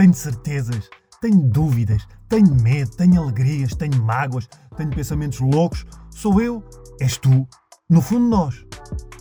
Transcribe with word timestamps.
Tenho 0.00 0.14
certezas, 0.14 0.88
tenho 1.20 1.42
dúvidas, 1.42 2.08
tenho 2.26 2.54
medo, 2.54 2.90
tenho 2.96 3.20
alegrias, 3.20 3.74
tenho 3.74 4.02
mágoas, 4.02 4.48
tenho 4.74 4.88
pensamentos 4.88 5.40
loucos. 5.40 5.84
Sou 6.10 6.40
eu, 6.40 6.64
és 6.98 7.18
tu, 7.18 7.46
no 7.86 8.00
fundo 8.00 8.26
nós. 8.26 8.64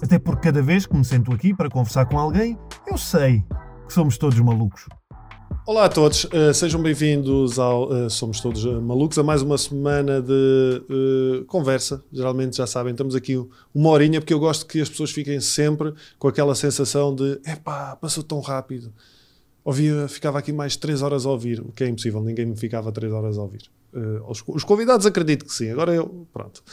Até 0.01 0.17
porque 0.17 0.43
cada 0.43 0.61
vez 0.61 0.85
que 0.85 0.95
me 0.95 1.03
sento 1.03 1.33
aqui 1.33 1.53
para 1.53 1.69
conversar 1.69 2.05
com 2.05 2.17
alguém, 2.17 2.57
eu 2.87 2.97
sei 2.97 3.43
que 3.85 3.93
somos 3.93 4.17
todos 4.17 4.39
malucos. 4.39 4.87
Olá 5.67 5.83
a 5.83 5.89
todos, 5.89 6.23
uh, 6.23 6.53
sejam 6.53 6.81
bem-vindos 6.81 7.59
ao 7.59 7.89
uh, 7.91 8.09
Somos 8.09 8.39
Todos 8.39 8.63
uh, 8.63 8.81
Malucos 8.81 9.19
a 9.19 9.23
mais 9.23 9.41
uma 9.41 9.57
semana 9.57 10.21
de 10.21 11.43
conversa. 11.47 12.01
Geralmente 12.09 12.55
já 12.55 12.65
sabem, 12.65 12.91
estamos 12.91 13.15
aqui 13.15 13.35
uma 13.75 13.89
horinha 13.89 14.21
porque 14.21 14.33
eu 14.33 14.39
gosto 14.39 14.65
que 14.65 14.79
as 14.79 14.87
pessoas 14.87 15.11
fiquem 15.11 15.41
sempre 15.41 15.93
com 16.17 16.29
aquela 16.29 16.55
sensação 16.55 17.13
de 17.13 17.33
epá, 17.45 17.97
passou 17.97 18.23
tão 18.23 18.39
rápido. 18.39 18.93
Ouvia, 19.69 20.07
ficava 20.07 20.39
aqui 20.39 20.51
mais 20.51 20.75
3 20.75 21.03
horas 21.03 21.27
a 21.27 21.29
ouvir, 21.29 21.59
o 21.59 21.71
que 21.71 21.83
é 21.83 21.87
impossível, 21.87 22.23
ninguém 22.23 22.47
me 22.47 22.55
ficava 22.55 22.91
3 22.91 23.13
horas 23.13 23.37
a 23.37 23.41
ouvir. 23.43 23.61
Os, 24.27 24.43
os, 24.47 24.63
convidados 24.63 25.05
acredito 25.05 25.45
que 25.45 25.53
sim, 25.53 25.69
agora 25.69 25.93
eu, 25.93 26.27
pronto. 26.33 26.63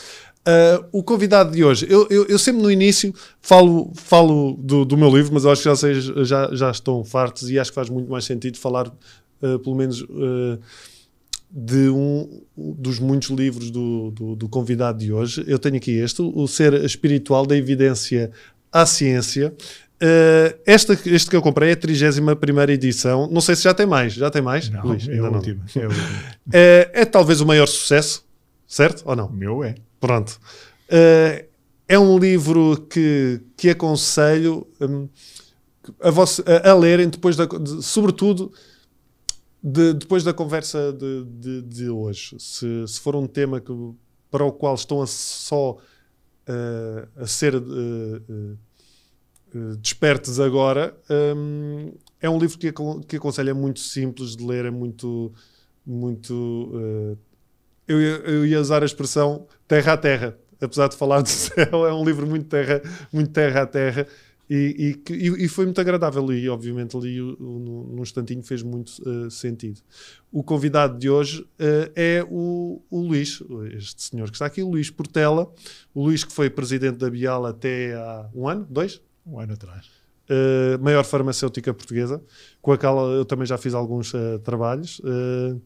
o 0.92 1.02
convidado 1.02 1.50
de 1.52 1.62
hoje, 1.62 1.86
eu, 1.90 2.06
eu, 2.08 2.24
eu, 2.24 2.38
sempre 2.38 2.62
no 2.62 2.70
início 2.70 3.14
falo, 3.40 3.92
falo 3.94 4.56
do, 4.58 4.86
do, 4.86 4.96
meu 4.96 5.14
livro, 5.14 5.34
mas 5.34 5.44
eu 5.44 5.50
acho 5.50 5.62
que 5.62 5.74
já, 5.74 6.24
já, 6.24 6.54
já 6.54 6.70
estão 6.70 7.04
fartos 7.04 7.50
e 7.50 7.58
acho 7.58 7.70
que 7.70 7.74
faz 7.74 7.90
muito 7.90 8.10
mais 8.10 8.24
sentido 8.24 8.56
falar, 8.56 8.90
pelo 9.40 9.74
menos 9.74 10.06
de 11.50 11.88
um 11.90 12.42
dos 12.56 12.98
muitos 12.98 13.30
livros 13.30 13.70
do, 13.70 14.10
do, 14.10 14.36
do, 14.36 14.48
convidado 14.48 14.98
de 14.98 15.12
hoje. 15.12 15.44
Eu 15.46 15.58
tenho 15.58 15.76
aqui 15.76 15.92
este, 15.92 16.22
O 16.22 16.46
Ser 16.46 16.74
Espiritual 16.84 17.46
da 17.46 17.56
Evidência 17.56 18.30
à 18.72 18.84
Ciência. 18.84 19.54
Uh, 19.96 20.58
esta, 20.66 20.92
este 21.06 21.30
que 21.30 21.36
eu 21.36 21.40
comprei 21.40 21.70
é 21.70 21.72
a 21.72 21.76
31 21.76 22.60
edição. 22.68 23.28
Não 23.30 23.40
sei 23.40 23.56
se 23.56 23.62
já 23.62 23.72
tem 23.72 23.86
mais. 23.86 24.12
Já 24.12 24.30
tem 24.30 24.42
mais? 24.42 24.68
Não, 24.68 24.82
Luís, 24.82 25.08
é, 25.08 25.20
o 25.20 25.32
último, 25.32 25.64
é, 26.52 26.58
é, 26.58 26.90
é, 27.02 27.04
talvez 27.04 27.40
o 27.40 27.46
maior 27.46 27.66
sucesso, 27.66 28.24
certo? 28.66 29.02
Ou 29.06 29.16
não? 29.16 29.30
Meu 29.30 29.64
é. 29.64 29.74
Pronto. 29.98 30.38
Uh, 30.90 31.46
é 31.88 31.98
um 31.98 32.18
livro 32.18 32.86
que, 32.90 33.40
que 33.56 33.70
aconselho 33.70 34.66
um, 34.80 35.08
a, 36.00 36.10
voce, 36.10 36.42
a, 36.46 36.70
a, 36.70 36.74
lerem 36.74 37.08
depois 37.08 37.36
da. 37.36 37.46
De, 37.46 37.82
sobretudo 37.82 38.52
de, 39.62 39.94
depois 39.94 40.22
da 40.22 40.34
conversa 40.34 40.92
de, 40.92 41.24
de, 41.24 41.62
de 41.62 41.90
hoje. 41.90 42.36
Se, 42.38 42.86
se, 42.86 43.00
for 43.00 43.16
um 43.16 43.26
tema 43.26 43.60
que, 43.60 43.72
para 44.30 44.44
o 44.44 44.52
qual 44.52 44.74
estão 44.74 45.00
a 45.00 45.06
só 45.06 45.72
uh, 45.72 47.08
a 47.22 47.26
ser 47.26 47.54
eh, 47.54 48.56
despertes 49.80 50.40
agora, 50.40 50.96
um, 51.36 51.92
é 52.20 52.28
um 52.28 52.38
livro 52.38 52.58
que, 52.58 52.72
que 53.06 53.16
aconselho, 53.16 53.50
é 53.50 53.54
muito 53.54 53.80
simples 53.80 54.36
de 54.36 54.44
ler, 54.44 54.64
é 54.64 54.70
muito. 54.70 55.32
muito 55.86 56.34
uh, 56.34 57.18
eu, 57.86 58.00
eu, 58.00 58.46
ia 58.46 58.60
usar 58.60 58.82
a 58.82 58.86
expressão 58.86 59.46
terra 59.68 59.92
a 59.92 59.96
terra, 59.96 60.38
apesar 60.60 60.88
de 60.88 60.96
falar 60.96 61.20
do 61.20 61.28
céu, 61.30 61.86
é 61.86 61.94
um 61.94 62.04
livro 62.04 62.26
muito 62.26 62.46
terra, 62.48 62.82
muito 63.12 63.30
terra 63.30 63.62
a 63.62 63.66
terra. 63.66 64.06
E, 64.48 65.02
e, 65.10 65.44
e 65.44 65.48
foi 65.48 65.64
muito 65.64 65.80
agradável 65.80 66.32
e 66.32 66.48
obviamente 66.48 66.96
ali 66.96 67.18
num 67.18 68.00
instantinho 68.00 68.44
fez 68.44 68.62
muito 68.62 68.90
uh, 69.02 69.28
sentido. 69.28 69.80
O 70.30 70.40
convidado 70.40 70.96
de 70.98 71.10
hoje 71.10 71.42
uh, 71.42 71.90
é 71.96 72.24
o, 72.30 72.80
o 72.88 73.00
Luís, 73.00 73.42
este 73.76 74.04
senhor 74.04 74.28
que 74.28 74.36
está 74.36 74.46
aqui, 74.46 74.62
o 74.62 74.70
Luís 74.70 74.88
Portela, 74.88 75.52
o 75.92 76.04
Luís 76.04 76.22
que 76.22 76.32
foi 76.32 76.48
presidente 76.48 76.96
da 76.96 77.10
Bial 77.10 77.44
até 77.44 77.94
há 77.94 78.30
um 78.32 78.48
ano, 78.48 78.64
dois? 78.70 79.00
Um 79.26 79.40
ano 79.40 79.54
atrás. 79.54 79.86
Uh, 80.28 80.82
maior 80.82 81.04
farmacêutica 81.04 81.72
portuguesa, 81.72 82.20
com 82.60 82.72
a 82.72 82.78
qual 82.78 83.12
eu 83.12 83.24
também 83.24 83.46
já 83.46 83.56
fiz 83.56 83.74
alguns 83.74 84.12
uh, 84.12 84.38
trabalhos. 84.40 84.98
Uh, 85.00 85.60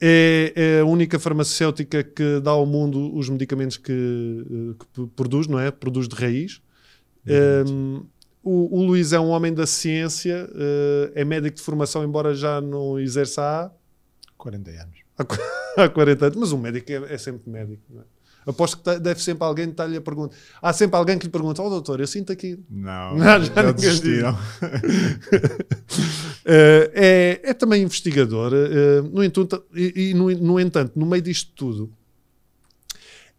é, 0.00 0.52
é, 0.56 0.80
a 0.80 0.84
única 0.84 1.18
farmacêutica 1.18 2.02
que 2.02 2.40
dá 2.40 2.50
ao 2.50 2.66
mundo 2.66 3.14
os 3.16 3.28
medicamentos 3.28 3.76
que, 3.76 4.74
que 4.94 5.06
produz, 5.14 5.46
não 5.46 5.60
é? 5.60 5.70
Produz 5.70 6.08
de 6.08 6.16
raiz. 6.16 6.60
Um, 7.68 8.04
o, 8.42 8.80
o, 8.80 8.84
Luís 8.84 9.12
é 9.12 9.20
um 9.20 9.28
homem 9.28 9.54
da 9.54 9.64
ciência, 9.64 10.50
é 11.14 11.24
médico 11.24 11.58
de 11.58 11.62
formação, 11.62 12.02
embora 12.02 12.34
já 12.34 12.60
não 12.60 12.98
exerça 12.98 13.42
há 13.42 13.70
40 14.36 14.70
anos. 14.72 14.98
Há, 15.76 15.86
40 15.88 16.26
anos, 16.26 16.36
mas 16.36 16.52
um 16.52 16.58
médico 16.58 16.90
é, 16.90 17.14
é 17.14 17.18
sempre 17.18 17.48
médico, 17.48 17.84
não 17.88 18.00
é? 18.00 18.04
Aposto 18.46 18.78
que 18.78 18.84
tá, 18.84 18.98
deve 18.98 19.22
sempre 19.22 19.44
alguém 19.44 19.68
estar-lhe 19.68 19.96
a 19.96 20.00
perguntar. 20.00 20.34
Há 20.60 20.72
sempre 20.72 20.96
alguém 20.96 21.18
que 21.18 21.26
lhe 21.26 21.30
pergunta: 21.30 21.62
Ó 21.62 21.66
oh, 21.66 21.70
doutor, 21.70 22.00
eu 22.00 22.06
sinto 22.06 22.32
aqui. 22.32 22.58
Não, 22.68 23.16
não 23.18 23.24
já, 23.24 23.38
já 23.40 23.72
desistiram. 23.72 24.32
uh, 24.32 24.36
é, 26.94 27.40
é 27.42 27.54
também 27.54 27.82
investigador. 27.82 28.52
Uh, 28.52 29.02
no, 29.12 29.22
entanto, 29.22 29.64
e, 29.74 30.10
e 30.10 30.14
no, 30.14 30.30
no 30.30 30.60
entanto, 30.60 30.92
no 30.96 31.06
meio 31.06 31.22
disto 31.22 31.52
tudo, 31.54 31.92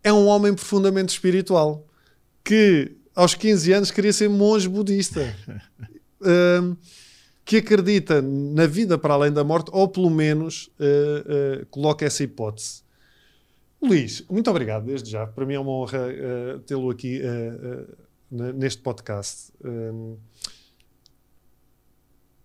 é 0.03 0.12
um 0.12 0.25
homem 0.28 0.53
profundamente 0.53 1.13
espiritual 1.13 1.86
que 2.44 2.96
aos 3.16 3.36
15 3.36 3.74
anos 3.74 3.92
queria 3.92 4.13
ser 4.13 4.30
monge 4.30 4.68
budista. 4.68 5.22
Uh, 6.22 6.75
que 7.46 7.58
acredita 7.58 8.22
na 8.22 8.66
vida 8.66 8.97
para 8.97 9.13
além 9.13 9.31
da 9.31 9.44
morte, 9.44 9.69
ou 9.72 9.88
pelo 9.88 10.09
menos 10.09 10.69
uh, 10.80 11.62
uh, 11.62 11.66
coloca 11.68 12.06
essa 12.06 12.24
hipótese. 12.24 12.82
Luís, 13.83 14.23
muito 14.29 14.49
obrigado 14.49 14.85
desde 14.85 15.11
já. 15.11 15.27
Para 15.27 15.45
mim 15.45 15.55
é 15.55 15.59
uma 15.59 15.71
honra 15.71 16.07
uh, 16.07 16.59
tê-lo 16.59 16.89
aqui 16.89 17.21
uh, 17.21 17.83
uh, 18.31 18.53
neste 18.53 18.81
podcast. 18.81 19.51
Um, 19.63 20.17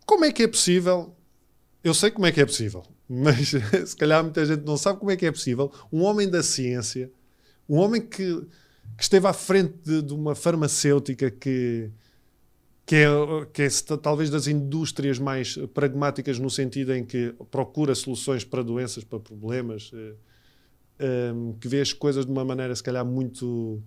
como 0.05 0.25
é 0.25 0.33
que 0.33 0.43
é 0.43 0.49
possível? 0.49 1.15
Eu 1.85 1.95
sei 1.95 2.11
como 2.11 2.27
é 2.27 2.33
que 2.33 2.41
é 2.41 2.47
possível, 2.47 2.83
mas 3.09 3.51
se 3.87 3.97
calhar 3.97 4.25
muita 4.25 4.45
gente 4.45 4.65
não 4.65 4.77
sabe 4.77 4.99
como 4.99 5.13
é 5.13 5.17
que 5.17 5.27
é 5.27 5.31
possível. 5.31 5.71
Um 5.93 6.03
homem 6.03 6.29
da 6.29 6.43
ciência, 6.43 7.09
um 7.69 7.77
homem 7.77 8.01
que, 8.01 8.41
que 8.97 9.03
esteve 9.03 9.29
à 9.29 9.33
frente 9.33 9.75
de, 9.85 10.03
de 10.03 10.13
uma 10.13 10.35
farmacêutica 10.35 11.31
que, 11.31 11.89
que 12.85 12.97
é, 12.97 13.07
que 13.53 13.63
é 13.63 13.69
talvez 14.03 14.29
das 14.29 14.49
indústrias 14.49 15.21
mais 15.21 15.57
pragmáticas 15.73 16.37
no 16.41 16.51
sentido 16.51 16.93
em 16.93 17.05
que 17.05 17.33
procura 17.49 17.95
soluções 17.95 18.43
para 18.43 18.61
doenças, 18.61 19.05
para 19.05 19.21
problemas 19.21 19.93
um, 21.01 21.53
que 21.55 21.69
vê 21.69 21.81
as 21.81 21.93
coisas 21.93 22.25
de 22.27 22.33
uma 22.33 22.45
maneira, 22.45 22.75
se 22.75 22.83
calhar, 22.83 23.05
muito 23.05 23.83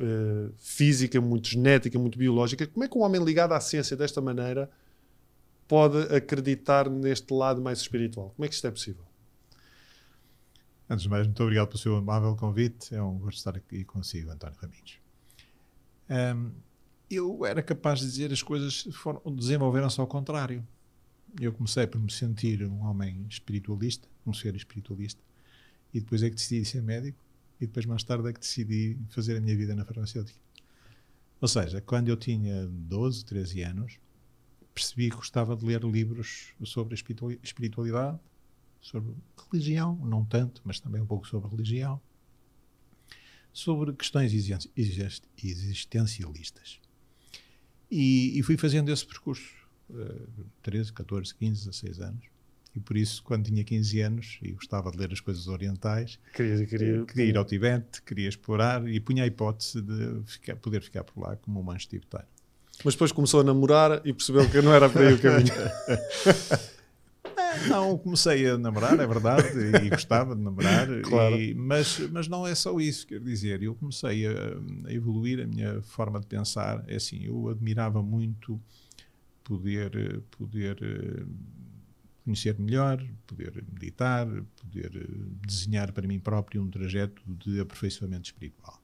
uh, 0.00 0.52
física, 0.56 1.20
muito 1.20 1.48
genética, 1.48 1.98
muito 1.98 2.18
biológica. 2.18 2.66
Como 2.66 2.84
é 2.84 2.88
que 2.88 2.96
um 2.96 3.02
homem 3.02 3.22
ligado 3.22 3.52
à 3.52 3.60
ciência 3.60 3.96
desta 3.96 4.20
maneira 4.20 4.70
pode 5.68 5.98
acreditar 6.14 6.88
neste 6.88 7.32
lado 7.32 7.60
mais 7.60 7.78
espiritual? 7.80 8.32
Como 8.36 8.44
é 8.44 8.48
que 8.48 8.54
isto 8.54 8.66
é 8.66 8.70
possível? 8.70 9.04
Antes 10.88 11.02
de 11.02 11.08
mais, 11.08 11.26
muito 11.26 11.42
obrigado 11.42 11.66
pelo 11.66 11.78
seu 11.78 11.96
amável 11.96 12.36
convite. 12.36 12.94
É 12.94 13.02
um 13.02 13.18
gosto 13.18 13.38
estar 13.38 13.56
aqui 13.56 13.84
consigo, 13.84 14.30
António 14.30 14.56
Raminhos. 14.60 14.98
Um, 16.08 16.52
eu 17.10 17.44
era 17.44 17.62
capaz 17.62 18.00
de 18.00 18.06
dizer 18.06 18.32
as 18.32 18.42
coisas 18.42 18.86
desenvolveram-se 19.34 20.00
ao 20.00 20.06
contrário. 20.06 20.66
Eu 21.40 21.52
comecei 21.52 21.86
por 21.86 22.00
me 22.00 22.10
sentir 22.10 22.64
um 22.64 22.82
homem 22.84 23.26
espiritualista, 23.28 24.08
um 24.24 24.32
ser 24.32 24.54
espiritualista, 24.54 25.20
e 25.96 26.00
depois 26.00 26.22
é 26.22 26.28
que 26.28 26.36
decidi 26.36 26.62
ser 26.64 26.82
médico 26.82 27.18
e 27.58 27.66
depois 27.66 27.86
mais 27.86 28.04
tarde 28.04 28.28
é 28.28 28.32
que 28.32 28.40
decidi 28.40 28.98
fazer 29.08 29.34
a 29.38 29.40
minha 29.40 29.56
vida 29.56 29.74
na 29.74 29.82
farmacêutica. 29.82 30.38
Ou 31.40 31.48
seja, 31.48 31.80
quando 31.80 32.08
eu 32.08 32.16
tinha 32.18 32.66
12, 32.66 33.24
13 33.24 33.62
anos, 33.62 33.98
percebi 34.74 35.08
que 35.08 35.16
gostava 35.16 35.56
de 35.56 35.64
ler 35.64 35.82
livros 35.82 36.52
sobre 36.64 36.94
espiritualidade, 36.94 38.18
sobre 38.78 39.14
religião, 39.50 39.96
não 40.04 40.22
tanto, 40.22 40.60
mas 40.64 40.78
também 40.80 41.00
um 41.00 41.06
pouco 41.06 41.26
sobre 41.26 41.48
religião, 41.48 41.98
sobre 43.50 43.94
questões 43.94 44.34
existencialistas. 45.42 46.78
E, 47.90 48.38
e 48.38 48.42
fui 48.42 48.58
fazendo 48.58 48.92
esse 48.92 49.06
percurso, 49.06 49.50
uh, 49.88 50.44
13, 50.62 50.92
14, 50.92 51.34
15, 51.34 51.64
16 51.68 52.00
anos. 52.00 52.35
E 52.76 52.80
por 52.80 52.94
isso, 52.94 53.22
quando 53.22 53.46
tinha 53.46 53.64
15 53.64 54.00
anos 54.02 54.38
e 54.42 54.52
gostava 54.52 54.90
de 54.90 54.98
ler 54.98 55.10
as 55.10 55.18
coisas 55.18 55.48
orientais, 55.48 56.18
queria, 56.34 56.66
queria, 56.66 57.04
queria 57.06 57.24
ir 57.24 57.36
ao 57.38 57.44
Tibete, 57.44 58.02
queria 58.02 58.28
explorar 58.28 58.86
e 58.86 59.00
punha 59.00 59.24
a 59.24 59.26
hipótese 59.26 59.80
de 59.80 60.20
ficar, 60.26 60.56
poder 60.56 60.82
ficar 60.82 61.02
por 61.02 61.18
lá 61.18 61.36
como 61.36 61.58
um 61.58 61.62
mancho 61.62 61.88
tibetano. 61.88 62.26
Mas 62.84 62.92
depois 62.92 63.12
começou 63.12 63.40
a 63.40 63.44
namorar 63.44 64.02
e 64.04 64.12
percebeu 64.12 64.48
que 64.50 64.60
não 64.60 64.74
era 64.74 64.90
para 64.90 65.08
aí 65.08 65.14
o 65.14 65.18
caminho. 65.18 65.52
É, 67.38 67.68
não, 67.68 67.96
comecei 67.98 68.48
a 68.48 68.58
namorar, 68.58 68.98
é 68.98 69.06
verdade, 69.06 69.48
e 69.84 69.90
gostava 69.90 70.34
de 70.34 70.42
namorar, 70.42 70.88
claro. 71.02 71.36
e, 71.36 71.54
mas, 71.54 71.98
mas 72.10 72.28
não 72.28 72.46
é 72.46 72.54
só 72.54 72.78
isso, 72.78 73.06
quer 73.06 73.20
dizer, 73.20 73.62
eu 73.62 73.74
comecei 73.74 74.26
a, 74.26 74.30
a, 74.86 74.92
evoluir 74.92 75.42
a 75.42 75.46
minha 75.46 75.82
forma 75.82 76.18
de 76.18 76.26
pensar, 76.26 76.84
é 76.86 76.96
assim, 76.96 77.24
eu 77.24 77.48
admirava 77.48 78.02
muito 78.02 78.60
poder, 79.44 80.22
poder 80.30 80.78
conhecer 82.26 82.58
melhor, 82.58 83.00
poder 83.24 83.64
meditar, 83.72 84.26
poder 84.56 84.96
eh, 84.96 85.46
desenhar 85.46 85.92
para 85.92 86.08
mim 86.08 86.18
próprio 86.18 86.60
um 86.60 86.68
trajeto 86.68 87.22
de 87.24 87.60
aperfeiçoamento 87.60 88.26
espiritual. 88.26 88.82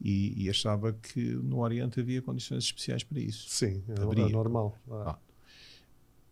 E, 0.00 0.42
e 0.42 0.50
achava 0.50 0.92
que 0.92 1.20
no 1.20 1.60
Oriente 1.60 2.00
havia 2.00 2.20
condições 2.20 2.64
especiais 2.64 3.04
para 3.04 3.20
isso. 3.20 3.48
Sim, 3.48 3.84
é, 3.88 3.92
é 3.92 4.28
normal. 4.28 4.76
Ah. 4.90 5.16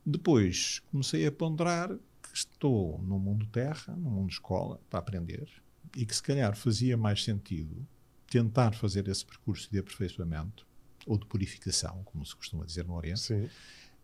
Depois 0.04 0.80
comecei 0.90 1.24
a 1.24 1.30
ponderar 1.30 1.88
que 1.88 2.36
estou 2.36 3.00
no 3.02 3.16
mundo 3.16 3.46
terra, 3.46 3.94
no 3.94 4.10
mundo 4.10 4.30
escola, 4.30 4.80
para 4.90 4.98
aprender, 4.98 5.48
e 5.96 6.04
que 6.04 6.14
se 6.14 6.22
calhar 6.22 6.56
fazia 6.56 6.96
mais 6.96 7.22
sentido 7.22 7.86
tentar 8.28 8.74
fazer 8.74 9.06
esse 9.06 9.24
percurso 9.24 9.70
de 9.70 9.78
aperfeiçoamento 9.78 10.66
ou 11.06 11.16
de 11.16 11.26
purificação, 11.26 12.02
como 12.04 12.26
se 12.26 12.34
costuma 12.34 12.64
dizer 12.64 12.84
no 12.84 12.94
Oriente, 12.94 13.20
Sim. 13.20 13.48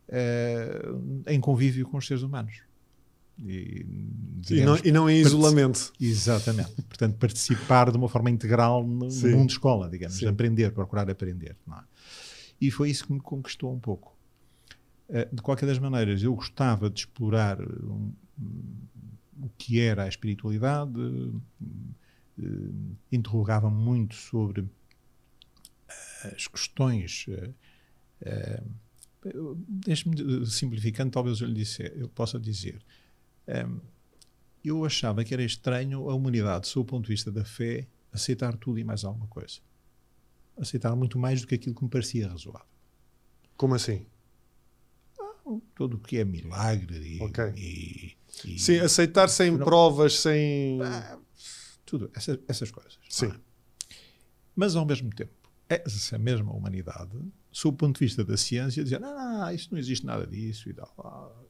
Uh, 0.08 1.22
em 1.26 1.40
convívio 1.40 1.86
com 1.86 1.96
os 1.96 2.06
seres 2.06 2.22
humanos. 2.22 2.62
E, 3.44 3.84
e, 4.50 4.60
não, 4.62 4.78
e 4.82 4.92
não, 4.92 5.10
em 5.10 5.18
isolamento. 5.18 5.92
Exatamente. 6.00 6.72
Portanto, 6.82 7.16
participar 7.18 7.90
de 7.90 7.96
uma 7.98 8.08
forma 8.08 8.30
integral 8.30 8.82
no, 8.82 9.08
no 9.08 9.28
mundo 9.30 9.50
escola, 9.50 9.90
digamos, 9.90 10.16
Sim. 10.16 10.26
aprender, 10.26 10.72
procurar 10.72 11.10
aprender. 11.10 11.54
É? 11.70 11.74
E 12.60 12.70
foi 12.70 12.90
isso 12.90 13.06
que 13.06 13.12
me 13.12 13.20
conquistou 13.20 13.72
um 13.72 13.78
pouco. 13.78 14.16
Uh, 15.08 15.34
de 15.34 15.42
qualquer 15.42 15.66
das 15.66 15.78
maneiras, 15.78 16.22
eu 16.22 16.34
gostava 16.34 16.88
de 16.88 17.00
explorar 17.00 17.60
um, 17.60 18.12
o 19.42 19.50
que 19.58 19.80
era 19.80 20.04
a 20.04 20.08
espiritualidade, 20.08 20.98
uh, 20.98 21.42
interrogava 23.12 23.68
muito 23.68 24.14
sobre 24.14 24.64
as 26.24 26.46
questões. 26.48 27.26
Uh, 27.28 28.64
Deixe-me 29.68 30.46
simplificando, 30.46 31.10
talvez 31.10 31.40
eu 31.40 31.48
lhe 31.48 31.54
disse, 31.54 31.82
eu 31.96 32.08
possa 32.08 32.38
dizer. 32.38 32.82
Um, 33.48 33.80
eu 34.64 34.84
achava 34.84 35.24
que 35.24 35.32
era 35.32 35.42
estranho 35.42 36.10
a 36.10 36.14
humanidade, 36.14 36.66
sob 36.66 36.82
o 36.82 36.84
ponto 36.84 37.04
de 37.04 37.12
vista 37.12 37.30
da 37.30 37.44
fé, 37.44 37.86
aceitar 38.12 38.56
tudo 38.56 38.78
e 38.78 38.84
mais 38.84 39.04
alguma 39.04 39.26
coisa. 39.28 39.60
Aceitar 40.56 40.94
muito 40.96 41.18
mais 41.18 41.40
do 41.40 41.46
que 41.46 41.54
aquilo 41.54 41.74
que 41.74 41.84
me 41.84 41.90
parecia 41.90 42.28
razoável. 42.28 42.66
Como 43.56 43.74
assim? 43.74 44.06
Ah, 45.20 45.58
tudo 45.74 45.96
o 45.96 46.00
que 46.00 46.18
é 46.18 46.24
milagre 46.24 47.16
e, 47.16 47.22
okay. 47.22 47.52
e, 47.56 48.16
e 48.44 48.58
Sim, 48.58 48.78
aceitar 48.80 49.28
sem 49.28 49.52
não, 49.52 49.64
provas, 49.64 50.20
sem. 50.20 50.80
Ah, 50.82 51.18
tudo, 51.84 52.10
essa, 52.14 52.40
essas 52.48 52.70
coisas. 52.70 52.98
Sim. 53.08 53.32
Mas 54.54 54.74
ao 54.74 54.84
mesmo 54.84 55.10
tempo, 55.10 55.32
essa 55.68 56.18
mesma 56.18 56.52
humanidade, 56.52 57.16
sob 57.56 57.74
o 57.74 57.78
ponto 57.78 57.98
de 57.98 58.04
vista 58.04 58.22
da 58.22 58.36
ciência, 58.36 58.82
dizia: 58.82 59.00
ah, 59.02 59.50
isso 59.54 59.68
não 59.72 59.78
existe 59.78 60.04
nada 60.04 60.26
disso 60.26 60.68
e 60.68 60.74
tal. 60.74 61.48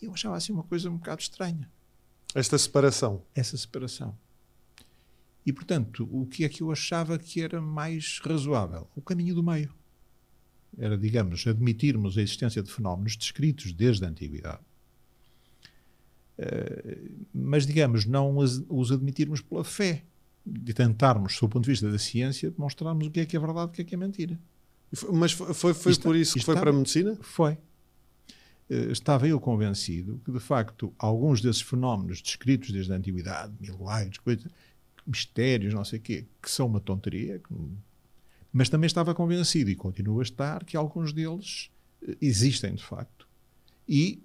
E 0.00 0.04
eu 0.04 0.12
achava 0.12 0.36
assim 0.36 0.52
uma 0.52 0.62
coisa 0.62 0.88
um 0.88 0.96
bocado 0.96 1.20
estranha. 1.20 1.68
Esta 2.32 2.56
separação. 2.56 3.24
Essa 3.34 3.56
separação. 3.56 4.16
E, 5.44 5.52
portanto, 5.52 6.08
o 6.12 6.24
que 6.26 6.44
é 6.44 6.48
que 6.48 6.62
eu 6.62 6.70
achava 6.70 7.18
que 7.18 7.40
era 7.40 7.60
mais 7.60 8.20
razoável? 8.22 8.88
O 8.94 9.02
caminho 9.02 9.34
do 9.34 9.42
meio. 9.42 9.74
Era, 10.78 10.96
digamos, 10.96 11.44
admitirmos 11.44 12.16
a 12.16 12.22
existência 12.22 12.62
de 12.62 12.70
fenómenos 12.70 13.16
descritos 13.16 13.72
desde 13.72 14.04
a 14.04 14.08
antiguidade, 14.08 14.62
uh, 16.38 17.26
mas, 17.32 17.66
digamos, 17.66 18.04
não 18.04 18.36
os 18.36 18.92
admitirmos 18.92 19.40
pela 19.40 19.64
fé, 19.64 20.04
de 20.46 20.72
tentarmos, 20.72 21.34
sob 21.34 21.50
o 21.50 21.52
ponto 21.54 21.64
de 21.64 21.70
vista 21.70 21.90
da 21.90 21.98
ciência, 21.98 22.50
demonstrarmos 22.50 23.06
o 23.06 23.10
que 23.10 23.20
é 23.20 23.26
que 23.26 23.36
é 23.36 23.40
verdade 23.40 23.70
e 23.70 23.72
o 23.72 23.74
que 23.74 23.82
é 23.82 23.84
que 23.84 23.94
é 23.94 23.98
mentira. 23.98 24.38
Mas 25.12 25.32
foi, 25.32 25.74
foi, 25.74 25.96
por 25.96 26.14
isso 26.14 26.34
que 26.34 26.44
foi 26.44 26.54
para 26.54 26.70
a 26.70 26.72
medicina? 26.72 27.18
Foi. 27.20 27.52
Uh, 28.70 28.90
estava 28.90 29.28
eu 29.28 29.40
convencido 29.40 30.20
que, 30.24 30.32
de 30.32 30.40
facto, 30.40 30.92
alguns 30.98 31.40
desses 31.40 31.62
fenómenos 31.62 32.22
descritos 32.22 32.70
desde 32.70 32.92
a 32.92 32.96
antiguidade, 32.96 33.52
milagres, 33.60 34.18
coisas, 34.18 34.46
mistérios, 35.06 35.74
não 35.74 35.84
sei 35.84 35.98
o 35.98 36.02
quê, 36.02 36.26
que 36.40 36.50
são 36.50 36.66
uma 36.66 36.80
tonteria, 36.80 37.38
que, 37.38 37.54
mas 38.52 38.68
também 38.68 38.86
estava 38.86 39.14
convencido, 39.14 39.70
e 39.70 39.74
continuo 39.74 40.20
a 40.20 40.22
estar, 40.22 40.64
que 40.64 40.76
alguns 40.76 41.12
deles 41.12 41.70
uh, 42.02 42.16
existem, 42.20 42.74
de 42.74 42.84
facto. 42.84 43.28
E 43.86 44.22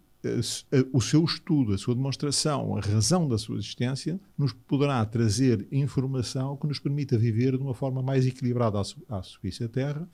o 0.91 0.99
seu 0.99 1.23
estudo, 1.23 1.73
a 1.73 1.77
sua 1.77 1.95
demonstração, 1.95 2.75
a 2.75 2.81
razão 2.81 3.27
da 3.27 3.37
sua 3.37 3.57
existência, 3.57 4.19
nos 4.37 4.51
poderá 4.51 5.03
trazer 5.05 5.65
informação 5.71 6.57
que 6.57 6.67
nos 6.67 6.79
permita 6.79 7.17
viver 7.17 7.55
de 7.55 7.63
uma 7.63 7.73
forma 7.73 8.01
mais 8.03 8.27
equilibrada 8.27 8.79
à, 8.79 9.23
superfície 9.23 9.61
da 9.61 9.69
Terra, 9.69 10.09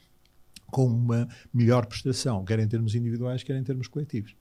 com 0.75 0.87
uma 0.87 1.25
melhor 1.53 1.85
prestação, 1.85 2.43
quer 2.43 2.59
em 2.59 2.67
termos 2.67 2.95
individuais, 2.95 3.41
quer 3.41 3.55
em 3.55 3.63
termos 3.63 3.87
coletivos. 3.87 4.35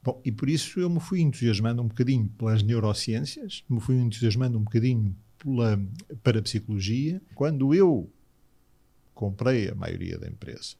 Bom, 0.00 0.22
e 0.24 0.30
por 0.30 0.48
isso 0.48 0.78
eu 0.78 0.88
me 0.88 1.00
fui 1.00 1.20
entusiasmando 1.20 1.82
um 1.82 1.88
bocadinho 1.88 2.28
pelas 2.38 2.62
neurociências, 2.62 3.64
me 3.68 3.80
fui 3.80 3.96
entusiasmando 3.96 4.56
um 4.56 4.62
bocadinho 4.62 5.16
pela 5.38 5.76
parapsicologia. 6.22 7.20
Quando 7.34 7.74
eu 7.74 8.08
comprei 9.12 9.68
a 9.68 9.74
maioria 9.74 10.16
da 10.20 10.28
empresa, 10.28 10.76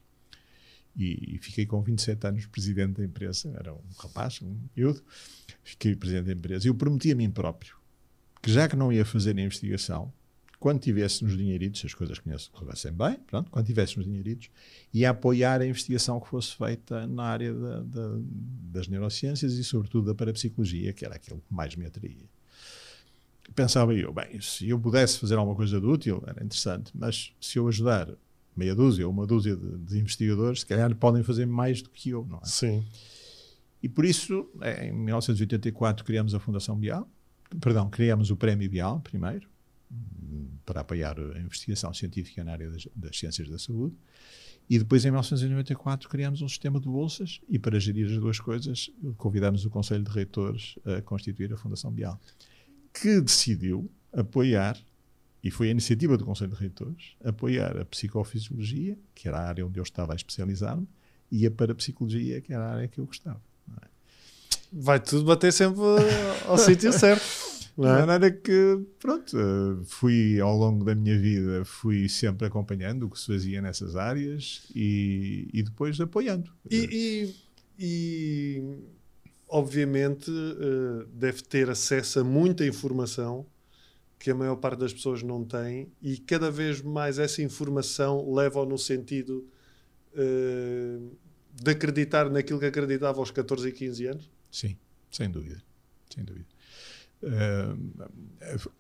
e, 0.96 1.36
fiquei 1.42 1.66
com 1.66 1.82
27 1.82 2.24
anos 2.24 2.46
presidente 2.46 2.98
da 2.98 3.04
empresa, 3.04 3.52
era 3.58 3.74
um 3.74 3.80
rapaz, 3.98 4.40
um 4.40 4.56
miúdo, 4.76 5.02
fiquei 5.64 5.96
presidente 5.96 6.26
da 6.26 6.32
empresa. 6.32 6.64
E 6.64 6.68
eu 6.68 6.76
prometi 6.76 7.10
a 7.10 7.16
mim 7.16 7.28
próprio 7.28 7.76
que 8.40 8.52
já 8.52 8.68
que 8.68 8.74
não 8.74 8.92
ia 8.92 9.04
fazer 9.04 9.36
a 9.38 9.40
investigação, 9.40 10.12
quando 10.62 10.78
tivéssemos 10.78 11.36
dinheiritos, 11.36 11.84
as 11.84 11.92
coisas 11.92 12.20
corressem 12.52 12.92
bem, 12.92 13.18
pronto, 13.26 13.50
quando 13.50 13.66
tivéssemos 13.66 14.06
dinheiritos, 14.06 14.48
ia 14.94 15.10
apoiar 15.10 15.60
a 15.60 15.66
investigação 15.66 16.20
que 16.20 16.28
fosse 16.28 16.54
feita 16.54 17.04
na 17.04 17.24
área 17.24 17.52
da, 17.52 17.80
da, 17.80 18.18
das 18.70 18.86
neurociências 18.86 19.54
e, 19.54 19.64
sobretudo, 19.64 20.06
da 20.06 20.14
parapsicologia, 20.14 20.92
que 20.92 21.04
era 21.04 21.16
aquilo 21.16 21.40
que 21.40 21.52
mais 21.52 21.74
me 21.74 21.84
atraía. 21.84 22.30
Pensava 23.56 23.92
eu, 23.92 24.12
bem, 24.12 24.40
se 24.40 24.68
eu 24.68 24.78
pudesse 24.78 25.18
fazer 25.18 25.34
alguma 25.34 25.56
coisa 25.56 25.80
de 25.80 25.84
útil, 25.86 26.22
era 26.28 26.44
interessante, 26.44 26.92
mas 26.94 27.32
se 27.40 27.58
eu 27.58 27.66
ajudar 27.66 28.08
meia 28.56 28.72
dúzia 28.72 29.04
ou 29.04 29.12
uma 29.12 29.26
dúzia 29.26 29.56
de, 29.56 29.78
de, 29.78 29.98
investigadores, 29.98 30.60
se 30.60 30.66
calhar 30.66 30.94
podem 30.94 31.24
fazer 31.24 31.44
mais 31.44 31.82
do 31.82 31.90
que 31.90 32.10
eu, 32.10 32.24
não 32.24 32.38
é? 32.38 32.44
Sim. 32.44 32.86
E 33.82 33.88
por 33.88 34.04
isso, 34.04 34.48
em 34.80 34.92
1984, 34.92 36.04
criamos 36.04 36.36
a 36.36 36.38
Fundação 36.38 36.76
Bial, 36.76 37.10
perdão, 37.60 37.90
criamos 37.90 38.30
o 38.30 38.36
Prémio 38.36 38.70
Bial 38.70 39.00
primeiro, 39.00 39.50
para 40.64 40.80
apoiar 40.80 41.18
a 41.18 41.40
investigação 41.40 41.92
científica 41.92 42.42
na 42.44 42.52
área 42.52 42.70
das, 42.70 42.88
das 42.94 43.18
ciências 43.18 43.48
da 43.48 43.58
saúde. 43.58 43.96
E 44.70 44.78
depois, 44.78 45.04
em 45.04 45.08
1994, 45.08 46.08
criamos 46.08 46.40
um 46.40 46.48
sistema 46.48 46.80
de 46.80 46.88
bolsas 46.88 47.40
e, 47.48 47.58
para 47.58 47.78
gerir 47.78 48.06
as 48.06 48.18
duas 48.18 48.38
coisas, 48.38 48.90
convidamos 49.16 49.64
o 49.64 49.70
Conselho 49.70 50.04
de 50.04 50.10
Reitores 50.10 50.76
a 50.84 51.02
constituir 51.02 51.52
a 51.52 51.56
Fundação 51.56 51.90
Bial, 51.90 52.18
que 52.92 53.20
decidiu 53.20 53.90
apoiar 54.12 54.78
e 55.42 55.50
foi 55.50 55.68
a 55.68 55.70
iniciativa 55.72 56.16
do 56.16 56.24
Conselho 56.24 56.52
de 56.52 56.60
Reitores 56.60 57.16
apoiar 57.24 57.76
a 57.76 57.84
psicofisiologia, 57.84 58.96
que 59.14 59.26
era 59.26 59.38
a 59.38 59.48
área 59.48 59.66
onde 59.66 59.80
eu 59.80 59.82
estava 59.82 60.12
a 60.12 60.16
especializar-me, 60.16 60.86
e 61.30 61.46
a 61.46 61.50
parapsicologia, 61.50 62.40
que 62.40 62.52
era 62.52 62.64
a 62.64 62.74
área 62.74 62.88
que 62.88 63.00
eu 63.00 63.06
gostava. 63.06 63.40
É? 63.82 63.86
Vai 64.72 65.00
tudo 65.00 65.24
bater 65.24 65.52
sempre 65.52 65.80
ao 66.46 66.56
sítio 66.56 66.92
certo. 66.92 67.24
De 67.76 67.86
é? 67.86 68.06
maneira 68.06 68.30
que, 68.30 68.80
pronto, 68.98 69.36
eh, 69.36 69.84
fui 69.84 70.38
ao 70.40 70.56
longo 70.56 70.84
da 70.84 70.94
minha 70.94 71.18
vida, 71.18 71.64
fui 71.64 72.08
sempre 72.08 72.46
acompanhando 72.46 73.06
o 73.06 73.10
que 73.10 73.18
se 73.18 73.26
fazia 73.26 73.62
nessas 73.62 73.96
áreas 73.96 74.68
e, 74.74 75.48
e 75.52 75.62
depois 75.62 75.98
apoiando. 75.98 76.52
E, 76.70 77.34
e, 77.78 78.58
e 78.58 78.62
obviamente, 79.48 80.30
eh, 80.30 81.06
deve 81.14 81.42
ter 81.42 81.70
acesso 81.70 82.20
a 82.20 82.24
muita 82.24 82.66
informação 82.66 83.46
que 84.22 84.30
a 84.30 84.34
maior 84.34 84.56
parte 84.56 84.78
das 84.78 84.92
pessoas 84.92 85.22
não 85.22 85.44
tem 85.44 85.90
e 86.00 86.16
cada 86.16 86.48
vez 86.48 86.80
mais 86.80 87.18
essa 87.18 87.42
informação 87.42 88.32
leva-o 88.32 88.64
no 88.64 88.78
sentido 88.78 89.48
uh, 90.14 91.16
de 91.52 91.70
acreditar 91.72 92.30
naquilo 92.30 92.60
que 92.60 92.66
acreditava 92.66 93.18
aos 93.18 93.32
14 93.32 93.68
e 93.68 93.72
15 93.72 94.06
anos? 94.06 94.30
Sim, 94.48 94.76
sem 95.10 95.28
dúvida. 95.28 95.60
Sem 96.08 96.24
dúvida. 96.24 96.51
Uh, 97.22 98.02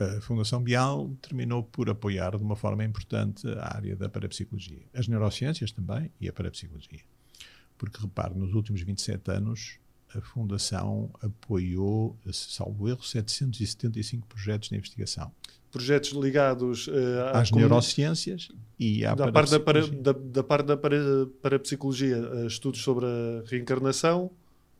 a, 0.00 0.20
Fundação 0.20 0.62
Bial 0.62 1.10
terminou 1.22 1.62
por 1.62 1.88
apoiar 1.88 2.36
de 2.36 2.42
uma 2.42 2.56
forma 2.56 2.84
importante 2.84 3.46
a 3.48 3.76
área 3.76 3.94
da 3.94 4.08
parapsicologia. 4.08 4.82
As 4.92 5.06
neurociências 5.06 5.70
também 5.70 6.10
e 6.20 6.28
a 6.28 6.32
parapsicologia. 6.32 7.00
Porque, 7.78 8.00
repare, 8.00 8.34
nos 8.34 8.52
últimos 8.54 8.82
27 8.82 9.30
anos, 9.30 9.78
a 10.14 10.20
Fundação 10.20 11.10
apoiou, 11.22 12.18
salvo 12.32 12.88
erro, 12.88 13.02
775 13.02 14.26
projetos 14.26 14.68
de 14.68 14.76
investigação. 14.76 15.32
Projetos 15.70 16.10
ligados 16.10 16.86
uh, 16.88 16.92
às 17.32 17.50
neurociências 17.50 18.48
e 18.78 19.06
à 19.06 19.14
da 19.14 19.32
parte 19.32 19.52
da, 19.52 19.60
para, 19.60 19.86
da, 19.86 20.12
da, 20.12 20.44
parte 20.44 20.66
da 20.66 20.76
para, 20.76 20.96
parapsicologia, 21.40 22.18
uh, 22.18 22.46
estudos 22.46 22.82
sobre 22.82 23.06
a 23.06 23.48
reencarnação, 23.48 24.30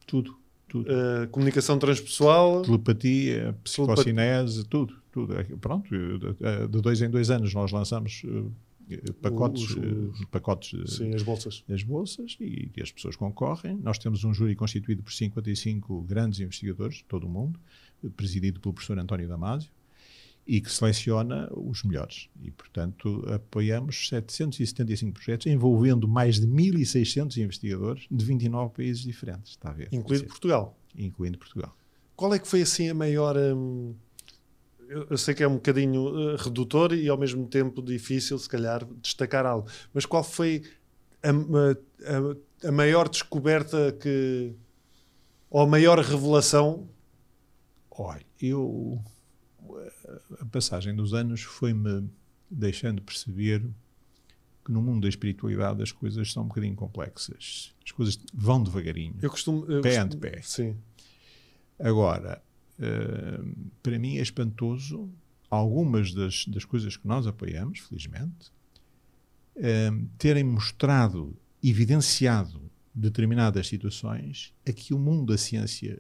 tudo, 0.07 0.39
tudo. 0.73 0.89
Uh, 0.91 1.29
comunicação 1.29 1.79
transpessoal, 1.79 2.63
telepatia, 2.63 3.55
psicocinese, 3.63 4.65
tudo, 4.65 4.97
tudo. 5.13 5.35
Pronto, 5.61 5.89
de 5.91 6.81
dois 6.81 7.03
em 7.03 7.11
dois 7.11 7.31
anos 7.31 7.53
nós 7.53 7.71
lançamos 7.71 8.25
pacotes, 9.21 9.63
os, 9.63 9.71
os, 9.71 10.21
eh, 10.21 10.27
pacotes 10.31 10.95
sim, 10.97 11.15
as 11.15 11.23
bolsas, 11.23 11.65
as 11.71 11.83
bolsas 11.83 12.37
e, 12.41 12.71
e, 12.75 12.83
as 12.83 12.91
pessoas 12.91 13.17
concorrem. 13.17 13.77
Nós 13.77 13.99
temos 13.99 14.25
um 14.25 14.33
júri 14.35 14.55
constituído 14.55 15.03
por 15.03 15.13
55 15.13 16.03
grandes 16.03 16.41
investigadores 16.41 16.97
de 16.97 17.05
todo 17.05 17.27
o 17.27 17.29
mundo, 17.29 17.61
presidido 18.17 18.61
pelo 18.61 18.73
professor 18.73 18.99
António 18.99 19.29
Damasio, 19.29 19.71
e 20.47 20.61
que 20.61 20.71
seleciona 20.71 21.49
os 21.53 21.83
melhores. 21.85 22.29
E, 22.41 22.51
portanto, 22.51 23.25
apoiamos 23.33 24.09
775 24.09 25.13
projetos 25.13 25.47
envolvendo 25.47 26.09
mais 26.09 26.41
de 26.41 26.47
1.600 26.47 27.37
investigadores 27.37 28.07
de 28.11 28.25
29 28.25 28.75
países 28.75 29.03
diferentes. 29.03 29.53
Está 29.53 29.71
a 29.71 29.73
ver? 29.73 29.89
Incluindo 29.93 30.27
Portugal. 30.27 30.77
Incluindo 30.97 31.39
Portugal. 31.39 31.75
Qual 32.17 32.35
é 32.35 32.39
que 32.39 32.47
foi 32.47 32.63
assim 32.63 32.89
a 32.89 32.95
maior. 32.95 33.37
Hum, 33.37 33.95
eu, 34.89 35.17
sei 35.17 35.35
que 35.35 35.43
é 35.43 35.49
um 35.49 35.55
bocadinho 35.55 36.35
uh, 36.35 36.37
redutor 36.37 36.93
e 36.93 37.09
ao 37.09 37.17
mesmo 37.17 37.47
tempo 37.47 37.81
difícil, 37.81 38.39
se 38.39 38.49
calhar, 38.49 38.85
destacar 39.01 39.47
algo, 39.47 39.67
mas 39.95 40.05
qual 40.05 40.23
foi 40.23 40.63
a, 41.23 41.31
a, 41.31 42.69
a 42.69 42.73
maior 42.73 43.09
descoberta 43.09 43.93
que. 43.93 44.53
ou 45.49 45.63
a 45.63 45.67
maior 45.67 45.99
revelação? 45.99 46.89
Olha, 47.91 48.25
eu 48.41 49.01
a 50.41 50.45
passagem 50.47 50.95
dos 50.95 51.15
anos 51.15 51.43
foi-me 51.43 52.09
deixando 52.51 53.03
perceber 53.03 53.63
que 54.65 54.71
no 54.71 54.81
mundo 54.81 55.03
da 55.03 55.09
espiritualidade 55.09 55.83
as 55.83 55.91
coisas 55.91 56.33
são 56.33 56.45
um 56.45 56.49
bocadinho 56.49 56.75
complexas. 56.75 57.75
As 57.85 57.91
coisas 57.91 58.19
vão 58.33 58.63
devagarinho. 58.63 59.17
Eu 59.21 59.31
costumo. 59.31 59.65
Eu 59.67 59.83
pé 59.83 59.91
costumo, 59.91 60.05
ante 60.05 60.17
pé. 60.17 60.41
Sim. 60.43 60.77
Agora, 61.79 62.43
uh, 62.79 63.71
para 63.83 63.99
mim 63.99 64.19
é 64.19 64.23
espantoso 64.23 65.11
algumas 65.51 66.15
das, 66.15 66.47
das 66.47 66.65
coisas 66.65 66.97
que 66.97 67.07
nós 67.07 67.27
apoiamos, 67.27 67.81
felizmente, 67.81 68.53
uh, 69.57 70.09
terem 70.17 70.45
mostrado, 70.45 71.37
evidenciado 71.63 72.71
determinadas 72.95 73.67
situações 73.67 74.55
a 74.69 74.73
que 74.73 74.95
o 74.95 74.99
mundo 74.99 75.33
da 75.33 75.39
ciência 75.39 75.99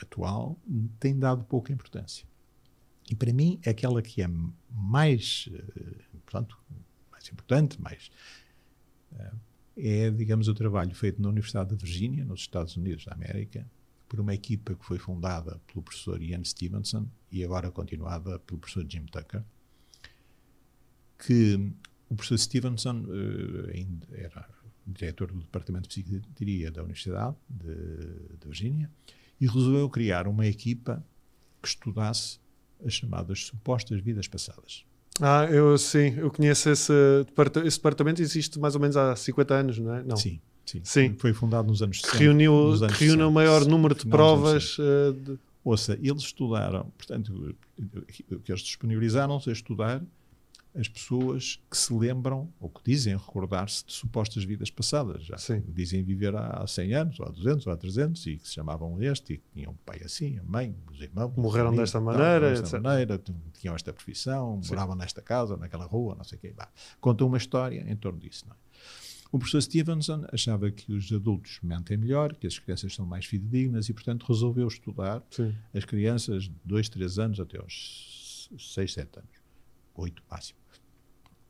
atual 0.00 0.58
tem 1.00 1.18
dado 1.18 1.42
pouca 1.44 1.72
importância. 1.72 2.26
E 3.10 3.14
para 3.14 3.32
mim, 3.32 3.58
aquela 3.66 4.02
que 4.02 4.22
é 4.22 4.28
mais, 4.70 5.48
eh, 5.52 6.04
portanto, 6.24 6.58
mais 7.10 7.26
importante, 7.28 7.80
mais, 7.80 8.10
eh, 9.12 9.32
é, 9.76 10.10
digamos, 10.10 10.48
o 10.48 10.54
trabalho 10.54 10.94
feito 10.94 11.22
na 11.22 11.28
Universidade 11.28 11.70
de 11.70 11.76
Virgínia, 11.76 12.24
nos 12.24 12.40
Estados 12.40 12.76
Unidos 12.76 13.06
da 13.06 13.12
América, 13.12 13.66
por 14.08 14.20
uma 14.20 14.34
equipa 14.34 14.74
que 14.74 14.84
foi 14.84 14.98
fundada 14.98 15.60
pelo 15.66 15.82
professor 15.82 16.20
Ian 16.22 16.44
Stevenson 16.44 17.06
e 17.30 17.44
agora 17.44 17.70
continuada 17.70 18.38
pelo 18.40 18.58
professor 18.58 18.84
Jim 18.88 19.04
Tucker, 19.06 19.42
que 21.18 21.72
o 22.08 22.14
professor 22.14 22.38
Stevenson 22.38 23.04
uh, 23.04 24.14
era 24.14 24.48
diretor 24.86 25.30
do 25.30 25.40
Departamento 25.40 25.88
de 25.88 26.02
Psiquiatria 26.02 26.70
da 26.70 26.82
Universidade 26.82 27.36
de, 27.48 27.74
de 28.38 28.46
Virgínia 28.46 28.90
e 29.38 29.46
resolveu 29.46 29.88
criar 29.90 30.26
uma 30.26 30.46
equipa 30.46 31.04
que 31.60 31.68
estudasse 31.68 32.40
as 32.84 32.94
chamadas 32.94 33.46
supostas 33.46 34.00
vidas 34.00 34.28
passadas. 34.28 34.84
Ah, 35.20 35.46
eu 35.50 35.76
sim, 35.76 36.14
eu 36.16 36.30
conheço 36.30 36.70
esse, 36.70 36.92
esse 37.64 37.76
departamento, 37.76 38.22
existe 38.22 38.58
mais 38.58 38.74
ou 38.74 38.80
menos 38.80 38.96
há 38.96 39.14
50 39.16 39.54
anos, 39.54 39.78
não 39.78 39.94
é? 39.94 40.02
Não. 40.02 40.16
Sim, 40.16 40.40
sim. 40.64 40.80
sim. 40.84 41.14
Foi 41.18 41.32
fundado 41.32 41.68
nos 41.68 41.82
anos 41.82 42.00
60. 42.00 42.18
Reuniu, 42.18 42.52
nos 42.52 42.82
anos 42.82 42.96
que 42.96 43.04
reúne 43.04 43.24
o 43.24 43.30
maior 43.30 43.64
número 43.66 43.94
de 43.94 44.06
provas. 44.06 44.78
Uh, 44.78 45.12
de... 45.12 45.38
Ouça, 45.64 45.98
eles 46.00 46.22
estudaram, 46.22 46.86
portanto, 46.96 47.54
o 48.30 48.38
que 48.38 48.52
eles 48.52 48.62
disponibilizaram-se 48.62 49.50
a 49.50 49.52
estudar 49.52 50.02
as 50.74 50.88
pessoas 50.88 51.60
que 51.70 51.76
se 51.76 51.92
lembram 51.92 52.52
ou 52.60 52.68
que 52.68 52.80
dizem 52.84 53.16
recordar-se 53.16 53.84
de 53.84 53.92
supostas 53.92 54.44
vidas 54.44 54.70
passadas. 54.70 55.24
Já 55.24 55.36
Sim. 55.38 55.62
dizem 55.68 56.02
viver 56.02 56.34
há 56.36 56.66
100 56.66 56.94
anos, 56.94 57.20
ou 57.20 57.26
há 57.26 57.30
200, 57.30 57.66
ou 57.66 57.72
há 57.72 57.76
300, 57.76 58.26
e 58.26 58.36
que 58.36 58.48
se 58.48 58.54
chamavam 58.54 59.00
este, 59.02 59.34
e 59.34 59.38
que 59.38 59.44
tinham 59.52 59.72
um 59.72 59.76
pai 59.84 60.00
assim, 60.04 60.38
a 60.38 60.42
mãe, 60.42 60.74
os 60.90 61.00
irmãos. 61.00 61.32
Morreram 61.36 61.74
desta 61.74 62.00
maneira, 62.00 62.50
desta 62.50 62.76
etc. 62.76 62.80
maneira, 62.82 63.22
tinham 63.58 63.74
esta 63.74 63.92
profissão, 63.92 64.62
Sim. 64.62 64.70
moravam 64.70 64.94
nesta 64.94 65.22
casa, 65.22 65.56
naquela 65.56 65.84
rua, 65.84 66.14
não 66.14 66.24
sei 66.24 66.38
o 66.38 66.40
quê. 66.40 66.52
Bah, 66.56 66.68
contam 67.00 67.26
uma 67.26 67.38
história 67.38 67.84
em 67.88 67.96
torno 67.96 68.18
disso. 68.18 68.44
É? 68.50 68.68
O 69.30 69.38
professor 69.38 69.60
Stevenson 69.60 70.26
achava 70.32 70.70
que 70.70 70.90
os 70.90 71.12
adultos 71.12 71.58
mentem 71.62 71.98
melhor, 71.98 72.34
que 72.34 72.46
as 72.46 72.58
crianças 72.58 72.94
são 72.94 73.04
mais 73.04 73.26
fidedignas 73.26 73.88
e, 73.88 73.92
portanto, 73.92 74.24
resolveu 74.26 74.66
estudar 74.66 75.22
Sim. 75.30 75.54
as 75.74 75.84
crianças 75.84 76.44
de 76.44 76.54
2, 76.64 76.88
3 76.88 77.18
anos 77.18 77.40
até 77.40 77.58
aos 77.58 78.48
6, 78.58 78.92
7 78.94 79.18
anos. 79.18 79.37
8 79.98 80.22
máximo. 80.30 80.58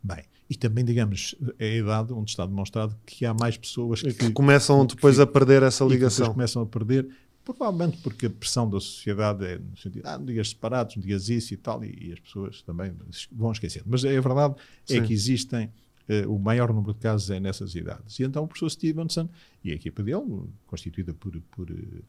Bem, 0.02 0.24
e 0.48 0.56
também, 0.56 0.84
digamos, 0.84 1.34
é 1.58 1.66
a 1.66 1.76
idade 1.76 2.12
onde 2.12 2.30
está 2.30 2.46
demonstrado 2.46 2.96
que 3.04 3.26
há 3.26 3.34
mais 3.34 3.56
pessoas 3.56 4.00
que, 4.00 4.12
que 4.12 4.30
começam 4.32 4.86
depois 4.86 5.16
que, 5.16 5.22
a 5.22 5.26
perder 5.26 5.62
essa 5.62 5.84
que 5.84 5.92
ligação. 5.92 6.26
depois 6.26 6.34
começam 6.34 6.62
a 6.62 6.66
perder, 6.66 7.08
provavelmente 7.44 7.98
porque 7.98 8.26
a 8.26 8.30
pressão 8.30 8.68
da 8.68 8.80
sociedade 8.80 9.44
é 9.44 9.58
no 9.58 9.76
sentido, 9.76 10.06
ah, 10.06 10.16
dias 10.16 10.50
separados, 10.50 10.94
dias 10.96 11.28
isso 11.28 11.52
e 11.52 11.56
tal, 11.56 11.84
e, 11.84 12.08
e 12.08 12.12
as 12.12 12.20
pessoas 12.20 12.62
também 12.62 12.94
vão 13.30 13.52
esquecendo. 13.52 13.86
Mas 13.88 14.04
a 14.04 14.08
verdade 14.08 14.54
é 14.88 14.94
Sim. 14.94 15.02
que 15.02 15.12
existem, 15.12 15.66
uh, 16.08 16.32
o 16.32 16.38
maior 16.38 16.72
número 16.72 16.94
de 16.94 17.00
casos 17.00 17.28
é 17.30 17.38
nessas 17.38 17.74
idades. 17.74 18.18
E 18.18 18.22
então 18.22 18.44
o 18.44 18.46
professor 18.46 18.70
Stevenson 18.70 19.28
e 19.62 19.72
a 19.72 19.74
equipa 19.74 20.02
dele, 20.02 20.44
constituída 20.66 21.12
por, 21.12 21.38
por 21.50 21.70
uh, 21.70 22.04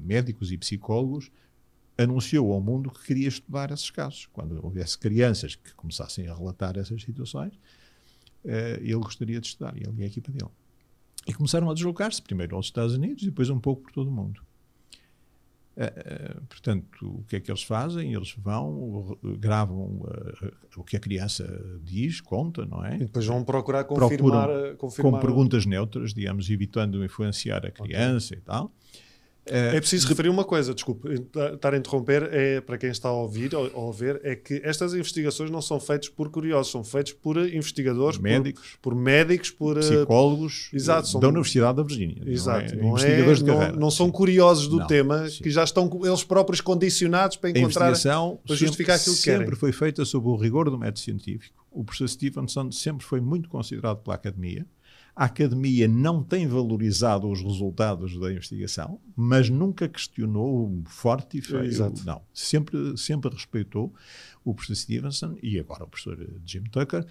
médicos 0.00 0.50
e 0.50 0.58
psicólogos, 0.58 1.30
anunciou 1.98 2.52
ao 2.52 2.60
mundo 2.60 2.90
que 2.90 3.04
queria 3.04 3.28
estudar 3.28 3.70
esses 3.70 3.90
casos. 3.90 4.26
Quando 4.32 4.62
houvesse 4.62 4.98
crianças 4.98 5.54
que 5.54 5.74
começassem 5.74 6.28
a 6.28 6.34
relatar 6.34 6.76
essas 6.78 7.02
situações, 7.02 7.54
uh, 8.44 8.80
ele 8.80 8.94
gostaria 8.96 9.40
de 9.40 9.46
estudar, 9.46 9.76
ele 9.76 9.92
e 9.98 10.02
a 10.02 10.06
equipa 10.06 10.30
dele. 10.30 10.50
E 11.26 11.32
começaram 11.32 11.70
a 11.70 11.74
deslocar-se, 11.74 12.22
primeiro 12.22 12.54
aos 12.54 12.66
Estados 12.66 12.94
Unidos 12.94 13.22
e 13.22 13.26
depois 13.26 13.50
um 13.50 13.58
pouco 13.58 13.82
por 13.82 13.92
todo 13.92 14.08
o 14.08 14.12
mundo. 14.12 14.40
Uh, 15.76 16.38
uh, 16.38 16.46
portanto, 16.46 17.06
o 17.06 17.24
que 17.24 17.36
é 17.36 17.40
que 17.40 17.50
eles 17.50 17.62
fazem? 17.62 18.14
Eles 18.14 18.34
vão, 18.38 19.18
gravam 19.38 20.02
o 20.76 20.84
que 20.84 20.96
a 20.96 21.00
criança 21.00 21.80
diz, 21.82 22.20
conta, 22.20 22.64
não 22.64 22.84
é? 22.84 22.96
E 22.96 22.98
depois 23.00 23.26
vão 23.26 23.42
procurar 23.44 23.84
confirmar, 23.84 24.48
Procuram, 24.48 24.76
confirmar 24.76 25.12
com 25.12 25.20
perguntas 25.20 25.66
neutras, 25.66 26.14
digamos, 26.14 26.48
evitando 26.48 27.04
influenciar 27.04 27.66
a 27.66 27.70
criança 27.70 28.34
okay. 28.34 28.38
e 28.38 28.40
tal. 28.42 28.72
É 29.48 29.78
preciso 29.78 30.08
referir 30.08 30.28
uma 30.28 30.44
coisa, 30.44 30.74
desculpe, 30.74 31.08
estar 31.54 31.72
a 31.72 31.76
interromper, 31.76 32.28
é, 32.32 32.60
para 32.60 32.76
quem 32.76 32.90
está 32.90 33.08
a 33.08 33.12
ouvir 33.12 33.54
ou 33.54 33.90
a 33.90 33.92
ver, 33.92 34.20
é 34.24 34.34
que 34.34 34.60
estas 34.64 34.92
investigações 34.92 35.50
não 35.50 35.62
são 35.62 35.78
feitas 35.78 36.08
por 36.08 36.30
curiosos, 36.30 36.72
são 36.72 36.82
feitas 36.82 37.12
por 37.12 37.36
investigadores, 37.36 38.18
médicos, 38.18 38.76
por, 38.82 38.92
por 38.92 39.00
médicos, 39.00 39.50
por 39.50 39.78
psicólogos 39.78 40.70
exato, 40.72 41.08
são, 41.08 41.20
da 41.20 41.28
Universidade 41.28 41.76
da 41.76 41.82
Virgínia. 41.84 42.22
Exato, 42.26 42.76
não, 42.76 42.98
é, 42.98 43.00
investigadores 43.02 43.40
não, 43.40 43.46
de 43.46 43.52
carreira. 43.52 43.72
Não, 43.72 43.80
não 43.80 43.90
são 43.90 44.10
curiosos 44.10 44.66
do 44.66 44.78
não, 44.78 44.86
tema, 44.86 45.28
sim. 45.28 45.44
que 45.44 45.50
já 45.50 45.62
estão 45.62 45.88
eles 46.04 46.24
próprios 46.24 46.60
condicionados 46.60 47.36
para 47.36 47.50
encontrar, 47.50 47.92
para 47.92 48.56
justificar 48.56 48.98
sempre, 48.98 49.02
aquilo 49.02 49.16
que 49.16 49.22
sempre 49.22 49.44
querem. 49.44 49.58
foi 49.58 49.72
feita 49.72 50.04
sob 50.04 50.26
o 50.28 50.36
rigor 50.36 50.68
do 50.70 50.78
método 50.78 50.98
científico. 50.98 51.64
O 51.70 51.84
professor 51.84 52.08
Stevenson 52.08 52.72
sempre 52.72 53.06
foi 53.06 53.20
muito 53.20 53.48
considerado 53.48 53.98
pela 53.98 54.16
academia. 54.16 54.66
A 55.16 55.24
academia 55.24 55.88
não 55.88 56.22
tem 56.22 56.46
valorizado 56.46 57.26
os 57.26 57.42
resultados 57.42 58.20
da 58.20 58.30
investigação, 58.30 59.00
mas 59.16 59.48
nunca 59.48 59.88
questionou 59.88 60.82
forte 60.84 61.38
e 61.38 61.40
feio. 61.40 61.64
Exato. 61.64 62.04
Não, 62.04 62.20
sempre, 62.34 62.98
sempre 62.98 63.30
respeitou 63.30 63.94
o 64.44 64.54
professor 64.54 64.76
Stevenson 64.76 65.38
e 65.42 65.58
agora 65.58 65.84
o 65.84 65.88
professor 65.88 66.18
Jim 66.44 66.64
Tucker, 66.64 67.06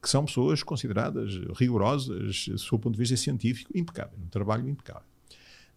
que 0.00 0.08
são 0.08 0.24
pessoas 0.24 0.62
consideradas 0.62 1.34
rigorosas, 1.54 2.48
do 2.48 2.58
seu 2.58 2.78
ponto 2.78 2.94
de 2.94 2.98
vista 2.98 3.16
científico, 3.18 3.70
impecável, 3.76 4.18
um 4.18 4.28
trabalho 4.28 4.66
impecável. 4.66 5.06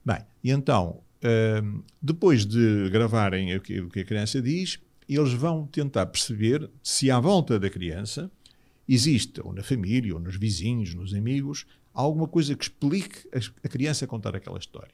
Bem, 0.06 0.20
e 0.42 0.52
então, 0.52 1.02
uh, 1.22 1.84
depois 2.02 2.46
de 2.46 2.90
gravarem 2.92 3.58
o 3.58 3.62
que 3.62 4.00
a 4.00 4.06
criança 4.06 4.42
diz, 4.42 4.80
eles 5.08 5.34
vão 5.34 5.68
tentar 5.68 6.06
perceber 6.06 6.70
se 6.82 7.12
à 7.12 7.20
volta 7.20 7.60
da 7.60 7.70
criança 7.70 8.32
existe, 8.88 9.42
ou 9.42 9.54
na 9.54 9.64
família, 9.64 10.14
ou 10.14 10.20
nos 10.20 10.36
vizinhos, 10.36 10.94
nos 10.94 11.14
amigos, 11.14 11.66
alguma 11.94 12.28
coisa 12.28 12.56
que 12.56 12.64
explique 12.64 13.28
a 13.64 13.68
criança 13.68 14.08
contar 14.08 14.36
aquela 14.36 14.58
história. 14.58 14.92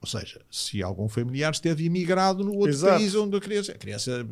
Ou 0.00 0.08
seja, 0.08 0.40
se 0.50 0.82
algum 0.82 1.08
familiar 1.08 1.52
esteve 1.52 1.84
imigrado 1.84 2.44
no 2.44 2.54
outro 2.54 2.70
Exato. 2.70 2.98
país 2.98 3.14
onde 3.14 3.36
a 3.36 3.40
criança. 3.40 3.72
A 3.72 3.78
criança 3.78 4.26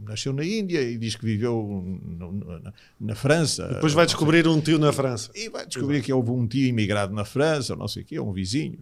nasceu 0.00 0.32
na 0.32 0.44
Índia 0.44 0.82
e 0.82 0.98
diz 0.98 1.14
que 1.14 1.24
viveu 1.24 1.84
no, 2.02 2.32
no, 2.32 2.60
na, 2.60 2.72
na, 2.98 3.14
França. 3.14 3.68
Depois 3.68 3.92
vai 3.92 4.06
descobrir 4.06 4.48
um 4.48 4.60
tio 4.60 4.78
na 4.78 4.92
França. 4.92 5.30
E 5.34 5.48
vai 5.48 5.66
descobrir 5.66 5.96
Exato. 5.96 6.06
que 6.06 6.12
houve 6.12 6.30
um 6.30 6.46
tio 6.46 6.66
imigrado 6.66 7.14
na 7.14 7.24
França, 7.24 7.74
ou 7.74 7.78
não 7.78 7.86
sei 7.86 8.02
o 8.02 8.06
quê, 8.06 8.18
um 8.18 8.32
vizinho. 8.32 8.78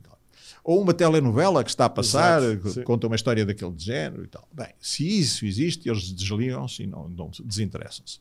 Ou 0.62 0.80
uma 0.80 0.94
telenovela 0.94 1.64
que 1.64 1.70
está 1.70 1.86
a 1.86 1.90
passar, 1.90 2.42
Exato, 2.42 2.82
conta 2.84 3.06
uma 3.06 3.16
história 3.16 3.44
daquele 3.44 3.74
género 3.76 4.24
e 4.24 4.28
tal. 4.28 4.46
Bem, 4.52 4.68
se 4.80 5.06
isso 5.06 5.44
existe, 5.44 5.88
eles 5.88 6.12
desligam-se 6.12 6.84
e 6.84 6.86
não, 6.86 7.08
não 7.08 7.30
desinteressam-se. 7.44 8.18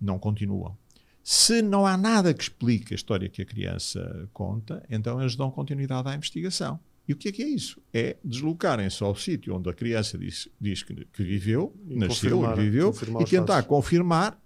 Não 0.00 0.18
continuam. 0.18 0.76
Se 1.22 1.60
não 1.60 1.86
há 1.86 1.96
nada 1.96 2.32
que 2.32 2.42
explique 2.42 2.94
a 2.94 2.96
história 2.96 3.28
que 3.28 3.42
a 3.42 3.44
criança 3.44 4.28
conta, 4.32 4.82
então 4.88 5.20
eles 5.20 5.36
dão 5.36 5.50
continuidade 5.50 6.08
à 6.08 6.14
investigação. 6.14 6.80
E 7.06 7.12
o 7.12 7.16
que 7.16 7.28
é 7.28 7.32
que 7.32 7.42
é 7.42 7.48
isso? 7.48 7.82
É 7.92 8.16
deslocarem-se 8.24 9.02
ao 9.02 9.14
sítio 9.14 9.54
onde 9.56 9.68
a 9.68 9.74
criança 9.74 10.16
diz, 10.16 10.48
diz 10.60 10.82
que, 10.82 10.94
que, 11.06 11.22
viveu, 11.22 11.74
e 11.88 11.96
nasceu, 11.96 12.54
viveu, 12.54 12.94
e 13.20 13.24
tentar 13.24 13.54
fatos. 13.54 13.68
confirmar 13.68 14.40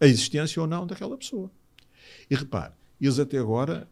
a 0.00 0.06
existência 0.06 0.60
ou 0.60 0.66
não 0.66 0.86
daquela 0.86 1.16
pessoa. 1.16 1.50
E 2.30 2.34
repare, 2.34 2.72
eles 3.00 3.18
até 3.18 3.38
agora, 3.38 3.88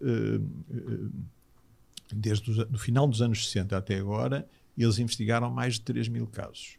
desde 2.12 2.50
o 2.62 2.78
final 2.78 3.06
dos 3.06 3.21
anos 3.21 3.47
60 3.47 3.76
até 3.76 3.99
agora, 3.99 4.49
eles 4.76 4.99
investigaram 4.99 5.50
mais 5.50 5.75
de 5.75 5.83
3 5.83 6.09
mil 6.09 6.26
casos. 6.26 6.78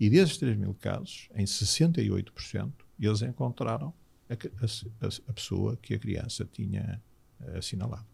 E 0.00 0.08
desses 0.08 0.38
3 0.38 0.56
mil 0.56 0.74
casos, 0.74 1.28
em 1.34 1.44
68%, 1.44 2.72
eles 3.00 3.22
encontraram 3.22 3.92
a, 4.28 4.34
a, 4.34 5.08
a, 5.28 5.32
pessoa 5.32 5.76
que 5.80 5.94
a 5.94 5.98
criança 5.98 6.48
tinha 6.50 7.02
eh, 7.40 7.58
assinalado. 7.58 8.06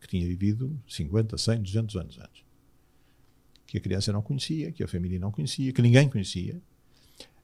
Que 0.00 0.06
tinha 0.06 0.26
vivido 0.26 0.80
50, 0.88 1.36
100, 1.36 1.62
200 1.62 1.96
anos 1.96 2.18
antes. 2.18 2.44
Que 3.66 3.78
a 3.78 3.80
criança 3.80 4.12
não 4.12 4.22
conhecia, 4.22 4.72
que 4.72 4.82
a 4.82 4.88
família 4.88 5.18
não 5.18 5.30
conhecia, 5.30 5.72
que 5.72 5.82
ninguém 5.82 6.08
conhecia. 6.08 6.60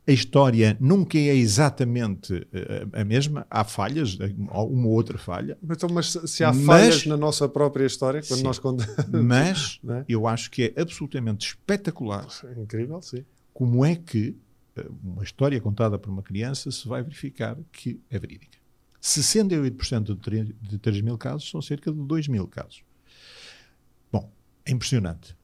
A 0.06 0.12
história 0.12 0.76
nunca 0.80 1.18
é 1.18 1.34
exatamente 1.34 2.46
eh, 2.52 2.86
a 2.92 3.04
mesma. 3.04 3.46
Há 3.50 3.64
falhas, 3.64 4.18
uma 4.38 4.86
ou 4.86 4.92
outra 4.92 5.18
falha. 5.18 5.58
Então, 5.62 5.88
mas 5.90 6.12
se 6.12 6.44
há 6.44 6.52
mas, 6.52 6.64
falhas 6.64 7.06
na 7.06 7.16
nossa 7.16 7.48
própria 7.48 7.84
história, 7.84 8.22
quando 8.22 8.38
sim, 8.38 8.44
nós 8.44 8.58
contamos. 8.58 8.94
Mas 9.10 9.80
é? 9.88 10.04
eu 10.08 10.26
acho 10.26 10.50
que 10.50 10.74
é 10.76 10.80
absolutamente 10.80 11.48
espetacular. 11.48 12.26
É 12.44 12.60
incrível, 12.60 13.02
sim. 13.02 13.24
Como 13.54 13.84
é 13.84 13.96
que 13.96 14.36
eh, 14.76 14.86
uma 15.02 15.22
história 15.22 15.60
contada 15.60 15.98
por 15.98 16.10
uma 16.10 16.22
criança 16.22 16.70
se 16.70 16.86
vai 16.86 17.02
verificar 17.02 17.56
que 17.72 18.00
é 18.10 18.18
verídica. 18.18 18.58
68% 19.00 20.56
de 20.60 20.78
3 20.78 21.00
mil 21.02 21.18
casos 21.18 21.48
são 21.50 21.60
cerca 21.60 21.92
de 21.92 21.98
2 21.98 22.28
mil 22.28 22.48
casos. 22.48 22.82
Bom, 24.10 24.32
é 24.64 24.72
impressionante. 24.72 25.36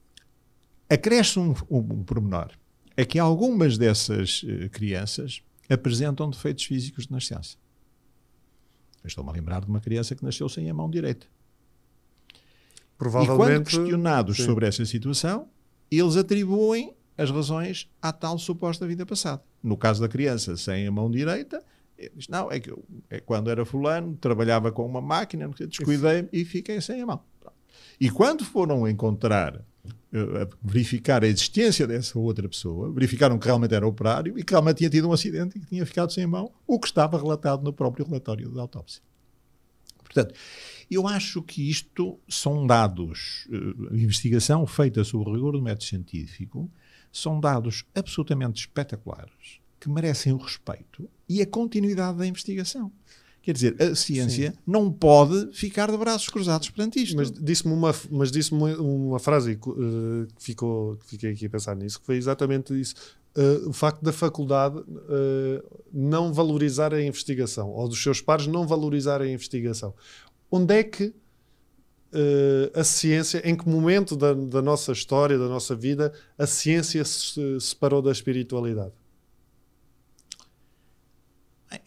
Acresce 0.89 1.39
um, 1.39 1.55
um, 1.71 1.79
um 1.79 2.05
pormenor. 2.05 2.51
É 2.97 3.05
que 3.05 3.19
algumas 3.19 3.79
dessas 3.79 4.43
uh, 4.43 4.69
crianças 4.71 5.43
apresentam 5.69 6.29
defeitos 6.29 6.65
físicos 6.65 7.07
de 7.07 7.13
nascença. 7.13 7.57
Estou-me 9.05 9.31
a 9.31 9.33
lembrar 9.33 9.61
de 9.61 9.69
uma 9.69 9.81
criança 9.81 10.15
que 10.15 10.25
nasceu 10.25 10.49
sem 10.49 10.69
a 10.69 10.75
mão 10.75 10.91
direita. 10.91 11.27
Provavelmente, 12.99 13.35
e 13.35 13.37
quando 13.37 13.65
questionados 13.65 14.37
sim. 14.37 14.45
sobre 14.45 14.67
essa 14.67 14.85
situação, 14.85 15.49
eles 15.91 16.17
atribuem 16.17 16.95
as 17.21 17.31
razões 17.31 17.89
à 18.01 18.13
tal 18.13 18.39
suposta 18.39 18.87
vida 18.87 19.05
passada. 19.05 19.43
No 19.63 19.77
caso 19.77 20.01
da 20.01 20.09
criança 20.09 20.57
sem 20.57 20.87
a 20.87 20.91
mão 20.91 21.11
direita, 21.11 21.63
diz: 22.17 22.29
Não, 22.29 22.51
é 22.51 22.59
que 22.59 22.71
eu, 22.71 22.83
é 23.11 23.21
quando 23.21 23.51
era 23.51 23.65
fulano, 23.65 24.17
trabalhava 24.17 24.73
com 24.73 24.87
uma 24.87 25.01
máquina, 25.01 25.49
descuidei 25.69 26.29
e 26.33 26.45
fiquei 26.45 26.81
sem 26.81 27.03
a 27.03 27.07
mão. 27.07 27.23
E 28.01 28.09
quando 28.09 28.43
foram 28.45 28.89
encontrar, 28.89 29.57
uh, 29.57 30.57
verificar 30.63 31.23
a 31.23 31.27
existência 31.27 31.87
dessa 31.87 32.19
outra 32.19 32.49
pessoa, 32.49 32.91
verificaram 32.91 33.39
que 33.39 33.47
realmente 33.47 33.75
era 33.75 33.87
operário 33.87 34.39
e 34.39 34.43
que 34.43 34.53
realmente 34.53 34.79
tinha 34.79 34.89
tido 34.89 35.07
um 35.07 35.13
acidente 35.13 35.59
e 35.59 35.61
que 35.61 35.67
tinha 35.67 35.85
ficado 35.85 36.11
sem 36.11 36.25
a 36.25 36.29
mão, 36.29 36.51
o 36.67 36.81
que 36.81 36.87
estava 36.87 37.19
relatado 37.19 37.63
no 37.63 37.73
próprio 37.73 38.07
relatório 38.07 38.49
da 38.51 38.63
autópsia. 38.63 39.03
Portanto, 40.03 40.35
eu 40.91 41.07
acho 41.07 41.43
que 41.43 41.69
isto 41.69 42.19
são 42.27 42.67
dados, 42.67 43.47
uh, 43.51 43.95
investigação 43.95 44.67
feita 44.67 45.05
sob 45.05 45.31
rigor 45.31 45.53
do 45.53 45.61
método 45.61 45.85
científico, 45.85 46.71
são 47.13 47.41
dados 47.41 47.85
absolutamente 47.95 48.61
espetaculares 48.61 49.61
que 49.79 49.89
merecem 49.89 50.33
o 50.33 50.37
respeito 50.37 51.09
e 51.29 51.41
a 51.41 51.47
continuidade 51.47 52.19
da 52.19 52.27
investigação. 52.27 52.93
Quer 53.43 53.55
dizer, 53.55 53.83
a 53.83 53.95
ciência 53.95 54.51
Sim. 54.51 54.59
não 54.67 54.93
pode 54.93 55.51
ficar 55.55 55.91
de 55.91 55.97
braços 55.97 56.29
cruzados 56.29 56.69
perante 56.69 57.03
isto. 57.03 57.17
Mas 57.17 57.31
disse-me 57.31 57.73
uma, 57.73 57.95
mas 58.11 58.31
disse 58.31 58.53
uma, 58.53 59.19
frase 59.19 59.53
uh, 59.53 60.27
que 60.37 60.43
ficou, 60.43 60.97
que 60.97 61.07
fiquei 61.07 61.33
aqui 61.33 61.47
a 61.47 61.51
pensar 61.51 61.75
nisso, 61.75 61.99
que 62.01 62.07
foi 62.07 62.17
exatamente 62.17 62.79
isso. 62.79 62.95
Uh, 63.35 63.71
o 63.71 63.73
facto 63.73 64.03
da 64.03 64.13
faculdade 64.13 64.79
uh, 64.79 65.81
não 65.91 66.35
valorizar 66.35 66.93
a 66.93 67.03
investigação, 67.03 67.71
ou 67.71 67.89
dos 67.89 68.03
seus 68.03 68.21
pares 68.21 68.47
não 68.47 68.67
valorizar 68.67 69.23
a 69.23 69.29
investigação. 69.29 69.95
Onde 70.51 70.75
é 70.75 70.85
que 70.85 71.15
a 72.75 72.85
ciência, 72.85 73.41
em 73.49 73.57
que 73.57 73.69
momento 73.69 74.17
da, 74.17 74.35
da, 74.35 74.61
nossa 74.61 74.93
história, 74.93 75.39
da 75.39 75.49
nossa 75.49 75.75
vida, 75.75 76.13
a 76.37 76.47
ciência 76.47 77.05
se 77.05 77.61
separou 77.61 78.03
da 78.03 78.11
espiritualidade? 78.11 78.93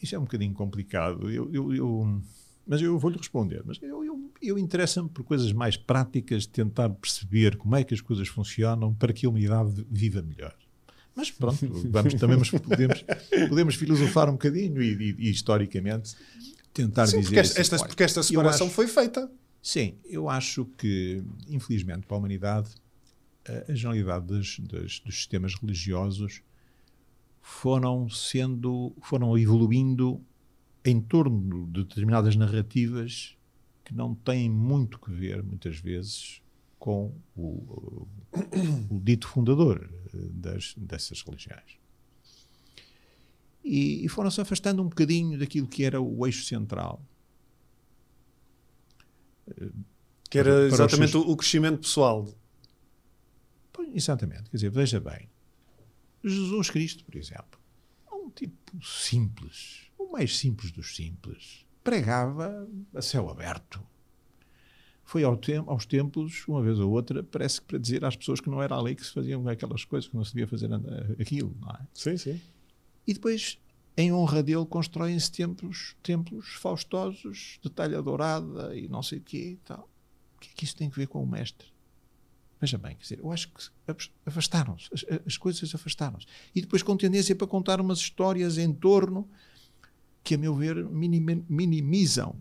Isso 0.02 0.16
é 0.16 0.20
um 0.20 0.24
bocadinho 0.24 0.54
complicado. 0.54 1.30
Eu, 1.30 1.50
eu, 1.54 1.74
eu 1.74 2.22
mas 2.66 2.82
eu 2.82 2.98
vou-lhe 2.98 3.18
responder. 3.18 3.62
Mas 3.66 3.78
eu, 3.82 4.04
eu, 4.04 4.32
eu 4.42 4.58
interessa-me 4.58 5.10
por 5.10 5.24
coisas 5.24 5.52
mais 5.52 5.76
práticas, 5.76 6.44
de 6.44 6.50
tentar 6.50 6.90
perceber 6.90 7.58
como 7.58 7.76
é 7.76 7.84
que 7.84 7.94
as 7.94 8.02
coisas 8.02 8.28
funcionam 8.28 8.94
para 8.94 9.12
que 9.12 9.26
a 9.26 9.30
humanidade 9.30 9.86
viva 9.90 10.22
melhor. 10.22 10.56
Mas 11.16 11.30
pronto, 11.30 11.68
vamos, 11.92 12.14
também 12.16 12.38
mas 12.38 12.50
podemos, 12.50 13.06
podemos 13.50 13.76
filosofar 13.76 14.30
um 14.30 14.34
bocadinho 14.34 14.82
e, 14.82 14.94
e, 14.94 15.16
e 15.20 15.30
historicamente 15.30 16.16
tentar 16.74 17.08
Sim, 17.08 17.20
dizer. 17.20 17.28
Porque 17.28 17.40
esta, 17.40 17.62
esta, 17.62 17.78
porque 17.86 18.04
esta 18.04 18.24
separação 18.24 18.68
acho, 18.68 18.76
foi 18.76 18.88
feita. 18.88 19.30
Sim, 19.64 19.98
eu 20.04 20.28
acho 20.28 20.66
que, 20.66 21.24
infelizmente, 21.48 22.06
para 22.06 22.18
a 22.18 22.20
humanidade, 22.20 22.76
a 23.70 23.74
generalidade 23.74 24.28
das, 24.28 24.60
das, 24.60 25.00
dos 25.00 25.16
sistemas 25.16 25.56
religiosos 25.56 26.42
foram 27.42 28.10
sendo, 28.10 28.94
foram 29.02 29.38
evoluindo 29.38 30.22
em 30.84 31.00
torno 31.00 31.66
de 31.68 31.86
determinadas 31.86 32.36
narrativas 32.36 33.38
que 33.86 33.94
não 33.94 34.14
têm 34.14 34.50
muito 34.50 35.00
que 35.00 35.10
ver, 35.10 35.42
muitas 35.42 35.78
vezes, 35.78 36.42
com 36.78 37.16
o, 37.34 38.06
o, 38.92 39.00
dito 39.02 39.30
fundador 39.30 39.90
das, 40.14 40.74
dessas 40.76 41.22
religiões. 41.22 41.80
E, 43.64 44.04
e 44.04 44.10
foram-se 44.10 44.42
afastando 44.42 44.82
um 44.82 44.90
bocadinho 44.90 45.40
daquilo 45.40 45.68
que 45.68 45.86
era 45.86 46.02
o 46.02 46.26
eixo 46.26 46.44
central 46.44 47.02
que 50.30 50.40
era 50.40 50.66
exatamente 50.66 51.12
seus... 51.12 51.26
o 51.26 51.36
crescimento 51.36 51.80
pessoal. 51.82 52.28
Pois, 53.72 53.90
exatamente. 53.94 54.50
Quer 54.50 54.58
dizer, 54.58 54.70
veja 54.70 55.00
bem. 55.00 55.30
Jesus 56.24 56.70
Cristo, 56.70 57.04
por 57.04 57.16
exemplo, 57.16 57.60
um 58.12 58.30
tipo 58.30 58.84
simples, 58.84 59.88
o 59.98 60.12
mais 60.12 60.38
simples 60.38 60.72
dos 60.72 60.96
simples, 60.96 61.66
pregava 61.84 62.68
a 62.94 63.02
céu 63.02 63.30
aberto. 63.30 63.86
Foi 65.04 65.24
ao 65.24 65.36
tem 65.36 65.58
aos 65.58 65.86
templos, 65.86 66.48
uma 66.48 66.62
vez 66.64 66.80
ou 66.80 66.90
outra, 66.90 67.22
parece 67.22 67.60
que 67.60 67.68
para 67.68 67.78
dizer 67.78 68.06
às 68.06 68.16
pessoas 68.16 68.40
que 68.40 68.50
não 68.50 68.64
era 68.64 68.76
ali 68.76 68.96
que 68.96 69.06
se 69.06 69.12
faziam 69.12 69.46
aquelas 69.48 69.84
coisas, 69.84 70.10
que 70.10 70.16
não 70.16 70.24
se 70.24 70.34
devia 70.34 70.48
fazer 70.48 70.70
aquilo, 71.20 71.56
não 71.60 71.70
é? 71.70 71.80
Sim, 71.94 72.16
sim. 72.16 72.42
E 73.06 73.14
depois 73.14 73.60
em 73.96 74.12
honra 74.12 74.42
dele 74.42 74.66
constroem-se 74.66 75.32
templos, 75.32 75.96
templos 76.02 76.56
faustosos 76.56 77.60
de 77.62 77.70
talha 77.70 78.02
dourada 78.02 78.76
e 78.76 78.88
não 78.88 79.04
sei 79.04 79.20
o 79.20 79.22
quê 79.22 79.52
e 79.52 79.56
tal. 79.58 79.90
O 80.36 80.40
que 80.40 80.50
é 80.50 80.54
que 80.56 80.64
isso 80.66 80.76
tem 80.76 80.88
a 80.88 80.92
ver 80.92 81.08
com 81.08 81.22
o 81.22 81.28
mestre? 81.28 81.68
Veja 82.60 82.78
bem, 82.78 82.96
quer 82.96 83.04
dizer, 83.04 83.20
eu 83.20 83.30
acho 83.30 83.50
que 83.50 83.62
afastaram-se, 84.26 84.90
as, 84.94 85.06
as, 85.28 85.38
coisas 85.38 85.76
afastaram-se. 85.76 86.26
E 86.56 86.62
depois 86.62 86.82
com 86.82 86.96
tendência 86.96 87.36
para 87.36 87.46
contar 87.46 87.82
umas 87.82 88.00
histórias 88.00 88.58
em 88.58 88.74
torno 88.74 89.30
que, 90.24 90.36
a 90.36 90.38
meu 90.38 90.56
ver, 90.56 90.84
minim, 90.86 91.44
minimizam, 91.50 92.38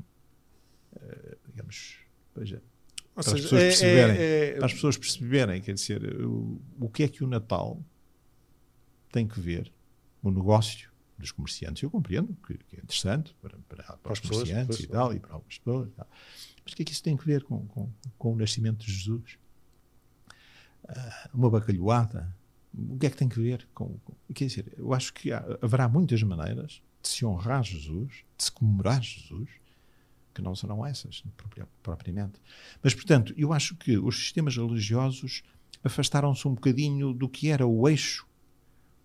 uh, 0.93 1.37
digamos, 1.49 1.99
veja, 2.37 2.62
para, 3.12 3.25
seja, 3.25 3.37
as 3.37 3.43
pessoas 3.43 3.62
é, 3.62 3.67
perceberem, 3.67 4.17
é, 4.17 4.49
é, 4.49 4.53
para 4.55 4.67
as 4.67 4.73
pessoas 4.73 4.97
perceberem, 4.97 5.61
quer 5.61 5.75
dizer, 5.75 6.25
o, 6.25 6.61
o 6.79 6.88
que 6.88 7.03
é 7.03 7.09
que 7.09 7.25
o 7.25 7.27
Natal 7.27 7.83
tem 9.11 9.27
que 9.27 9.41
ver, 9.41 9.73
o 10.23 10.31
negócio, 10.31 10.92
dos 11.23 11.33
comerciantes. 11.33 11.83
Eu 11.83 11.91
compreendo 11.91 12.37
que, 12.47 12.59
que 12.59 12.77
é 12.77 12.81
interessante 12.81 13.35
para, 13.41 13.57
para, 13.69 13.83
para, 13.85 13.97
para 13.97 14.13
os 14.13 14.21
comerciantes 14.21 14.77
pessoas, 14.77 14.81
e 14.81 14.87
tal, 14.89 15.15
e 15.15 15.21
para 15.21 15.33
algumas 15.33 15.59
pessoas. 15.59 15.91
Mas 15.97 16.73
o 16.73 16.77
que 16.77 16.83
é 16.83 16.85
que 16.85 16.93
isso 16.93 17.03
tem 17.03 17.15
a 17.15 17.25
ver 17.25 17.45
com, 17.45 17.67
com, 17.69 17.91
com 18.19 18.33
o 18.35 18.37
nascimento 18.37 18.85
de 18.85 18.93
Jesus? 18.93 19.39
Uh, 20.85 21.29
uma 21.33 21.49
bacalhoada? 21.49 22.35
O 22.75 22.99
que 22.99 23.07
é 23.07 23.11
que 23.11 23.17
tem 23.17 23.29
a 23.29 23.35
ver 23.35 23.67
com, 23.75 23.99
com. 23.99 24.15
Quer 24.35 24.47
dizer, 24.47 24.75
eu 24.77 24.93
acho 24.93 25.13
que 25.13 25.33
há, 25.33 25.45
haverá 25.61 25.89
muitas 25.89 26.23
maneiras 26.23 26.83
de 27.03 27.09
se 27.09 27.25
honrar 27.25 27.63
Jesus, 27.63 28.25
de 28.37 28.45
se 28.45 28.53
comemorar 28.53 29.03
Jesus, 29.03 29.49
que 30.35 30.41
não 30.41 30.55
serão 30.55 30.85
essas, 30.85 31.23
propriamente. 31.83 32.41
Mas, 32.83 32.95
portanto, 32.95 33.35
eu 33.37 33.53
acho 33.53 33.77
que 33.77 33.99
os 33.99 34.17
sistemas 34.17 34.57
religiosos 34.57 35.43
afastaram-se 35.85 36.47
um 36.49 36.55
bocadinho 36.55 37.13
do 37.13 37.29
que 37.29 37.49
era 37.49 37.67
o 37.67 37.89
eixo 37.89 38.27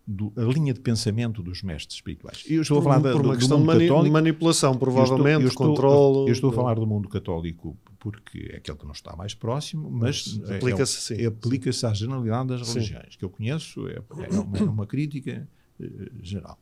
do, 0.07 0.31
a 0.37 0.43
linha 0.43 0.73
de 0.73 0.79
pensamento 0.79 1.43
dos 1.43 1.61
mestres 1.61 1.95
espirituais. 1.95 2.45
Eu 2.47 2.61
estou 2.61 2.81
por, 2.81 2.89
a 2.89 2.93
falar 2.93 3.03
da, 3.03 3.11
por 3.11 3.25
uma 3.25 3.33
do, 3.33 3.39
questão 3.39 3.61
de 3.61 3.67
católico, 3.67 4.13
manipulação, 4.13 4.77
provavelmente, 4.77 5.43
eu 5.43 5.49
estou, 5.49 5.67
eu 5.67 5.73
estou, 5.73 5.75
controle. 5.75 6.29
Eu 6.29 6.33
estou 6.33 6.49
a 6.49 6.53
falar 6.53 6.75
do 6.75 6.87
mundo 6.87 7.09
católico 7.09 7.77
porque 7.99 8.51
é 8.53 8.57
aquele 8.57 8.77
que 8.77 8.85
não 8.85 8.93
está 8.93 9.15
mais 9.17 9.33
próximo, 9.33 9.91
mas 9.91 10.39
aplica-se 10.49 11.13
é, 11.15 11.23
é, 11.23 11.25
aplica 11.25 11.69
à 11.69 11.93
generalidade 11.93 12.47
das 12.47 12.61
religiões, 12.61 13.13
sim. 13.13 13.19
que 13.19 13.25
eu 13.25 13.29
conheço, 13.29 13.85
é, 13.89 13.95
é 13.95 14.39
uma, 14.39 14.57
é 14.57 14.63
uma, 14.63 14.87
crítica 14.87 15.47
uh, 15.77 15.85
geral. 16.21 16.57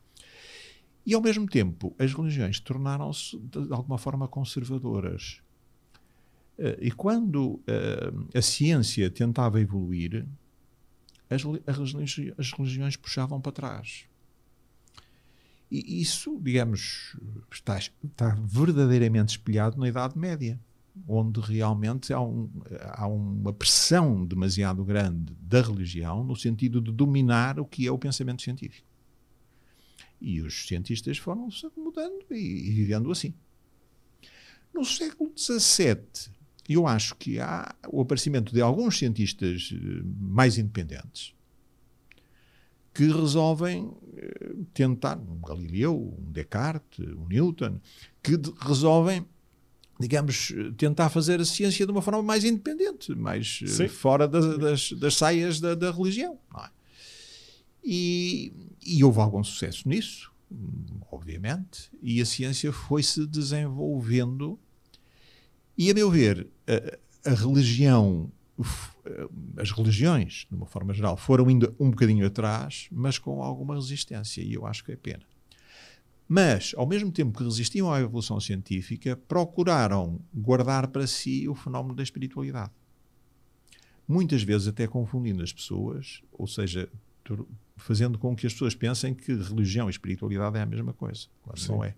E 1.04 1.14
ao 1.14 1.22
mesmo 1.22 1.46
tempo, 1.46 1.94
as 2.00 2.12
religiões 2.12 2.58
tornaram-se 2.58 3.38
de 3.38 3.72
alguma 3.72 3.96
forma 3.96 4.26
conservadoras. 4.26 5.40
Uh, 6.58 6.74
e 6.80 6.90
quando 6.90 7.44
uh, 7.44 8.28
a 8.34 8.42
ciência 8.42 9.08
tentava 9.08 9.60
evoluir, 9.60 10.26
as, 11.28 11.42
as, 11.66 11.78
as 12.38 12.52
religiões 12.52 12.96
puxavam 12.96 13.40
para 13.40 13.52
trás. 13.52 14.06
E 15.70 16.00
isso, 16.00 16.38
digamos, 16.40 17.16
está, 17.50 17.78
está 17.78 18.36
verdadeiramente 18.40 19.30
espelhado 19.30 19.76
na 19.78 19.88
Idade 19.88 20.16
Média. 20.16 20.60
onde 21.08 21.40
realmente 21.40 22.12
há, 22.12 22.20
um, 22.20 22.48
há 22.80 23.06
uma 23.06 23.52
pressão 23.52 24.24
demasiado 24.24 24.84
grande 24.84 25.34
da 25.40 25.60
religião 25.60 26.24
no 26.24 26.36
sentido 26.36 26.80
de 26.80 26.92
dominar 26.92 27.58
o 27.58 27.66
que 27.66 27.86
é 27.86 27.90
o 27.90 27.98
pensamento 27.98 28.42
científico. 28.42 28.86
E 30.20 30.40
os 30.40 30.66
cientistas 30.66 31.18
foram-se 31.18 31.66
acomodando 31.66 32.24
e, 32.30 32.68
e 32.68 32.72
vivendo 32.72 33.10
assim. 33.10 33.34
No 34.72 34.84
século 34.84 35.32
XVII, 35.36 36.30
eu 36.68 36.86
acho 36.86 37.14
que 37.16 37.38
há 37.38 37.74
o 37.88 38.00
aparecimento 38.00 38.52
de 38.52 38.60
alguns 38.60 38.98
cientistas 38.98 39.72
eh, 39.72 40.02
mais 40.18 40.58
independentes 40.58 41.36
que 42.96 43.06
resolvem 43.12 43.92
eh, 44.16 44.54
tentar, 44.72 45.18
um 45.18 45.38
Galileu, 45.46 46.16
um 46.18 46.32
Descartes, 46.32 47.06
um 47.14 47.26
Newton, 47.28 47.78
que 48.22 48.40
resolvem, 48.58 49.26
digamos, 50.00 50.52
tentar 50.78 51.10
fazer 51.10 51.38
a 51.38 51.44
ciência 51.44 51.84
de 51.84 51.92
uma 51.92 52.00
forma 52.00 52.22
mais 52.22 52.42
independente, 52.42 53.14
mais 53.14 53.60
eh, 53.62 53.66
Sim. 53.66 53.88
fora 53.88 54.26
das, 54.26 54.58
das, 54.58 54.92
das, 54.92 55.14
saias 55.14 55.60
da, 55.60 55.74
da 55.74 55.90
religião. 55.90 56.38
É? 56.58 56.70
E, 57.84 58.52
e 58.84 59.04
houve 59.04 59.20
algum 59.20 59.44
sucesso 59.44 59.86
nisso, 59.86 60.32
obviamente, 61.10 61.90
e 62.02 62.20
a 62.22 62.24
ciência 62.24 62.72
foi 62.72 63.02
se 63.02 63.26
desenvolvendo. 63.26 64.58
E, 65.76 65.90
a 65.90 65.94
meu 65.94 66.10
ver, 66.10 66.48
a, 66.66 67.30
a 67.30 67.34
religião 67.34 68.30
eh, 69.04 69.28
as 69.58 69.70
religiões, 69.70 70.46
de 70.48 70.56
uma 70.56 70.66
forma 70.66 70.92
geral, 70.92 71.16
foram 71.16 71.50
indo 71.50 71.74
um 71.78 71.90
bocadinho 71.90 72.26
atrás, 72.26 72.88
mas 72.90 73.18
com 73.18 73.42
alguma 73.42 73.74
resistência, 73.74 74.42
e 74.42 74.54
eu 74.54 74.66
acho 74.66 74.84
que 74.84 74.92
é 74.92 74.96
pena. 74.96 75.22
Mas, 76.28 76.74
ao 76.76 76.86
mesmo 76.86 77.12
tempo 77.12 77.36
que 77.36 77.44
resistiam 77.44 77.92
à 77.92 78.00
evolução 78.00 78.40
científica, 78.40 79.16
procuraram 79.28 80.18
guardar 80.34 80.88
para 80.88 81.06
si 81.06 81.48
o 81.48 81.54
fenómeno 81.54 81.94
da 81.94 82.02
espiritualidade. 82.02 82.72
Muitas 84.08 84.42
vezes 84.42 84.66
até 84.66 84.86
confundindo 84.86 85.42
as 85.42 85.52
pessoas, 85.52 86.22
ou 86.32 86.46
seja, 86.46 86.88
fazendo 87.76 88.18
com 88.18 88.34
que 88.34 88.46
as 88.46 88.52
pessoas 88.52 88.74
pensem 88.74 89.14
que 89.14 89.32
religião 89.34 89.88
e 89.88 89.90
espiritualidade 89.90 90.58
é 90.58 90.62
a 90.62 90.66
mesma 90.66 90.92
coisa, 90.92 91.26
quando 91.42 91.58
Sim. 91.58 91.72
não 91.72 91.84
é. 91.84 91.94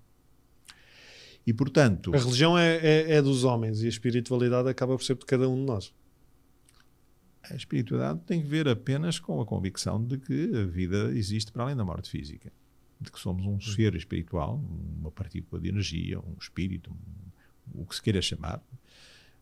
E, 1.48 1.52
portanto... 1.52 2.14
A 2.14 2.18
religião 2.18 2.58
é, 2.58 2.76
é, 2.76 3.12
é 3.14 3.22
dos 3.22 3.44
homens 3.44 3.82
e 3.82 3.87
a 3.87 3.88
espiritualidade 3.88 4.68
acaba 4.68 4.96
por 4.96 5.02
ser 5.02 5.16
de 5.16 5.24
cada 5.24 5.48
um 5.48 5.56
de 5.56 5.62
nós 5.62 5.92
a 7.50 7.56
espiritualidade 7.56 8.20
tem 8.20 8.42
que 8.42 8.46
ver 8.46 8.68
apenas 8.68 9.18
com 9.18 9.40
a 9.40 9.46
convicção 9.46 10.02
de 10.04 10.18
que 10.18 10.50
a 10.56 10.66
vida 10.66 11.11
existe 11.12 11.50
para 11.50 11.64
além 11.64 11.76
da 11.76 11.84
morte 11.84 12.11
física. 12.11 12.52
De 13.00 13.12
que 13.12 13.18
somos 13.18 13.46
um 13.46 13.61
ser 13.61 13.94
espiritual, 13.94 14.56
uma 14.56 15.11
partícula 15.11 15.61
de 15.61 15.68
energia, 15.68 16.18
um 16.18 16.37
espírito, 16.40 16.90
um, 16.90 17.82
o 17.82 17.87
que 17.87 17.94
se 17.94 18.02
queira 18.02 18.20
chamar, 18.20 18.61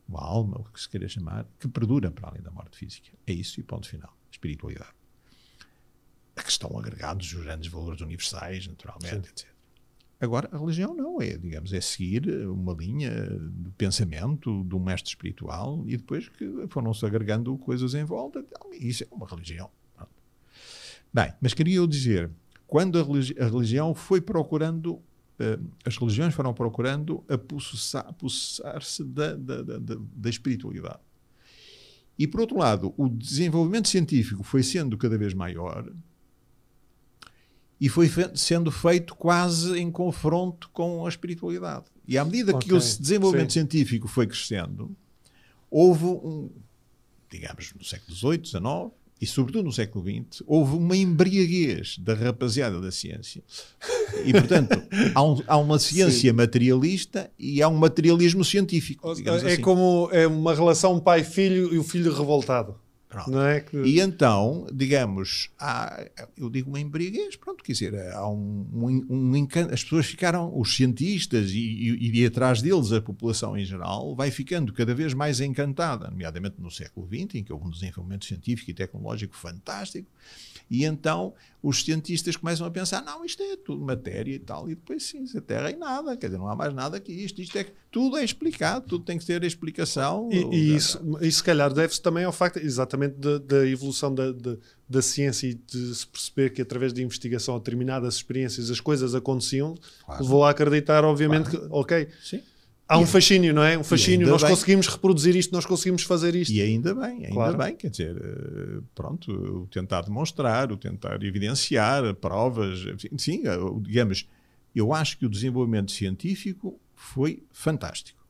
uma 0.07 0.21
alma, 0.21 0.59
o 0.59 0.65
que 0.65 0.81
se 0.81 0.89
queira 0.89 1.09
chamar, 1.09 1.47
que 1.59 1.67
perdura 1.67 2.11
para 2.11 2.29
além 2.29 2.43
da 2.43 2.51
morte 2.51 2.77
física. 2.77 3.11
É 3.27 3.33
isso 3.33 3.59
e 3.59 3.63
ponto 3.63 3.89
final. 3.89 4.15
Espiritualidade. 4.31 4.93
A 6.37 6.43
que 6.43 6.51
estão 6.51 6.79
agregados 6.79 7.33
os 7.33 7.43
grandes 7.43 7.69
valores 7.71 8.03
universais, 8.03 8.67
naturalmente, 8.67 9.09
Sim. 9.09 9.31
etc. 9.31 9.56
Agora, 10.19 10.49
a 10.51 10.59
religião 10.59 10.95
não 10.95 11.21
é, 11.21 11.37
digamos, 11.37 11.73
é 11.73 11.81
seguir 11.81 12.27
uma 12.49 12.73
linha 12.73 13.11
de 13.11 13.71
pensamento 13.77 14.65
de 14.65 14.75
um 14.75 14.83
mestre 14.83 15.11
espiritual 15.11 15.85
e 15.87 15.97
depois 15.97 16.29
que 16.29 16.67
foram-se 16.69 17.05
agregando 17.05 17.57
coisas 17.59 17.95
em 17.95 18.05
volta. 18.05 18.43
Isso 18.73 19.05
é 19.05 19.09
uma 19.11 19.27
religião. 19.27 19.71
Bem, 21.13 21.33
mas 21.41 21.55
queria 21.55 21.77
eu 21.77 21.87
dizer, 21.87 22.31
quando 22.67 22.99
a, 22.99 23.03
religi 23.03 23.35
a 23.39 23.45
religião 23.45 23.95
foi 23.95 24.21
procurando, 24.21 24.95
uh, 24.95 25.71
as 25.85 25.97
religiões 25.97 26.35
foram 26.35 26.53
procurando 26.53 27.25
apossar-se 27.29 29.05
da, 29.05 29.35
da, 29.35 29.63
da, 29.63 29.79
da 29.79 30.31
espiritualidade. 30.31 31.01
E, 32.19 32.27
por 32.27 32.41
outro 32.41 32.59
lado, 32.59 32.95
o 32.97 33.09
desenvolvimento 33.09 33.89
científico 33.89 34.43
foi 34.43 34.63
sendo 34.63 34.97
cada 34.97 35.19
vez 35.19 35.35
maior, 35.35 35.87
e 37.81 37.89
foi 37.89 38.11
sendo 38.35 38.71
feito 38.71 39.15
quase 39.15 39.79
em 39.79 39.91
confronto 39.91 40.71
com 40.73 41.05
a 41.05 41.09
espiritualidade. 41.09 41.85
E 42.07 42.17
à 42.17 42.25
medida 42.25 42.55
okay. 42.57 42.69
que 42.69 42.75
o 42.75 42.79
desenvolvimento 42.79 43.53
Sim. 43.53 43.61
científico 43.61 44.09
foi 44.09 44.27
crescendo, 44.27 44.97
houve 45.71 46.05
um, 46.05 46.51
digamos, 47.31 47.73
no 47.75 47.85
século 47.85 48.17
XVIII, 48.17 48.47
XIX 48.47 48.93
e 49.21 49.27
sobretudo 49.27 49.65
no 49.65 49.73
século 49.73 50.05
XX, 50.05 50.43
houve 50.47 50.77
uma 50.77 50.95
embriaguez 50.95 51.97
da 51.99 52.13
rapaziada 52.13 52.81
da 52.81 52.93
ciência. 52.93 53.43
E, 54.25 54.33
portanto, 54.33 54.83
há, 55.15 55.23
um, 55.23 55.43
há 55.47 55.57
uma 55.57 55.79
ciência 55.79 56.31
Sim. 56.31 56.37
materialista 56.37 57.31
e 57.39 57.63
há 57.63 57.69
um 57.69 57.77
materialismo 57.77 58.45
científico. 58.45 59.09
É 59.09 59.53
assim. 59.53 59.61
como 59.63 60.11
é 60.13 60.27
uma 60.27 60.55
relação 60.55 61.01
pai-filho 61.01 61.73
e 61.73 61.79
o 61.79 61.83
filho 61.83 62.15
revoltado. 62.15 62.79
Não 63.29 63.47
é 63.47 63.61
que... 63.61 63.77
E 63.77 64.01
então, 64.01 64.67
digamos, 64.73 65.51
há, 65.59 66.05
eu 66.37 66.51
digo 66.51 66.69
uma 66.69 66.81
embriaguez, 66.81 67.37
pronto, 67.37 67.63
quer 67.63 67.73
dizer, 67.73 68.13
há 68.13 68.29
um, 68.29 68.67
um, 68.73 69.07
um 69.09 69.37
encanto, 69.37 69.73
as 69.73 69.83
pessoas 69.83 70.07
ficaram, 70.07 70.53
os 70.59 70.75
cientistas 70.75 71.51
e, 71.51 71.59
e, 71.59 72.21
e 72.21 72.27
atrás 72.27 72.61
deles 72.61 72.93
a 72.93 73.01
população 73.01 73.57
em 73.57 73.65
geral, 73.65 74.15
vai 74.15 74.31
ficando 74.31 74.73
cada 74.73 74.95
vez 74.95 75.15
mais 75.15 75.41
encantada, 75.41 76.11
nomeadamente 76.11 76.57
no 76.59 76.71
século 76.71 77.07
XX, 77.07 77.37
em 77.37 77.45
que 77.45 77.53
houve 77.53 77.67
um 77.67 77.71
desenvolvimento 77.71 78.25
científico 78.25 78.71
e 78.71 78.75
tecnológico 78.75 79.37
fantástico, 79.37 80.09
e 80.71 80.85
então 80.85 81.33
os 81.63 81.85
cientistas 81.85 82.37
começam 82.37 82.67
a 82.67 82.71
pensar: 82.71 83.03
não, 83.03 83.25
isto 83.25 83.43
é 83.43 83.57
tudo 83.57 83.85
matéria 83.85 84.35
e 84.35 84.39
tal, 84.39 84.71
e 84.71 84.75
depois 84.75 85.03
sim, 85.05 85.25
a 85.37 85.41
Terra 85.41 85.71
é 85.71 85.77
nada, 85.77 86.17
quer 86.17 86.27
dizer, 86.27 86.39
não 86.39 86.49
há 86.49 86.57
mais 86.57 86.73
nada 86.73 87.01
que 87.01 87.13
isto, 87.13 87.41
isto 87.41 87.57
é, 87.59 87.67
tudo 87.91 88.17
é 88.17 88.25
explicado, 88.25 88.87
tudo 88.87 89.05
tem 89.05 89.19
que 89.19 89.27
ter 89.27 89.43
explicação. 89.45 90.29
E, 90.33 90.45
e 90.55 90.77
isso, 90.77 91.01
e 91.21 91.31
se 91.31 91.43
calhar 91.43 91.73
deve-se 91.73 92.01
também 92.01 92.25
ao 92.25 92.33
facto, 92.33 92.59
exatamente, 92.59 93.17
da 93.17 93.67
evolução 93.67 94.15
da, 94.15 94.33
da 94.89 95.03
ciência 95.03 95.49
e 95.49 95.55
de 95.55 95.95
se 95.95 96.07
perceber 96.07 96.51
que 96.51 96.63
através 96.63 96.93
de 96.93 97.03
investigação 97.03 97.57
a 97.57 97.59
determinadas 97.59 98.17
experiências 98.17 98.71
as 98.71 98.81
coisas 98.81 99.15
aconteciam, 99.15 99.75
claro. 100.05 100.23
levou 100.23 100.45
a 100.45 100.51
acreditar, 100.51 101.05
obviamente, 101.05 101.51
claro. 101.51 101.69
que, 101.69 101.75
ok. 101.75 102.09
Sim 102.23 102.43
Há 102.89 102.99
um 102.99 103.07
fascínio, 103.07 103.53
não 103.53 103.65
é? 103.65 103.77
Um 103.77 103.83
fascínio. 103.83 104.29
Nós 104.29 104.43
bem. 104.43 104.51
conseguimos 104.51 104.87
reproduzir 104.87 105.35
isto, 105.35 105.53
nós 105.53 105.67
conseguimos 105.67 106.05
fazer 106.05 106.37
isto. 106.37 106.53
E 106.53 106.61
ainda 106.61 106.95
bem, 106.95 107.25
ainda 107.25 107.33
claro. 107.33 107.59
bem. 107.59 107.75
Quer 107.75 107.91
dizer, 107.91 108.17
eh, 108.17 108.81
pronto, 108.95 109.33
o 109.33 109.67
tentar 109.67 110.03
demonstrar, 110.03 110.71
o 110.71 110.77
tentar 110.77 111.21
evidenciar 111.25 112.15
provas. 112.15 112.79
Sim, 113.19 113.43
eh, 113.45 113.57
digamos, 113.81 114.29
eu 114.75 114.93
acho 114.93 115.19
que 115.19 115.27
o 115.27 115.29
desenvolvimento 115.29 115.91
científico 115.91 116.79
foi 116.95 117.43
fantástico. 117.51 118.25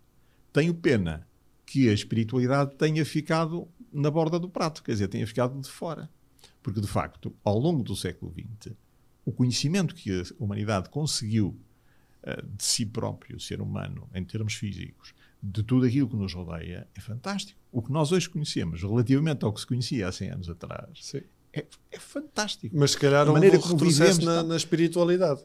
Tenho 0.52 0.72
pena 0.72 1.26
que 1.66 1.90
a 1.90 1.92
espiritualidade 1.92 2.76
tenha 2.76 3.04
ficado 3.04 3.68
na 3.92 4.10
borda 4.10 4.38
do 4.38 4.48
prato, 4.48 4.82
quer 4.82 4.92
dizer, 4.92 5.08
tenha 5.08 5.26
ficado 5.26 5.60
de 5.60 5.68
fora. 5.68 6.08
Porque, 6.62 6.80
de 6.80 6.86
facto, 6.86 7.34
ao 7.44 7.58
longo 7.58 7.82
do 7.82 7.94
século 7.94 8.32
XX, 8.32 8.74
o 9.24 9.32
conhecimento 9.32 9.94
que 9.94 10.10
a 10.20 10.24
humanidade 10.38 10.88
conseguiu 10.88 11.56
de 12.42 12.64
si 12.64 12.84
próprio, 12.84 13.36
o 13.36 13.40
ser 13.40 13.60
humano, 13.60 14.08
em 14.14 14.24
termos 14.24 14.54
físicos, 14.54 15.14
de 15.42 15.62
tudo 15.62 15.86
aquilo 15.86 16.08
que 16.08 16.16
nos 16.16 16.34
rodeia, 16.34 16.88
é 16.94 17.00
fantástico. 17.00 17.58
O 17.70 17.82
que 17.82 17.92
nós 17.92 18.10
hoje 18.10 18.28
conhecemos, 18.28 18.82
relativamente 18.82 19.44
ao 19.44 19.52
que 19.52 19.60
se 19.60 19.66
conhecia 19.66 20.08
há 20.08 20.12
100 20.12 20.30
anos 20.30 20.50
atrás, 20.50 21.12
é, 21.52 21.64
é, 21.90 21.98
fantástico. 21.98 22.76
Mas 22.76 22.92
se 22.92 22.98
calhar 22.98 23.28
houve 23.28 23.48
um 23.48 23.60
retrocesso 23.60 24.24
na, 24.24 24.42
na, 24.42 24.56
espiritualidade. 24.56 25.42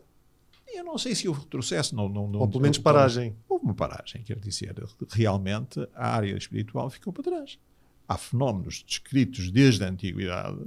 Eu 0.67 0.83
não 0.83 0.97
sei 0.97 1.15
se 1.15 1.27
houve 1.27 1.41
retrocesso. 1.41 1.95
Não, 1.95 2.09
não, 2.09 2.27
não, 2.27 2.39
Ou 2.39 2.47
pelo 2.47 2.61
menos 2.61 2.77
paragem. 2.77 3.35
Houve 3.47 3.65
uma 3.65 3.73
paragem, 3.73 4.23
quer 4.23 4.39
dizer, 4.39 4.75
realmente 5.09 5.79
a 5.93 6.15
área 6.15 6.35
espiritual 6.35 6.89
ficou 6.89 7.13
para 7.13 7.23
trás. 7.23 7.59
Há 8.07 8.17
fenómenos 8.17 8.83
descritos 8.85 9.51
desde 9.51 9.83
a 9.85 9.89
antiguidade 9.89 10.59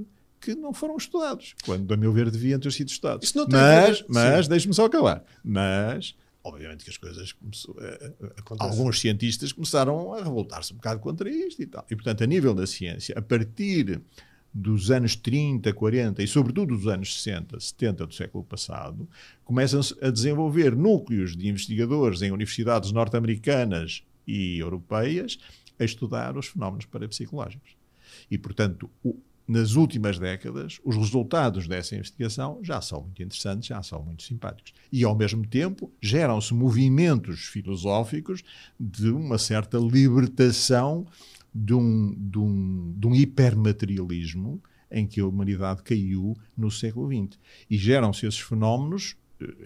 que 0.45 0.55
não 0.55 0.75
foram 0.75 0.97
estudados, 0.97 1.55
quando, 1.65 1.93
a 1.93 1.97
meu 1.97 2.13
ver, 2.13 2.31
deviam 2.31 2.61
ter 2.61 2.71
sido 2.71 2.89
estudados. 2.89 3.29
mas, 3.57 4.05
mas 4.09 4.49
deixe-me 4.49 4.75
só 4.75 4.85
acabar. 4.85 5.25
Mas, 5.43 6.15
obviamente 6.43 6.85
que 6.85 6.91
as 6.91 6.99
coisas 6.99 7.33
começou, 7.33 7.77
alguns 8.59 9.01
cientistas 9.01 9.53
começaram 9.53 10.13
a 10.13 10.23
revoltar-se 10.23 10.73
um 10.73 10.77
bocado 10.77 11.01
contra 11.01 11.31
isto 11.31 11.63
e 11.63 11.67
tal. 11.67 11.87
E, 11.91 11.97
portanto, 11.97 12.23
a 12.23 12.27
nível 12.27 12.55
da 12.55 12.67
ciência, 12.67 13.15
a 13.17 13.23
partir 13.23 14.03
dos 14.53 14.91
anos 14.91 15.17
30, 15.17 15.73
40 15.73 16.23
e, 16.23 16.29
sobretudo, 16.29 16.77
dos 16.77 16.87
anos 16.87 17.23
60, 17.23 17.59
70 17.59 18.07
do 18.07 18.15
século 18.15 18.45
passado, 18.45 19.09
começam-se 19.45 19.97
a 20.01 20.11
desenvolver 20.11 20.77
núcleos 20.77 21.37
de 21.37 21.49
investigadores 21.49 22.23
em 22.23 22.31
universidades 22.31 22.93
norte-americanas 22.93 24.05
e 24.27 24.59
europeias 24.59 25.39
a 25.79 25.85
estudar 25.85 26.37
os 26.37 26.47
fenómenos 26.47 26.85
parapsicológicos. 26.87 27.77
E, 28.31 28.39
portanto, 28.39 28.89
o, 29.03 29.17
nas 29.47 29.75
últimas 29.75 30.19
décadas, 30.19 30.81
os 30.85 30.97
resultados 30.97 31.69
dessa 31.69 31.95
investigação 31.95 32.61
já 32.63 32.81
são 32.81 33.03
muito 33.03 33.23
interessantes, 33.23 33.69
já 33.69 33.83
são 33.83 34.03
muito 34.03 34.23
simpáticos. 34.23 34.73
E, 34.91 35.05
ao 35.05 35.15
mesmo 35.15 35.47
tempo, 35.47 35.93
geram-se 36.01 36.55
movimentos 36.55 37.47
filosóficos 37.47 38.43
de 38.81 39.11
uma 39.11 39.39
certa 39.39 39.79
libertação 39.79 41.07
de 41.55 41.75
um, 41.75 42.15
de 42.17 42.39
um, 42.39 42.95
de 42.97 43.07
um 43.07 43.15
hipermaterialismo 43.15 44.63
em 44.91 45.07
que 45.07 45.21
a 45.21 45.27
humanidade 45.27 45.83
caiu 45.83 46.37
no 46.57 46.71
século 46.71 47.09
XX. 47.09 47.39
E 47.69 47.77
geram-se 47.77 48.27
esses 48.27 48.41
fenómenos 48.41 49.17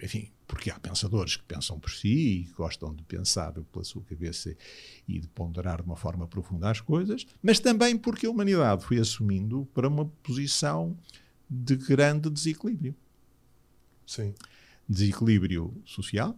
enfim, 0.01 0.29
porque 0.49 0.71
há 0.71 0.79
pensadores 0.79 1.37
que 1.37 1.43
pensam 1.43 1.79
por 1.79 1.91
si 1.91 2.07
e 2.09 2.43
gostam 2.57 2.91
de 2.91 3.03
pensar 3.03 3.53
pela 3.53 3.85
sua 3.85 4.01
cabeça 4.01 4.55
e 5.07 5.19
de 5.19 5.27
ponderar 5.27 5.77
de 5.77 5.83
uma 5.83 5.95
forma 5.95 6.27
profunda 6.27 6.71
as 6.71 6.81
coisas, 6.81 7.27
mas 7.41 7.59
também 7.59 7.95
porque 7.95 8.25
a 8.25 8.31
humanidade 8.31 8.83
foi 8.83 8.97
assumindo 8.97 9.69
para 9.75 9.87
uma 9.87 10.07
posição 10.23 10.97
de 11.47 11.75
grande 11.75 12.31
desequilíbrio. 12.31 12.95
Sim. 14.07 14.33
Desequilíbrio 14.87 15.71
social. 15.85 16.35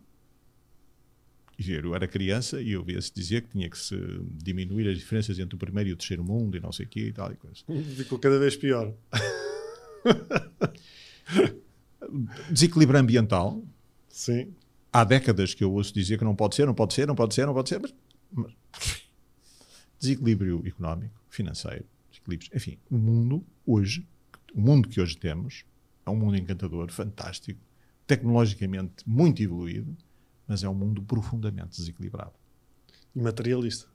Eu 1.58 1.96
era 1.96 2.06
criança 2.06 2.62
e 2.62 2.72
eu 2.72 2.84
via-se 2.84 3.14
dizer 3.14 3.44
que 3.44 3.52
tinha 3.52 3.70
que 3.70 3.78
se 3.78 3.96
diminuir 4.44 4.90
as 4.90 4.98
diferenças 4.98 5.40
entre 5.40 5.56
o 5.56 5.58
primeiro 5.58 5.90
e 5.90 5.94
o 5.94 5.96
terceiro 5.96 6.24
mundo 6.24 6.58
e 6.58 6.60
não 6.60 6.74
sei 6.74 6.86
o 6.86 6.90
quê 6.90 7.08
e 7.08 7.14
tal 7.14 7.32
e 7.32 7.38
coisa. 7.38 7.64
Ficou 7.96 8.20
cada 8.20 8.38
vez 8.38 8.58
pior. 8.58 8.94
Desequilíbrio 12.52 13.00
ambiental. 13.00 13.64
Sim. 14.12 14.54
Há 14.92 15.04
décadas 15.04 15.54
que 15.54 15.64
eu 15.64 15.72
ouço 15.72 15.94
dizer 15.94 16.18
que 16.18 16.24
não 16.24 16.36
pode 16.36 16.56
ser, 16.56 16.66
não 16.66 16.76
pode 16.76 16.94
ser, 16.94 17.08
não 17.08 17.16
pode 17.16 17.34
ser, 17.34 17.46
não 17.46 17.54
pode 17.54 17.70
ser, 17.70 17.80
mas, 17.80 17.94
mas 18.32 18.54
desequilíbrio 19.98 20.62
económico, 20.66 21.14
financeiro, 21.30 21.86
desequilíbrios. 22.10 22.52
Enfim, 22.54 22.78
o 22.90 22.98
mundo 22.98 23.46
hoje, 23.66 24.06
o 24.54 24.60
mundo 24.60 24.90
que 24.90 25.00
hoje 25.00 25.16
temos, 25.18 25.64
é 26.06 26.10
um 26.10 26.16
mundo 26.16 26.36
encantador, 26.36 26.92
fantástico, 26.92 27.60
tecnologicamente 28.06 29.08
muito 29.08 29.42
evoluído, 29.42 29.96
mas 30.48 30.64
é 30.64 30.70
um 30.70 30.74
mundo 30.74 31.02
profundamente 31.02 31.78
desequilibrado. 31.78 32.34
E 33.16 33.22
materialista. 33.22 33.88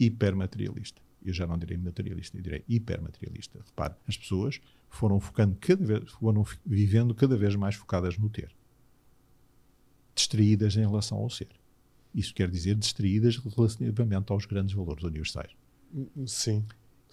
Hipermaterialista. 0.00 1.00
Eu 1.24 1.32
já 1.32 1.46
não 1.46 1.56
direi 1.56 1.76
materialista, 1.76 2.36
eu 2.36 2.42
direi 2.42 2.64
hipermaterialista. 2.68 3.60
Repare, 3.64 3.94
as 4.08 4.16
pessoas 4.16 4.60
foram 4.88 5.20
focando 5.20 5.56
cada 5.60 5.84
vez, 5.84 6.10
foram 6.10 6.44
vivendo 6.66 7.14
cada 7.14 7.36
vez 7.36 7.54
mais 7.54 7.76
focadas 7.76 8.18
no 8.18 8.28
ter. 8.28 8.54
Distraídas 10.14 10.76
em 10.76 10.80
relação 10.80 11.18
ao 11.18 11.30
ser. 11.30 11.48
Isso 12.14 12.32
quer 12.32 12.48
dizer 12.48 12.76
distraídas 12.76 13.36
relativamente 13.36 14.30
aos 14.30 14.46
grandes 14.46 14.74
valores 14.74 15.02
universais. 15.02 15.50
Sim. 16.26 16.64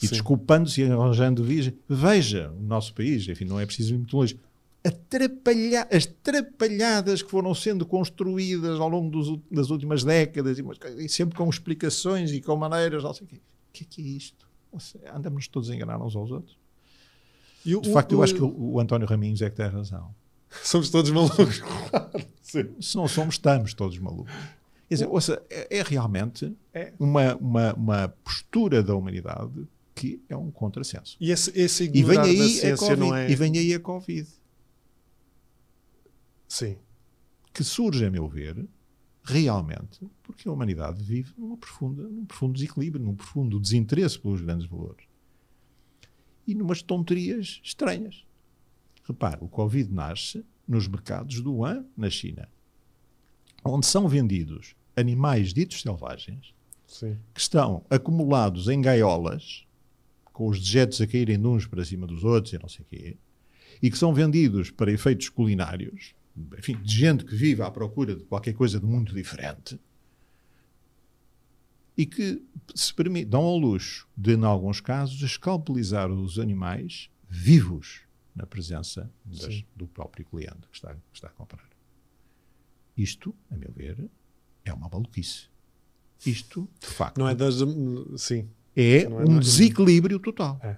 E 0.02 0.08
desculpando-se 0.08 0.82
e 0.82 0.86
arranjando 0.86 1.44
vias. 1.44 1.72
Veja 1.88 2.52
o 2.52 2.62
nosso 2.62 2.94
país, 2.94 3.28
enfim, 3.28 3.46
não 3.46 3.60
é 3.60 3.66
preciso 3.66 3.94
ir 3.94 3.98
muito 3.98 4.16
longe. 4.16 4.40
Atrapalha 4.84 5.88
as 5.92 6.08
trapalhadas 6.08 7.22
que 7.22 7.30
foram 7.30 7.54
sendo 7.54 7.86
construídas 7.86 8.80
ao 8.80 8.90
longo 8.90 9.12
dos, 9.12 9.40
das 9.52 9.70
últimas 9.70 10.04
décadas 10.04 10.58
e, 10.58 10.64
e, 11.06 11.08
sempre 11.08 11.38
com 11.38 11.48
explicações 11.48 12.32
e 12.32 12.42
com 12.42 12.56
maneiras, 12.56 13.04
não 13.04 13.14
sei 13.14 13.26
o 13.26 13.28
quê. 13.28 13.36
O 13.36 13.74
que 13.74 13.84
é 13.84 13.88
que 13.88 14.02
é 14.02 14.06
isto? 14.06 14.50
Andamos 15.14 15.48
todos 15.48 15.70
a 15.70 15.76
enganar 15.76 16.04
uns 16.04 16.16
aos 16.16 16.32
outros. 16.32 16.58
De 17.64 17.92
facto, 17.92 18.14
o, 18.14 18.16
eu 18.16 18.24
acho 18.24 18.34
que 18.34 18.42
o, 18.42 18.74
o, 18.74 18.80
António 18.80 19.08
Raminhos 19.08 19.42
é 19.42 19.50
que 19.50 19.56
tem 19.56 19.68
razão. 19.68 20.14
Somos 20.64 20.90
todos 20.90 21.10
malucos. 21.12 21.62
Se 22.42 22.98
não 22.98 23.08
somos, 23.08 23.36
estamos 23.36 23.74
todos 23.74 23.98
malucos. 23.98 24.34
Quer 24.90 24.96
dizer, 24.96 25.08
ouça, 25.08 25.42
é, 25.50 25.78
é 25.78 25.84
realmente 25.84 26.54
é. 26.74 26.92
Uma, 27.00 27.36
uma, 27.36 27.74
uma 27.74 28.08
postura 28.26 28.84
da 28.84 28.94
humanidade 28.94 29.66
que 29.96 30.22
é 30.28 30.36
um 30.36 30.52
contrassenso. 30.52 31.16
E 31.20 31.32
esse, 31.32 31.58
esse 31.58 31.90
e 31.94 32.04
vem 32.04 32.20
aí 32.20 32.60
a 32.70 32.76
COVID, 32.76 33.00
não 33.00 33.16
é... 33.16 33.32
E 33.32 33.36
vem 33.36 33.58
aí 33.58 33.74
a 33.74 33.80
Covid. 33.80 34.28
Sim. 36.46 36.78
Que 37.54 37.64
surge, 37.64 38.04
a 38.04 38.12
meu 38.12 38.28
ver, 38.28 38.68
realmente 39.24 40.06
porque 40.24 40.50
a 40.50 40.52
humanidade 40.52 41.02
vive 41.04 41.34
numa 41.38 41.56
profunda, 41.56 42.04
num 42.04 42.26
profundo 42.26 42.54
desequilíbrio, 42.54 43.04
num 43.04 43.16
profundo 43.16 43.60
desinteresse 43.60 44.20
pelos 44.20 44.42
grandes 44.42 44.68
valores. 44.68 45.06
E 46.46 46.56
numas 46.56 46.82
tonterias 46.82 47.62
estranhas. 47.64 48.26
Repare, 49.12 49.40
o 49.42 49.48
Covid 49.48 49.94
nasce 49.94 50.46
nos 50.68 50.88
mercados 50.88 51.42
do 51.42 51.54
Wuhan, 51.56 51.86
na 51.98 52.10
China, 52.10 52.48
onde 53.64 53.86
são 53.86 54.08
vendidos 54.08 54.74
animais 54.96 55.54
ditos 55.54 55.82
selvagens 55.82 56.54
Sim. 56.88 57.18
que 57.34 57.42
estão 57.42 57.86
acumulados 57.90 58.70
em 58.70 58.82
gaiolas, 58.82 59.66
com 60.32 60.48
os 60.48 60.60
dejetos 60.60 61.02
a 61.02 61.08
caírem 61.08 61.38
de 61.38 61.46
uns 61.46 61.68
para 61.68 61.84
cima 61.84 62.08
dos 62.08 62.24
outros 62.24 62.54
e 62.54 62.60
não 62.60 62.70
sei 62.70 62.86
o 62.86 62.86
quê, 62.86 63.18
e 63.82 63.92
que 63.92 63.98
são 63.98 64.14
vendidos 64.14 64.72
para 64.72 64.92
efeitos 64.92 65.28
culinários, 65.28 66.16
enfim, 66.58 66.78
de 66.82 66.96
gente 66.96 67.26
que 67.26 67.36
vive 67.36 67.62
à 67.62 67.70
procura 67.70 68.16
de 68.16 68.24
qualquer 68.24 68.54
coisa 68.54 68.80
de 68.80 68.86
muito 68.86 69.14
diferente, 69.14 69.78
e 71.98 72.06
que 72.06 72.42
se 72.74 72.94
permite, 72.94 73.26
dão 73.26 73.42
ao 73.42 73.58
luxo 73.58 74.08
de, 74.16 74.36
em 74.36 74.46
alguns 74.46 74.80
casos, 74.80 75.22
escalpelizar 75.22 76.10
os 76.10 76.40
animais 76.40 77.10
vivos 77.30 78.02
na 78.36 78.46
presença 78.46 79.12
das, 79.26 79.64
do 79.76 79.88
próprio 79.88 80.26
cliente 80.26 80.68
que 80.70 80.76
está, 80.76 80.94
que 80.94 81.00
está 81.14 81.28
a 81.28 81.32
comprar. 81.32 81.70
Isto, 82.98 83.36
a 83.50 83.56
meu 83.56 83.72
ver, 83.72 84.10
é 84.64 84.74
uma 84.74 84.90
maluquice. 84.90 85.50
Isto, 86.26 86.70
de 86.80 86.88
facto. 86.88 87.18
Não 87.18 87.28
é 87.28 87.36
das. 87.36 87.56
Sim. 88.18 88.48
É, 88.76 89.04
é 89.04 89.10
um 89.10 89.40
desequilíbrio 89.40 90.20
total. 90.20 90.60
É. 90.64 90.78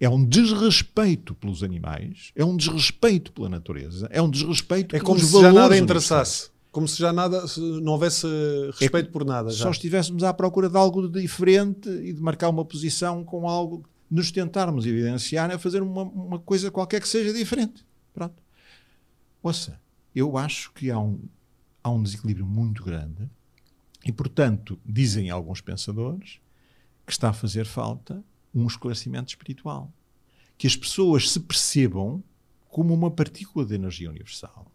é. 0.00 0.08
um 0.08 0.24
desrespeito 0.24 1.34
pelos 1.34 1.62
animais, 1.62 2.32
é 2.34 2.44
um 2.44 2.56
desrespeito 2.56 3.32
pela 3.32 3.48
natureza, 3.48 4.08
é 4.10 4.20
um 4.20 4.28
desrespeito 4.28 4.96
é 4.96 5.00
como 5.00 5.20
se 5.20 5.40
já 5.40 5.52
nada 5.52 5.76
interessasse. 5.76 6.50
Como 6.72 6.88
se 6.88 6.98
já 6.98 7.12
nada, 7.12 7.46
se 7.46 7.60
não 7.60 7.92
houvesse 7.92 8.26
respeito 8.80 9.08
é 9.08 9.12
por 9.12 9.24
nada. 9.24 9.50
Já. 9.50 9.64
Só 9.64 9.70
estivéssemos 9.70 10.24
à 10.24 10.34
procura 10.34 10.68
de 10.68 10.76
algo 10.76 11.08
diferente 11.08 11.88
e 11.88 12.12
de 12.12 12.20
marcar 12.20 12.48
uma 12.48 12.64
posição 12.64 13.22
com 13.22 13.48
algo, 13.48 13.84
nos 14.10 14.30
tentarmos 14.30 14.86
evidenciar 14.86 15.50
a 15.50 15.58
fazer 15.58 15.82
uma, 15.82 16.02
uma 16.02 16.38
coisa 16.38 16.70
qualquer 16.70 17.00
que 17.00 17.08
seja 17.08 17.32
diferente. 17.32 17.84
Pronto. 18.12 18.42
Ouça, 19.42 19.80
eu 20.14 20.36
acho 20.36 20.72
que 20.72 20.90
há 20.90 20.98
um, 20.98 21.20
há 21.82 21.90
um 21.90 22.02
desequilíbrio 22.02 22.46
muito 22.46 22.82
grande 22.84 23.28
e, 24.04 24.12
portanto, 24.12 24.78
dizem 24.84 25.30
alguns 25.30 25.60
pensadores 25.60 26.40
que 27.06 27.12
está 27.12 27.30
a 27.30 27.34
fazer 27.34 27.66
falta 27.66 28.24
um 28.54 28.66
esclarecimento 28.66 29.30
espiritual. 29.30 29.92
Que 30.56 30.66
as 30.66 30.76
pessoas 30.76 31.30
se 31.30 31.40
percebam 31.40 32.22
como 32.68 32.94
uma 32.94 33.10
partícula 33.10 33.64
de 33.66 33.74
energia 33.74 34.08
universal 34.08 34.70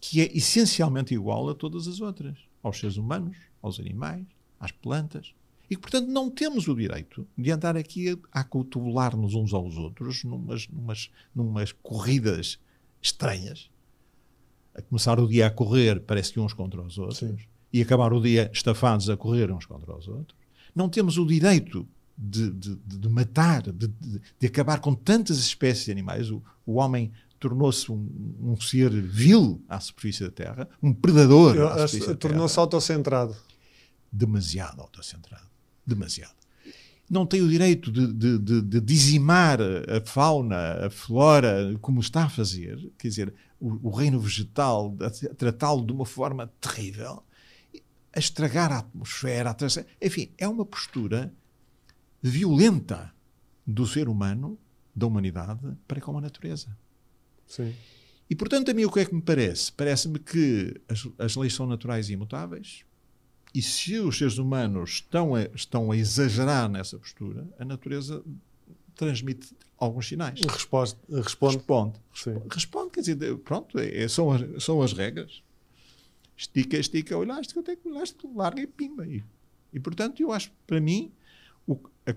que 0.00 0.20
é 0.20 0.36
essencialmente 0.36 1.14
igual 1.14 1.48
a 1.50 1.54
todas 1.54 1.86
as 1.86 2.00
outras, 2.00 2.38
aos 2.62 2.78
seres 2.78 2.96
humanos, 2.96 3.36
aos 3.60 3.78
animais, 3.78 4.26
às 4.58 4.72
plantas. 4.72 5.34
E 5.70 5.76
que, 5.76 5.82
portanto, 5.82 6.08
não 6.08 6.28
temos 6.28 6.66
o 6.66 6.74
direito 6.74 7.24
de 7.38 7.52
andar 7.52 7.76
aqui 7.76 8.10
a, 8.10 8.40
a 8.40 8.44
cotovelar-nos 8.44 9.34
uns 9.34 9.54
aos 9.54 9.76
outros 9.76 10.24
numas, 10.24 10.66
numas, 10.68 11.10
numas 11.32 11.72
corridas 11.72 12.58
estranhas 13.00 13.70
a 14.74 14.82
começar 14.82 15.18
o 15.18 15.28
dia 15.28 15.46
a 15.46 15.50
correr, 15.50 16.00
parece 16.00 16.32
que 16.32 16.40
uns 16.40 16.52
contra 16.52 16.80
os 16.80 16.98
outros, 16.98 17.18
Sim. 17.18 17.36
e 17.72 17.82
acabar 17.82 18.12
o 18.12 18.20
dia 18.20 18.50
estafados 18.52 19.08
a 19.10 19.16
correr 19.16 19.50
uns 19.50 19.66
contra 19.66 19.94
os 19.94 20.08
outros. 20.08 20.38
Não 20.74 20.88
temos 20.88 21.18
o 21.18 21.26
direito 21.26 21.86
de, 22.16 22.50
de, 22.50 22.76
de 22.76 23.08
matar, 23.08 23.62
de, 23.62 23.88
de, 24.38 24.46
acabar 24.46 24.80
com 24.80 24.94
tantas 24.94 25.38
espécies 25.38 25.86
de 25.86 25.92
animais. 25.92 26.30
O, 26.30 26.42
o 26.64 26.74
homem 26.74 27.10
tornou-se 27.38 27.90
um, 27.90 28.08
um, 28.40 28.60
ser 28.60 28.90
vil 28.90 29.62
à 29.68 29.80
superfície 29.80 30.22
da 30.22 30.30
Terra, 30.30 30.68
um 30.82 30.92
predador. 30.92 31.56
Tornou-se 32.18 32.58
autocentrado. 32.58 33.34
Demasiado 34.12 34.80
autocentrado. 34.80 35.49
Demasiado. 35.86 36.34
Não 37.08 37.26
tem 37.26 37.42
o 37.42 37.48
direito 37.48 37.90
de, 37.90 38.12
de, 38.12 38.38
de, 38.38 38.62
de, 38.62 38.80
dizimar 38.80 39.58
a 39.60 40.00
fauna, 40.04 40.86
a 40.86 40.90
flora, 40.90 41.76
como 41.80 42.00
está 42.00 42.24
a 42.24 42.28
fazer. 42.28 42.78
Quer 42.96 43.08
dizer, 43.08 43.34
o, 43.58 43.88
o 43.88 43.90
reino 43.90 44.20
vegetal, 44.20 44.96
tratá-lo 45.36 45.84
de 45.84 45.92
uma 45.92 46.06
forma 46.06 46.46
terrível, 46.60 47.24
a 48.12 48.18
estragar 48.18 48.72
a 48.72 48.78
atmosfera, 48.78 49.50
a 49.50 50.06
enfim, 50.06 50.32
é 50.38 50.46
uma 50.46 50.64
postura 50.64 51.32
violenta 52.22 53.12
do 53.66 53.86
ser 53.86 54.08
humano, 54.08 54.58
da 54.94 55.06
humanidade, 55.06 55.76
para 55.86 56.00
com 56.00 56.16
a 56.16 56.20
natureza. 56.20 56.76
Sim. 57.46 57.74
E, 58.28 58.34
portanto, 58.36 58.70
a 58.70 58.74
mim 58.74 58.84
o 58.84 58.90
que 58.90 59.00
é 59.00 59.04
que 59.04 59.14
me 59.14 59.22
parece? 59.22 59.72
Parece-me 59.72 60.18
que 60.18 60.80
as, 60.88 61.08
as 61.18 61.36
leis 61.36 61.54
são 61.54 61.66
naturais 61.66 62.08
e 62.08 62.12
imutáveis, 62.12 62.84
e 63.54 63.60
se 63.60 63.98
os 63.98 64.18
seres 64.18 64.38
humanos 64.38 64.90
estão 64.90 65.34
a, 65.34 65.42
estão 65.54 65.90
a 65.90 65.96
exagerar 65.96 66.68
nessa 66.68 66.98
postura, 66.98 67.46
a 67.58 67.64
natureza 67.64 68.22
transmite 68.94 69.54
alguns 69.76 70.08
sinais. 70.08 70.40
Responde. 70.40 70.96
Responde. 71.10 71.56
Responde, 72.12 72.40
responde 72.50 72.90
quer 72.90 73.00
dizer, 73.00 73.38
pronto, 73.38 73.78
é, 73.78 74.06
são, 74.08 74.30
as, 74.30 74.62
são 74.62 74.82
as 74.82 74.92
regras. 74.92 75.42
Estica, 76.36 76.76
estica 76.76 77.16
o 77.16 77.22
elástico, 77.22 77.60
até 77.60 77.76
que 77.76 77.88
o 77.88 77.90
elástico 77.90 78.30
larga 78.34 78.62
e 78.62 78.66
pimba. 78.66 79.06
E, 79.06 79.24
e 79.72 79.80
portanto, 79.80 80.22
eu 80.22 80.32
acho, 80.32 80.52
para 80.66 80.80
mim, 80.80 81.12
o, 81.66 81.78
a, 82.06 82.10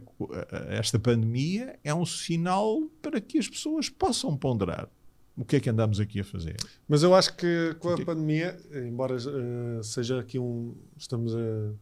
a, 0.56 0.74
esta 0.76 1.00
pandemia 1.00 1.80
é 1.84 1.94
um 1.94 2.06
sinal 2.06 2.82
para 3.02 3.20
que 3.20 3.38
as 3.38 3.48
pessoas 3.48 3.90
possam 3.90 4.38
ponderar 4.38 4.90
o 5.36 5.44
que 5.44 5.56
é 5.56 5.60
que 5.60 5.70
andamos 5.70 6.00
aqui 6.00 6.20
a 6.20 6.24
fazer. 6.24 6.56
Mas 6.88 7.04
eu 7.04 7.14
acho 7.16 7.36
que 7.36 7.76
com 7.80 7.90
a 7.90 7.96
que... 7.96 8.06
pandemia, 8.06 8.60
embora 8.72 9.16
uh, 9.16 9.84
seja 9.84 10.20
aqui 10.20 10.38
um. 10.38 10.76
Estamos 10.98 11.36
a 11.36 11.74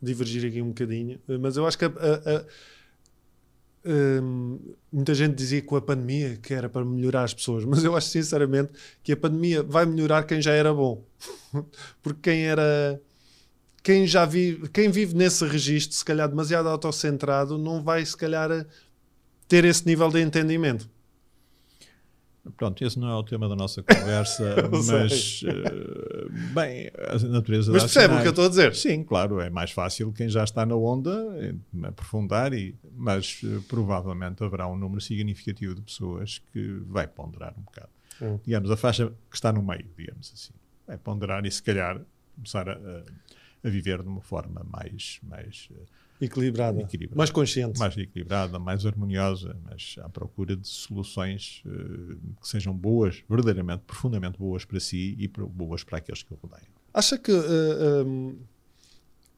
divergir 0.00 0.46
aqui 0.46 0.60
um 0.60 0.68
bocadinho, 0.68 1.18
mas 1.40 1.56
eu 1.56 1.66
acho 1.66 1.78
que 1.78 1.84
a, 1.86 1.88
a 1.88 2.44
hum, 4.22 4.58
muita 4.92 5.14
gente 5.14 5.34
dizia 5.34 5.62
com 5.62 5.76
a 5.76 5.80
pandemia 5.80 6.36
que 6.36 6.52
era 6.52 6.68
para 6.68 6.84
melhorar 6.84 7.24
as 7.24 7.34
pessoas, 7.34 7.64
mas 7.66 7.84
eu 7.84 7.96
acho 7.96 8.08
sinceramente 8.08 8.72
que 9.02 9.12
a 9.12 9.16
pandemia 9.16 9.62
vai 9.62 9.86
melhorar 9.86 10.24
quem 10.24 10.40
já 10.40 10.52
era 10.52 10.72
bom. 10.72 11.04
Porque 12.02 12.30
quem 12.30 12.46
era. 12.46 13.00
Quem 13.82 14.06
já 14.06 14.24
vive, 14.24 14.66
quem 14.70 14.90
vive 14.90 15.14
nesse 15.14 15.46
registro, 15.46 15.94
se 15.94 16.02
calhar 16.02 16.26
demasiado 16.26 16.70
autocentrado, 16.70 17.58
não 17.58 17.82
vai 17.82 18.04
se 18.04 18.16
calhar 18.16 18.66
ter 19.46 19.66
esse 19.66 19.86
nível 19.86 20.08
de 20.08 20.22
entendimento. 20.22 20.88
Pronto, 22.56 22.84
esse 22.84 22.98
não 22.98 23.08
é 23.08 23.14
o 23.14 23.22
tema 23.22 23.48
da 23.48 23.56
nossa 23.56 23.82
conversa, 23.82 24.56
mas 24.70 25.42
uh, 25.42 26.54
bem, 26.54 26.90
a 27.08 27.18
natureza 27.28 27.72
Mas 27.72 27.84
percebe 27.84 28.14
o 28.14 28.20
que 28.20 28.26
eu 28.26 28.30
estou 28.30 28.44
a 28.44 28.48
dizer? 28.48 28.74
Sim, 28.74 29.02
claro, 29.02 29.40
é 29.40 29.48
mais 29.48 29.70
fácil 29.70 30.12
quem 30.12 30.28
já 30.28 30.44
está 30.44 30.66
na 30.66 30.76
onda 30.76 31.10
aprofundar, 31.84 32.52
e, 32.52 32.76
mas 32.94 33.42
uh, 33.42 33.62
provavelmente 33.62 34.44
haverá 34.44 34.68
um 34.68 34.76
número 34.76 35.00
significativo 35.00 35.74
de 35.74 35.80
pessoas 35.80 36.42
que 36.52 36.82
vai 36.86 37.06
ponderar 37.06 37.54
um 37.58 37.62
bocado. 37.62 37.88
Hum. 38.20 38.38
Digamos, 38.44 38.70
a 38.70 38.76
faixa 38.76 39.10
que 39.30 39.36
está 39.36 39.50
no 39.50 39.62
meio, 39.62 39.86
digamos 39.96 40.30
assim, 40.32 40.52
vai 40.86 40.98
ponderar 40.98 41.46
e 41.46 41.50
se 41.50 41.62
calhar 41.62 41.98
começar 42.34 42.68
a, 42.68 42.72
a 42.72 43.02
viver 43.70 44.02
de 44.02 44.08
uma 44.08 44.20
forma 44.20 44.64
mais, 44.70 45.18
mais 45.22 45.68
uh, 45.70 45.86
Equilibrada, 46.20 46.80
equilibrada, 46.80 47.18
mais 47.18 47.30
consciente. 47.30 47.78
Mais 47.78 47.96
equilibrada, 47.96 48.58
mais 48.58 48.86
harmoniosa, 48.86 49.56
mas 49.64 49.96
à 50.00 50.08
procura 50.08 50.56
de 50.56 50.66
soluções 50.66 51.62
uh, 51.66 52.16
que 52.40 52.48
sejam 52.48 52.72
boas, 52.72 53.22
verdadeiramente, 53.28 53.82
profundamente 53.86 54.38
boas 54.38 54.64
para 54.64 54.78
si 54.78 55.16
e 55.18 55.28
boas 55.28 55.82
para 55.82 55.98
aqueles 55.98 56.22
que 56.22 56.32
o 56.32 56.38
rodeiam. 56.40 56.68
Acha 56.92 57.18
que 57.18 57.32
uh, 57.32 57.36
eh, 57.36 58.04
um, 58.04 58.28
ehm, 58.28 58.36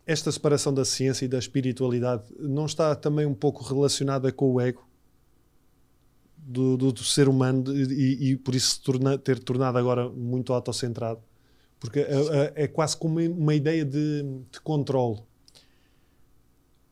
esta 0.06 0.30
separação 0.30 0.72
da 0.72 0.84
ciência 0.84 1.24
e 1.24 1.28
da 1.28 1.38
espiritualidade 1.38 2.24
não 2.38 2.66
está 2.66 2.94
também 2.94 3.24
um 3.24 3.34
pouco 3.34 3.64
relacionada 3.64 4.30
com 4.30 4.52
o 4.52 4.60
ego 4.60 4.86
do, 6.36 6.76
do, 6.76 6.92
do 6.92 7.02
ser 7.02 7.28
humano 7.28 7.64
e, 7.74 8.32
e, 8.32 8.36
por 8.36 8.54
isso 8.54 8.80
torna, 8.82 9.18
ter 9.18 9.38
tornado 9.38 9.78
agora 9.78 10.08
muito 10.08 10.52
autocentrado? 10.52 11.20
Porque 11.78 12.00
é, 12.00 12.04
é, 12.04 12.64
é 12.64 12.66
quase 12.66 12.96
como 12.96 13.20
uma 13.20 13.54
ideia 13.54 13.84
de, 13.84 14.22
de 14.50 14.60
controle 14.60 15.20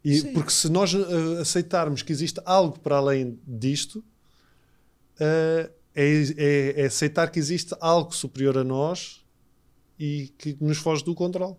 e, 0.04 0.22
porque 0.32 0.50
se 0.50 0.68
nós 0.68 0.92
uh, 0.92 1.38
aceitarmos 1.40 2.02
que 2.02 2.12
existe 2.12 2.38
algo 2.44 2.78
para 2.78 2.96
além 2.96 3.40
disto, 3.46 4.00
uh, 4.00 5.72
é, 5.94 6.24
é, 6.36 6.80
é, 6.82 6.84
aceitar 6.84 7.30
que 7.30 7.38
existe 7.38 7.74
algo 7.80 8.14
superior 8.14 8.58
a 8.58 8.64
nós 8.64 9.24
e 9.98 10.28
que 10.36 10.56
nos 10.60 10.76
foge 10.76 11.02
do 11.02 11.14
controle. 11.14 11.56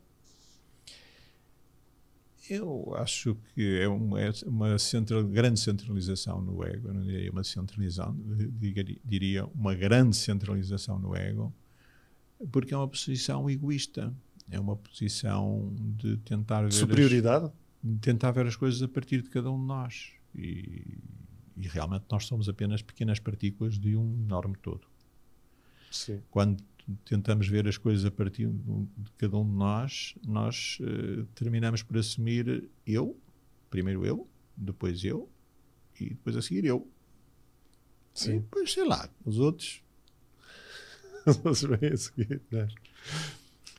Eu 2.47 2.93
acho 2.97 3.35
que 3.55 3.79
é 3.79 3.88
uma, 3.88 4.21
é 4.21 4.31
uma 4.45 4.77
central, 4.77 5.23
grande 5.23 5.59
centralização 5.59 6.39
no 6.39 6.63
ego, 6.63 6.89
eu 6.89 6.93
não 6.93 7.01
diria 7.01 7.31
uma 7.31 7.43
centralização, 7.43 8.15
diria 9.03 9.45
uma 9.45 9.73
grande 9.73 10.15
centralização 10.15 10.99
no 10.99 11.15
ego, 11.15 11.51
porque 12.51 12.73
é 12.73 12.77
uma 12.77 12.87
posição 12.87 13.49
egoísta, 13.49 14.13
é 14.49 14.59
uma 14.59 14.75
posição 14.75 15.73
de 15.97 16.17
tentar 16.17 16.63
ver. 16.63 16.73
Superioridade? 16.73 17.45
As, 17.45 17.99
tentar 18.01 18.31
ver 18.31 18.47
as 18.47 18.55
coisas 18.55 18.81
a 18.81 18.87
partir 18.87 19.21
de 19.21 19.29
cada 19.29 19.51
um 19.51 19.59
de 19.59 19.67
nós. 19.67 20.11
E, 20.33 20.97
e 21.55 21.67
realmente 21.67 22.05
nós 22.11 22.25
somos 22.25 22.49
apenas 22.49 22.81
pequenas 22.81 23.19
partículas 23.19 23.79
de 23.79 23.95
um 23.95 24.23
enorme 24.23 24.55
todo. 24.61 24.87
Sim. 25.89 26.21
Quando 26.29 26.61
tentamos 27.05 27.47
ver 27.47 27.67
as 27.67 27.77
coisas 27.77 28.05
a 28.05 28.11
partir 28.11 28.47
de 28.47 29.11
cada 29.17 29.37
um 29.37 29.45
de 29.45 29.55
nós, 29.55 30.15
nós 30.25 30.77
uh, 30.81 31.25
terminamos 31.33 31.81
por 31.81 31.97
assumir 31.97 32.69
eu, 32.85 33.17
primeiro 33.69 34.05
eu, 34.05 34.27
depois 34.55 35.03
eu 35.03 35.29
e 35.99 36.09
depois 36.09 36.35
a 36.35 36.41
seguir 36.41 36.65
eu. 36.65 36.87
Sim. 38.13 38.35
E 38.35 38.39
depois, 38.39 38.71
sei 38.73 38.85
lá, 38.85 39.09
os 39.25 39.39
outros. 39.39 39.83
Os 41.25 41.38
outros 41.38 41.61
vêm 41.61 41.91
a 41.91 41.97
seguir, 41.97 42.41
né? 42.51 42.67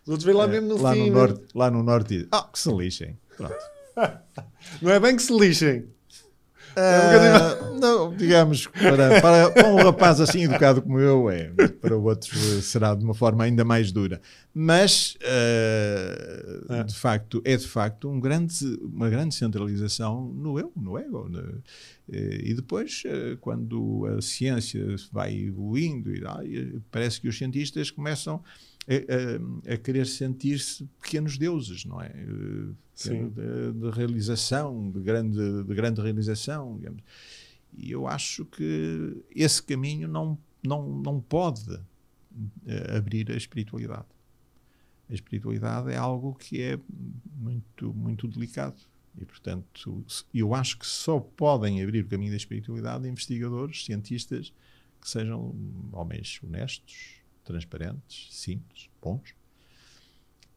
Os 0.04 0.08
outros 0.08 0.24
vêm 0.24 0.34
lá 0.34 0.44
é, 0.44 0.46
mesmo 0.48 0.68
no 0.68 0.82
lá 0.82 0.92
fim. 0.92 0.98
No 1.00 1.06
né? 1.06 1.12
norte, 1.12 1.44
lá 1.54 1.70
no 1.70 1.82
norte, 1.82 2.28
ah, 2.30 2.48
que 2.52 2.58
se 2.58 2.72
lixem. 2.72 3.18
Pronto. 3.36 3.56
Não 4.82 4.92
é 4.92 5.00
bem 5.00 5.16
que 5.16 5.22
se 5.22 5.36
lixem. 5.36 5.88
Um 6.78 7.78
não, 7.78 8.14
digamos, 8.14 8.66
para, 8.66 9.20
para, 9.20 9.50
para, 9.50 9.68
um 9.68 9.76
rapaz 9.76 10.20
assim 10.20 10.44
educado 10.44 10.82
como 10.82 10.98
eu, 10.98 11.30
é, 11.30 11.50
para 11.80 11.96
outros 11.96 12.64
será 12.64 12.94
de 12.94 13.04
uma 13.04 13.14
forma 13.14 13.44
ainda 13.44 13.64
mais 13.64 13.92
dura. 13.92 14.20
Mas, 14.52 15.16
uh, 15.22 16.72
é. 16.72 16.84
de 16.84 16.94
facto, 16.94 17.42
é 17.44 17.56
de 17.56 17.66
facto 17.66 18.08
um 18.08 18.18
grande, 18.18 18.64
uma 18.82 19.08
grande 19.08 19.34
centralização 19.34 20.26
no 20.34 20.58
eu, 20.58 20.72
no 20.76 20.98
ego. 20.98 21.28
No, 21.28 21.62
e 22.08 22.54
depois, 22.54 23.02
uh, 23.06 23.36
quando 23.38 24.06
a 24.06 24.22
ciência 24.22 24.84
vai 25.12 25.34
evoluindo, 25.34 26.14
e, 26.14 26.80
parece 26.90 27.20
que 27.20 27.28
os 27.28 27.36
cientistas 27.36 27.90
começam 27.90 28.36
a, 28.36 28.40
a, 28.88 29.74
a 29.74 29.76
querer 29.76 30.06
sentir-se 30.06 30.84
pequenos 31.00 31.36
deuses, 31.36 31.84
não 31.84 32.00
é? 32.00 32.12
Sim. 32.94 33.28
De, 33.28 33.72
de, 33.72 33.90
realização, 33.90 34.90
de 34.90 35.00
grande, 35.00 35.64
de 35.64 35.74
grande 35.74 36.00
realização. 36.00 36.76
Digamos. 36.78 37.02
E 37.76 37.90
eu 37.90 38.06
acho 38.06 38.44
que 38.46 39.22
esse 39.34 39.62
caminho 39.62 40.08
não, 40.08 40.38
não, 40.64 40.88
não 40.88 41.20
pode 41.20 41.70
uh, 41.70 42.96
abrir 42.96 43.30
a 43.30 43.36
espiritualidade. 43.36 44.06
A 45.10 45.14
espiritualidade 45.14 45.92
é 45.92 45.96
algo 45.96 46.34
que 46.34 46.62
é 46.62 46.78
muito, 47.36 47.92
muito 47.92 48.26
delicado. 48.26 48.80
E, 49.18 49.24
portanto, 49.24 50.04
eu 50.32 50.54
acho 50.54 50.78
que 50.78 50.86
só 50.86 51.20
podem 51.20 51.82
abrir 51.82 52.04
o 52.04 52.08
caminho 52.08 52.30
da 52.30 52.36
espiritualidade 52.36 53.08
investigadores, 53.08 53.84
cientistas, 53.84 54.52
que 55.00 55.08
sejam 55.08 55.54
homens 55.92 56.40
honestos, 56.42 57.15
transparentes, 57.46 58.28
simples, 58.30 58.90
bons, 59.00 59.34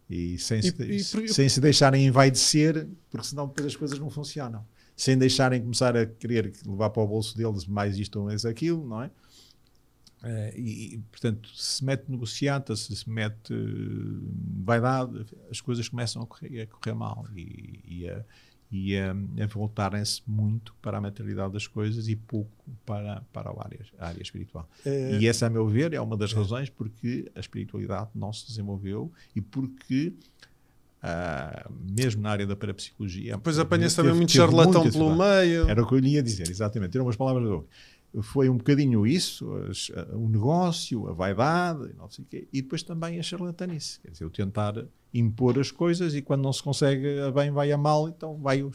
e 0.10 0.40
sem, 0.40 0.62
se, 0.62 0.74
e, 0.80 0.96
e, 0.96 1.30
sem 1.30 1.48
se 1.48 1.62
deixarem 1.62 2.08
envaidecer, 2.08 2.88
porque 3.12 3.28
senão 3.28 3.48
depois 3.48 3.68
as 3.68 3.76
coisas 3.76 4.00
não 4.00 4.10
funcionam. 4.10 4.66
Sem 4.98 5.18
deixarem 5.18 5.62
começar 5.62 5.96
a 5.96 6.06
querer 6.06 6.52
levar 6.66 6.90
para 6.90 7.04
o 7.04 7.08
bolso 7.08 7.38
deles 7.38 7.66
mais 7.66 7.98
isto 7.98 8.20
ou 8.20 8.26
mais 8.26 8.44
aquilo, 8.44 8.86
não 8.86 9.04
é? 9.04 9.12
Uh, 10.22 10.58
e, 10.58 11.02
portanto, 11.12 11.50
se 11.56 11.86
mete 11.86 12.10
negociata, 12.10 12.76
se 12.76 12.94
se 12.94 13.10
mete 13.10 13.54
uh, 13.54 14.22
vaidade, 14.66 15.26
as 15.50 15.62
coisas 15.62 15.88
começam 15.88 16.22
a 16.22 16.28
correr, 16.28 16.64
a 16.64 16.68
correr 16.68 16.94
mal 16.94 17.26
e, 17.34 17.80
e 17.86 18.10
a, 18.10 18.26
e 18.72 18.96
a, 18.98 19.12
a 19.12 19.48
voltarem-se 19.48 20.22
muito 20.28 20.76
para 20.82 21.00
a 21.00 21.02
materialidade 21.02 21.54
das 21.54 21.66
coisas 21.66 22.08
e 22.08 22.16
pouco 22.16 22.52
para, 22.86 23.24
para 23.34 23.50
a, 23.50 23.64
área, 23.64 23.80
a 23.98 24.08
área 24.08 24.22
espiritual. 24.22 24.70
É... 24.86 25.18
E 25.20 25.28
essa, 25.28 25.48
a 25.48 25.50
meu 25.50 25.68
ver, 25.68 25.94
é 25.94 26.02
uma 26.02 26.16
das 26.16 26.32
é. 26.32 26.36
razões 26.36 26.70
porque 26.70 27.32
a 27.36 27.40
espiritualidade 27.40 28.10
não 28.14 28.32
se 28.32 28.48
desenvolveu 28.48 29.12
e 29.36 29.42
porque 29.42 30.14
Uh, 31.02 31.72
mesmo 31.94 32.22
na 32.22 32.30
área 32.30 32.46
da 32.46 32.58
parapsicologia. 32.58 33.38
Depois 33.38 33.58
apanha-se 33.58 33.96
também 33.96 34.14
muito 34.14 34.34
charlatão 34.34 34.84
pelo 34.92 35.16
meio. 35.16 35.70
Era 35.70 35.82
o 35.82 35.88
que 35.88 35.96
eu 35.96 36.00
ia 36.00 36.22
dizer, 36.22 36.50
exatamente. 36.50 36.92
Tiram 36.92 37.06
umas 37.06 37.16
palavras 37.16 37.46
do 37.46 37.66
foi 38.22 38.50
um 38.50 38.58
bocadinho 38.58 39.06
isso, 39.06 39.48
o 40.14 40.30
negócio, 40.30 41.08
a 41.08 41.14
vaidade, 41.14 41.94
não 41.96 42.10
sei 42.10 42.26
quê, 42.26 42.48
e 42.52 42.62
depois 42.62 42.82
também 42.82 43.20
a 43.20 43.24
charlatanice. 43.24 44.00
Quer 44.00 44.12
dizer, 44.12 44.26
o 44.26 44.30
tentar 44.30 44.86
impor 45.14 45.58
as 45.60 45.72
coisas 45.72 46.16
e 46.16 46.22
quando 46.22 46.44
não 46.44 46.54
se 46.54 46.62
consegue 46.62 47.20
a 47.20 47.32
bem, 47.32 47.52
vai 47.52 47.72
a 47.72 47.78
mal, 47.78 48.10
então 48.10 48.38
vai 48.38 48.64
o 48.64 48.72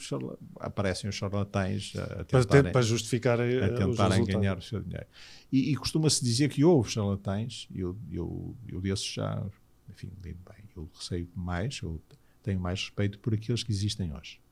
aparecem 0.61 1.09
os 1.09 1.16
charlatães 1.16 1.92
a 1.97 2.25
tentarem, 2.25 2.73
para, 2.73 2.83
justificar 2.83 3.40
a, 3.40 3.44
a 3.44 3.75
tentarem 3.75 4.25
ganhar 4.25 4.59
o 4.59 4.62
seu 4.62 4.81
dinheiro. 4.81 5.07
E, 5.53 5.73
e 5.73 5.77
costuma-se 5.77 6.25
dizer 6.25 6.49
que 6.49 6.64
houve 6.64 6.90
charlatães, 6.90 7.68
eu, 7.75 7.97
eu, 8.11 8.57
eu 8.68 8.81
desses 8.81 9.05
já, 9.05 9.44
enfim, 9.88 10.11
bem, 10.23 10.37
eu 10.77 10.88
receio 10.94 11.29
mais, 11.35 11.81
eu 11.83 12.01
tenho 12.42 12.61
mais 12.61 12.81
respeito 12.81 13.18
por 13.18 13.35
aqueles 13.35 13.62
que 13.62 13.73
existem 13.73 14.12
hoje 14.12 14.43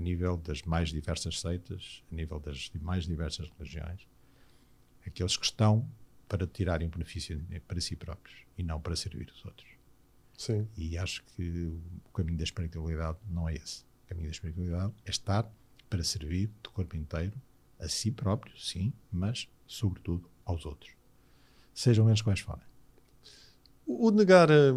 a 0.00 0.02
nível 0.02 0.38
das 0.38 0.62
mais 0.62 0.88
diversas 0.88 1.40
seitas, 1.40 2.02
a 2.10 2.14
nível 2.14 2.40
das 2.40 2.70
mais 2.80 3.04
diversas 3.06 3.50
religiões, 3.58 4.08
aqueles 5.06 5.36
que 5.36 5.44
estão 5.44 5.86
para 6.26 6.46
tirarem 6.46 6.88
benefício 6.88 7.44
para 7.68 7.80
si 7.80 7.94
próprios 7.94 8.38
e 8.56 8.62
não 8.62 8.80
para 8.80 8.96
servir 8.96 9.30
os 9.30 9.44
outros. 9.44 9.68
Sim. 10.38 10.66
E 10.74 10.96
acho 10.96 11.22
que 11.24 11.66
o 12.06 12.10
caminho 12.14 12.38
da 12.38 12.44
espiritualidade 12.44 13.18
não 13.28 13.46
é 13.46 13.54
esse. 13.54 13.84
O 14.04 14.08
caminho 14.08 14.28
da 14.28 14.32
espiritualidade 14.32 14.94
é 15.04 15.10
estar 15.10 15.52
para 15.90 16.02
servir 16.02 16.50
do 16.62 16.70
corpo 16.70 16.96
inteiro, 16.96 17.36
a 17.78 17.88
si 17.88 18.10
próprio, 18.10 18.56
sim, 18.58 18.92
mas 19.12 19.48
sobretudo 19.66 20.30
aos 20.44 20.64
outros. 20.64 20.92
Sejam 21.74 22.08
eles 22.08 22.22
quais 22.22 22.40
forem. 22.40 22.64
O 23.86 24.10
negar 24.10 24.50
a, 24.50 24.72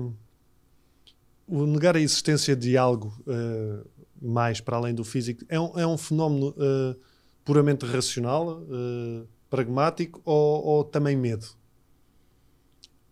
o 1.47 1.66
negar 1.66 1.95
a 1.95 2.00
existência 2.00 2.56
de 2.56 2.78
algo 2.78 3.16
uh, 3.22 3.88
mais 4.24 4.61
para 4.61 4.78
além 4.78 4.93
do 4.95 5.03
físico, 5.03 5.43
é 5.49 5.59
um, 5.59 5.80
é 5.80 5.86
um 5.86 5.97
fenómeno 5.97 6.49
uh, 6.49 6.99
puramente 7.43 7.86
racional, 7.86 8.61
uh, 8.61 9.28
pragmático 9.49 10.21
ou, 10.24 10.63
ou, 10.63 10.84
também 10.84 11.15
medo? 11.17 11.45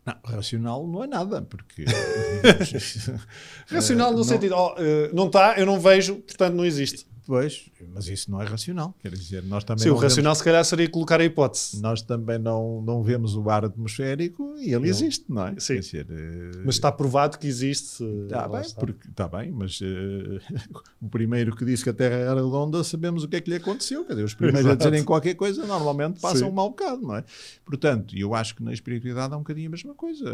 Não, 0.06 0.16
racional 0.24 0.88
não 0.88 1.04
é 1.04 1.08
nada, 1.08 1.42
porque. 1.44 1.86
Racional 3.68 4.12
no 4.12 4.18
não- 4.18 4.24
sentido, 4.24 4.56
eh, 4.78 5.12
não 5.14 5.28
está, 5.28 5.60
eu 5.60 5.66
não 5.66 5.80
vejo, 5.80 6.16
portanto 6.16 6.56
não 6.56 6.66
existe. 6.66 7.06
Pois, 7.26 7.70
mas 7.94 8.08
isso 8.08 8.30
não 8.32 8.42
é 8.42 8.46
racional. 8.46 8.96
Quer 9.00 9.12
dizer, 9.12 9.44
nós 9.44 9.64
também 9.64 9.84
Sim, 9.84 9.90
o 9.90 9.94
não 9.94 10.00
vemos- 10.00 10.14
racional 10.14 10.36
se 10.36 10.44
calhar 10.44 10.66
seria 10.66 10.90
colocar 10.90 11.22
a 11.22 11.24
hipótese. 11.26 11.82
nós 11.82 12.02
também 12.02 12.40
não, 12.40 12.82
não 12.82 13.04
vemos 13.04 13.36
o 13.36 13.50
ar 13.50 13.64
atmosférico 13.64 14.56
e 14.58 14.66
ele 14.74 14.78
Não. 14.80 14.86
existe, 14.86 15.26
não 15.30 15.48
é? 15.48 15.56
Sim. 15.60 15.80
Dizer, 15.80 16.08
eh, 16.10 16.62
Mas 16.66 16.76
está 16.76 16.92
provado 16.92 17.38
que 17.38 17.48
existe. 17.48 18.04
eh, 18.04 18.24
Está 18.26 18.48
bem, 18.48 18.62
está. 18.62 18.80
porque, 18.80 19.08
está 19.08 19.28
bem, 19.28 19.52
mas 19.52 19.80
eh, 19.82 20.40
o 21.02 21.08
primeiro 21.10 21.56
que 21.56 21.64
disse 21.64 21.84
que 21.84 21.90
a 21.90 21.94
Terra 21.94 22.16
era 22.16 22.36
redonda, 22.36 22.84
sabemos 22.84 23.24
o 23.24 23.28
que 23.28 23.36
é 23.38 23.42
que 23.42 23.50
lhe 23.50 23.56
aconteceu. 23.58 24.04
Quer 24.04 24.14
dizer, 24.14 24.24
os 24.26 24.34
primeiros 24.34 24.62
a 24.66 24.70
Exato. 24.70 24.78
dizerem 24.80 25.04
qualquer 25.04 25.36
coisa 25.36 25.66
normalmente 25.66 26.20
passam 26.20 26.40
Sim. 26.40 26.46
um 26.46 26.52
mau 26.52 26.70
bocado, 26.72 27.02
não 27.02 27.16
é? 27.16 27.24
Portanto, 27.66 28.16
eu 28.18 28.34
acho 28.34 28.56
que 28.56 28.64
na 28.64 28.74
espiritualidade 28.74 29.34
é 29.34 29.36
um 29.38 29.40
bocadinho 29.42 29.68
a 29.68 29.72
mesma 29.72 29.94
coisa. 29.94 30.26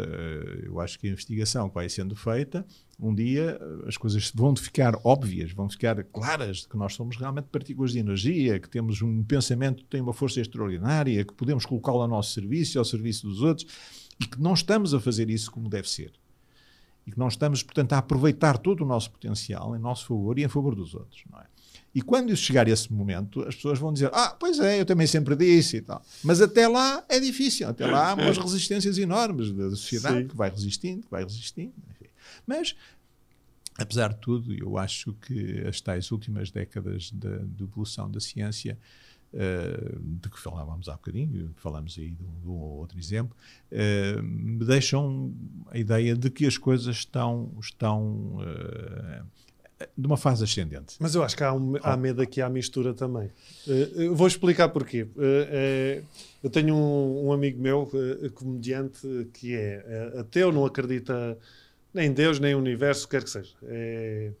Eu 0.62 0.80
acho 0.80 0.98
que 0.98 1.06
a 1.06 1.10
investigação 1.10 1.68
que 1.68 1.74
vai 1.74 1.88
sendo 1.88 2.16
feita, 2.16 2.64
um 3.00 3.14
dia 3.14 3.60
as 3.86 3.96
coisas 3.96 4.30
vão 4.34 4.54
ficar 4.56 4.94
óbvias, 5.04 5.52
vão 5.52 5.68
ficar 5.68 6.02
claras 6.04 6.58
de 6.58 6.68
que 6.68 6.76
nós 6.76 6.94
somos 6.94 7.16
realmente 7.16 7.46
partículas 7.46 7.92
de 7.92 7.98
energia, 7.98 8.58
que 8.58 8.68
temos 8.68 9.02
um 9.02 9.22
pensamento 9.22 9.84
que 9.84 9.88
tem 9.88 10.00
uma 10.00 10.12
força 10.12 10.40
extraordinária, 10.40 11.24
que 11.24 11.32
podemos 11.32 11.64
colocá-lo 11.64 12.02
ao 12.02 12.08
nosso 12.08 12.32
serviço, 12.32 12.78
ao 12.78 12.84
serviço 12.84 13.26
dos 13.26 13.40
outros, 13.40 13.66
e 14.20 14.26
que 14.26 14.40
não 14.40 14.54
estamos 14.54 14.94
a 14.94 15.00
fazer 15.00 15.30
isso 15.30 15.50
como 15.50 15.68
deve 15.68 15.88
ser 15.88 16.12
e 17.08 17.10
que 17.10 17.18
nós 17.18 17.32
estamos, 17.32 17.62
portanto, 17.62 17.94
a 17.94 17.98
aproveitar 17.98 18.58
todo 18.58 18.84
o 18.84 18.86
nosso 18.86 19.10
potencial 19.10 19.74
em 19.74 19.78
nosso 19.78 20.06
favor 20.06 20.38
e 20.38 20.44
em 20.44 20.48
favor 20.48 20.74
dos 20.74 20.94
outros, 20.94 21.22
não 21.30 21.38
é? 21.38 21.46
E 21.94 22.02
quando 22.02 22.36
chegar 22.36 22.68
esse 22.68 22.92
momento, 22.92 23.40
as 23.48 23.54
pessoas 23.54 23.78
vão 23.78 23.92
dizer: 23.92 24.10
Ah, 24.12 24.36
pois 24.38 24.60
é, 24.60 24.78
eu 24.78 24.84
também 24.84 25.06
sempre 25.06 25.34
disse 25.34 25.78
e 25.78 25.80
tal. 25.80 26.02
Mas 26.22 26.40
até 26.42 26.68
lá 26.68 27.02
é 27.08 27.18
difícil, 27.18 27.66
até 27.66 27.86
lá 27.86 28.10
há 28.10 28.14
umas 28.14 28.36
resistências 28.38 28.98
enormes 28.98 29.50
da 29.52 29.70
sociedade 29.70 30.18
Sim. 30.20 30.28
que 30.28 30.36
vai 30.36 30.50
resistindo, 30.50 31.02
que 31.02 31.10
vai 31.10 31.24
resistindo. 31.24 31.72
Mas, 32.46 32.74
apesar 33.78 34.12
de 34.14 34.20
tudo, 34.20 34.54
eu 34.54 34.76
acho 34.78 35.12
que 35.14 35.62
as 35.66 35.80
tais 35.80 36.10
últimas 36.10 36.50
décadas 36.50 37.10
de, 37.10 37.62
evolução 37.62 38.10
da 38.10 38.20
ciência 38.20 38.78
eh, 39.32 39.96
de 40.00 40.30
que 40.30 40.38
falávamos 40.38 40.88
há 40.88 40.92
bocadinho, 40.92 41.52
falamos 41.56 41.96
aí 41.98 42.10
de 42.12 42.22
um, 42.22 42.40
de 42.40 42.48
um 42.48 42.52
ou 42.52 42.78
outro 42.78 42.98
exemplo, 42.98 43.36
eh, 43.70 44.20
me 44.22 44.64
deixam 44.64 45.34
a 45.70 45.76
ideia 45.76 46.16
de 46.16 46.30
que 46.30 46.46
as 46.46 46.56
coisas 46.56 46.96
estão, 46.96 47.52
estão 47.60 48.38
eh, 48.40 49.22
de 49.96 50.06
uma 50.06 50.16
fase 50.16 50.42
ascendente. 50.42 50.96
Mas 50.98 51.14
eu 51.14 51.22
acho 51.22 51.36
que 51.36 51.44
há, 51.44 51.52
um, 51.52 51.74
há 51.82 51.96
medo 51.96 52.22
aqui 52.22 52.40
à 52.40 52.48
mistura 52.48 52.94
também. 52.94 53.30
Eu 53.66 54.14
vou 54.14 54.26
explicar 54.26 54.70
porquê. 54.70 55.06
Eh, 55.18 55.48
eh, 55.50 56.02
eu 56.42 56.50
tenho 56.50 56.74
um, 56.74 57.26
um 57.26 57.32
amigo 57.32 57.60
meu, 57.60 57.90
comediante, 58.34 59.28
que 59.34 59.54
é 59.54 60.14
ateu, 60.18 60.50
não 60.50 60.64
acredita 60.64 61.36
nem 61.98 62.10
em 62.10 62.12
Deus, 62.12 62.38
nem 62.38 62.52
em 62.52 62.54
universo, 62.54 63.08
quer 63.08 63.24
que 63.24 63.30
seja. 63.30 63.54
É, 63.64 64.32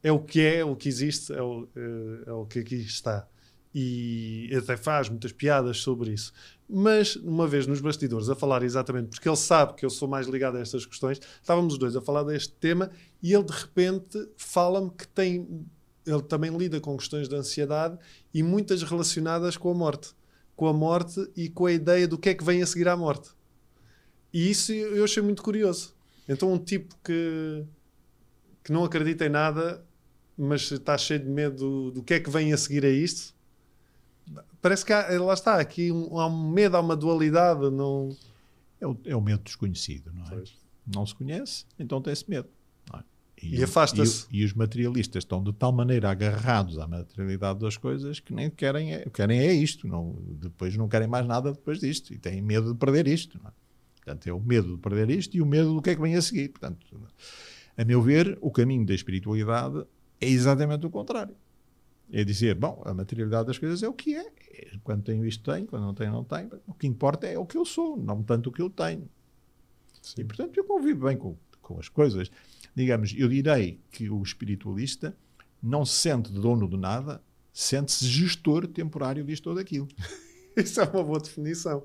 é 0.00 0.12
o 0.12 0.20
que 0.20 0.40
é, 0.40 0.64
o 0.64 0.76
que 0.76 0.88
existe, 0.88 1.32
é 1.32 1.42
o, 1.42 1.68
eh, 1.74 2.22
é 2.26 2.32
o 2.32 2.46
que 2.46 2.60
aqui 2.60 2.76
está. 2.76 3.26
E 3.74 4.48
até 4.56 4.76
faz 4.76 5.08
muitas 5.08 5.32
piadas 5.32 5.78
sobre 5.78 6.12
isso. 6.12 6.32
Mas, 6.68 7.16
uma 7.16 7.48
vez 7.48 7.66
nos 7.66 7.80
bastidores, 7.80 8.28
a 8.28 8.36
falar 8.36 8.62
exatamente, 8.62 9.08
porque 9.08 9.28
ele 9.28 9.36
sabe 9.36 9.74
que 9.74 9.84
eu 9.84 9.90
sou 9.90 10.06
mais 10.06 10.28
ligado 10.28 10.56
a 10.56 10.60
estas 10.60 10.86
questões, 10.86 11.20
estávamos 11.40 11.72
os 11.72 11.78
dois 11.80 11.96
a 11.96 12.00
falar 12.00 12.22
deste 12.22 12.52
tema 12.52 12.90
e 13.20 13.34
ele 13.34 13.42
de 13.42 13.52
repente 13.52 14.28
fala-me 14.36 14.90
que 14.90 15.08
tem. 15.08 15.66
Ele 16.06 16.22
também 16.22 16.54
lida 16.56 16.78
com 16.80 16.96
questões 16.96 17.28
de 17.28 17.34
ansiedade 17.34 17.98
e 18.32 18.42
muitas 18.42 18.82
relacionadas 18.82 19.56
com 19.56 19.70
a 19.70 19.74
morte. 19.74 20.10
Com 20.54 20.68
a 20.68 20.72
morte 20.72 21.28
e 21.34 21.48
com 21.48 21.66
a 21.66 21.72
ideia 21.72 22.06
do 22.06 22.18
que 22.18 22.28
é 22.28 22.34
que 22.34 22.44
vem 22.44 22.62
a 22.62 22.66
seguir 22.66 22.86
à 22.86 22.96
morte. 22.96 23.30
E 24.32 24.50
isso 24.50 24.70
eu 24.70 25.02
achei 25.02 25.22
muito 25.22 25.42
curioso. 25.42 25.93
Então, 26.28 26.52
um 26.52 26.58
tipo 26.58 26.94
que, 27.04 27.64
que 28.62 28.72
não 28.72 28.84
acredita 28.84 29.26
em 29.26 29.28
nada, 29.28 29.84
mas 30.36 30.70
está 30.70 30.96
cheio 30.96 31.20
de 31.20 31.28
medo 31.28 31.90
do 31.90 32.02
que 32.02 32.14
é 32.14 32.20
que 32.20 32.30
vem 32.30 32.52
a 32.52 32.56
seguir 32.56 32.84
a 32.84 32.90
isto. 32.90 33.34
Parece 34.62 34.84
que 34.84 34.92
há, 34.92 35.20
lá 35.20 35.34
está, 35.34 35.60
aqui 35.60 35.92
um- 35.92 36.18
há 36.18 36.26
um 36.26 36.50
medo, 36.50 36.76
há 36.76 36.80
uma 36.80 36.96
dualidade. 36.96 37.70
Não... 37.70 38.16
É 38.80 38.86
o, 38.86 38.96
é 39.04 39.14
o 39.16 39.20
medo 39.20 39.42
desconhecido, 39.42 40.10
não 40.14 40.24
é? 40.24 40.28
Pois. 40.30 40.54
Não 40.86 41.06
se 41.06 41.14
conhece, 41.14 41.64
então 41.78 42.00
tem-se 42.00 42.28
medo. 42.28 42.48
não 42.90 43.00
é? 43.00 43.04
E 43.42 43.62
afasta-se. 43.62 44.26
E, 44.30 44.40
e 44.40 44.44
os 44.44 44.54
materialistas 44.54 45.22
estão 45.24 45.42
de 45.42 45.52
tal 45.52 45.72
maneira 45.72 46.10
agarrados 46.10 46.78
à 46.78 46.86
materialidade 46.86 47.58
das 47.60 47.76
coisas 47.76 48.18
que 48.20 48.32
nem 48.32 48.50
querem 48.50 48.94
é, 48.94 49.04
querem 49.10 49.38
é 49.40 49.52
isto. 49.52 49.86
Não, 49.86 50.16
depois 50.40 50.74
não 50.76 50.88
querem 50.88 51.06
mais 51.08 51.26
nada 51.26 51.52
depois 51.52 51.80
disto. 51.80 52.12
E 52.14 52.18
têm 52.18 52.40
medo 52.40 52.72
de 52.72 52.78
perder 52.78 53.06
isto. 53.06 53.38
não 53.42 53.50
é? 53.50 53.52
Portanto, 54.04 54.26
é 54.26 54.32
o 54.32 54.40
medo 54.40 54.76
de 54.76 54.82
perder 54.82 55.10
isto 55.10 55.34
e 55.34 55.40
o 55.40 55.46
medo 55.46 55.74
do 55.74 55.80
que 55.80 55.90
é 55.90 55.94
que 55.94 56.00
vem 56.00 56.14
a 56.14 56.20
seguir. 56.20 56.50
Portanto, 56.50 56.86
a 57.76 57.84
meu 57.84 58.02
ver, 58.02 58.36
o 58.40 58.50
caminho 58.50 58.84
da 58.84 58.94
espiritualidade 58.94 59.84
é 60.20 60.28
exatamente 60.28 60.84
o 60.84 60.90
contrário. 60.90 61.34
É 62.12 62.22
dizer, 62.22 62.54
bom, 62.54 62.82
a 62.84 62.92
materialidade 62.92 63.46
das 63.46 63.58
coisas 63.58 63.82
é 63.82 63.88
o 63.88 63.94
que 63.94 64.14
é. 64.14 64.30
Quando 64.82 65.02
tenho 65.02 65.24
isto, 65.24 65.50
tenho. 65.50 65.66
Quando 65.66 65.82
não 65.82 65.94
tenho, 65.94 66.12
não 66.12 66.22
tenho. 66.22 66.50
O 66.66 66.74
que 66.74 66.86
importa 66.86 67.26
é 67.26 67.38
o 67.38 67.46
que 67.46 67.56
eu 67.56 67.64
sou, 67.64 67.96
não 67.96 68.22
tanto 68.22 68.50
o 68.50 68.52
que 68.52 68.60
eu 68.60 68.68
tenho. 68.68 69.08
E, 70.18 70.22
portanto, 70.22 70.56
eu 70.58 70.64
convivo 70.64 71.06
bem 71.06 71.16
com, 71.16 71.34
com 71.62 71.78
as 71.78 71.88
coisas. 71.88 72.30
Digamos, 72.74 73.14
eu 73.16 73.26
direi 73.26 73.80
que 73.90 74.10
o 74.10 74.22
espiritualista 74.22 75.16
não 75.62 75.84
se 75.86 75.94
sente 75.94 76.30
dono 76.30 76.68
de 76.68 76.76
nada, 76.76 77.22
sente-se 77.52 78.04
gestor 78.04 78.66
temporário 78.66 79.24
disto 79.24 79.48
ou 79.48 79.54
daquilo. 79.54 79.88
Isso 80.56 80.80
é 80.80 80.84
uma 80.84 81.02
boa 81.02 81.18
definição. 81.18 81.84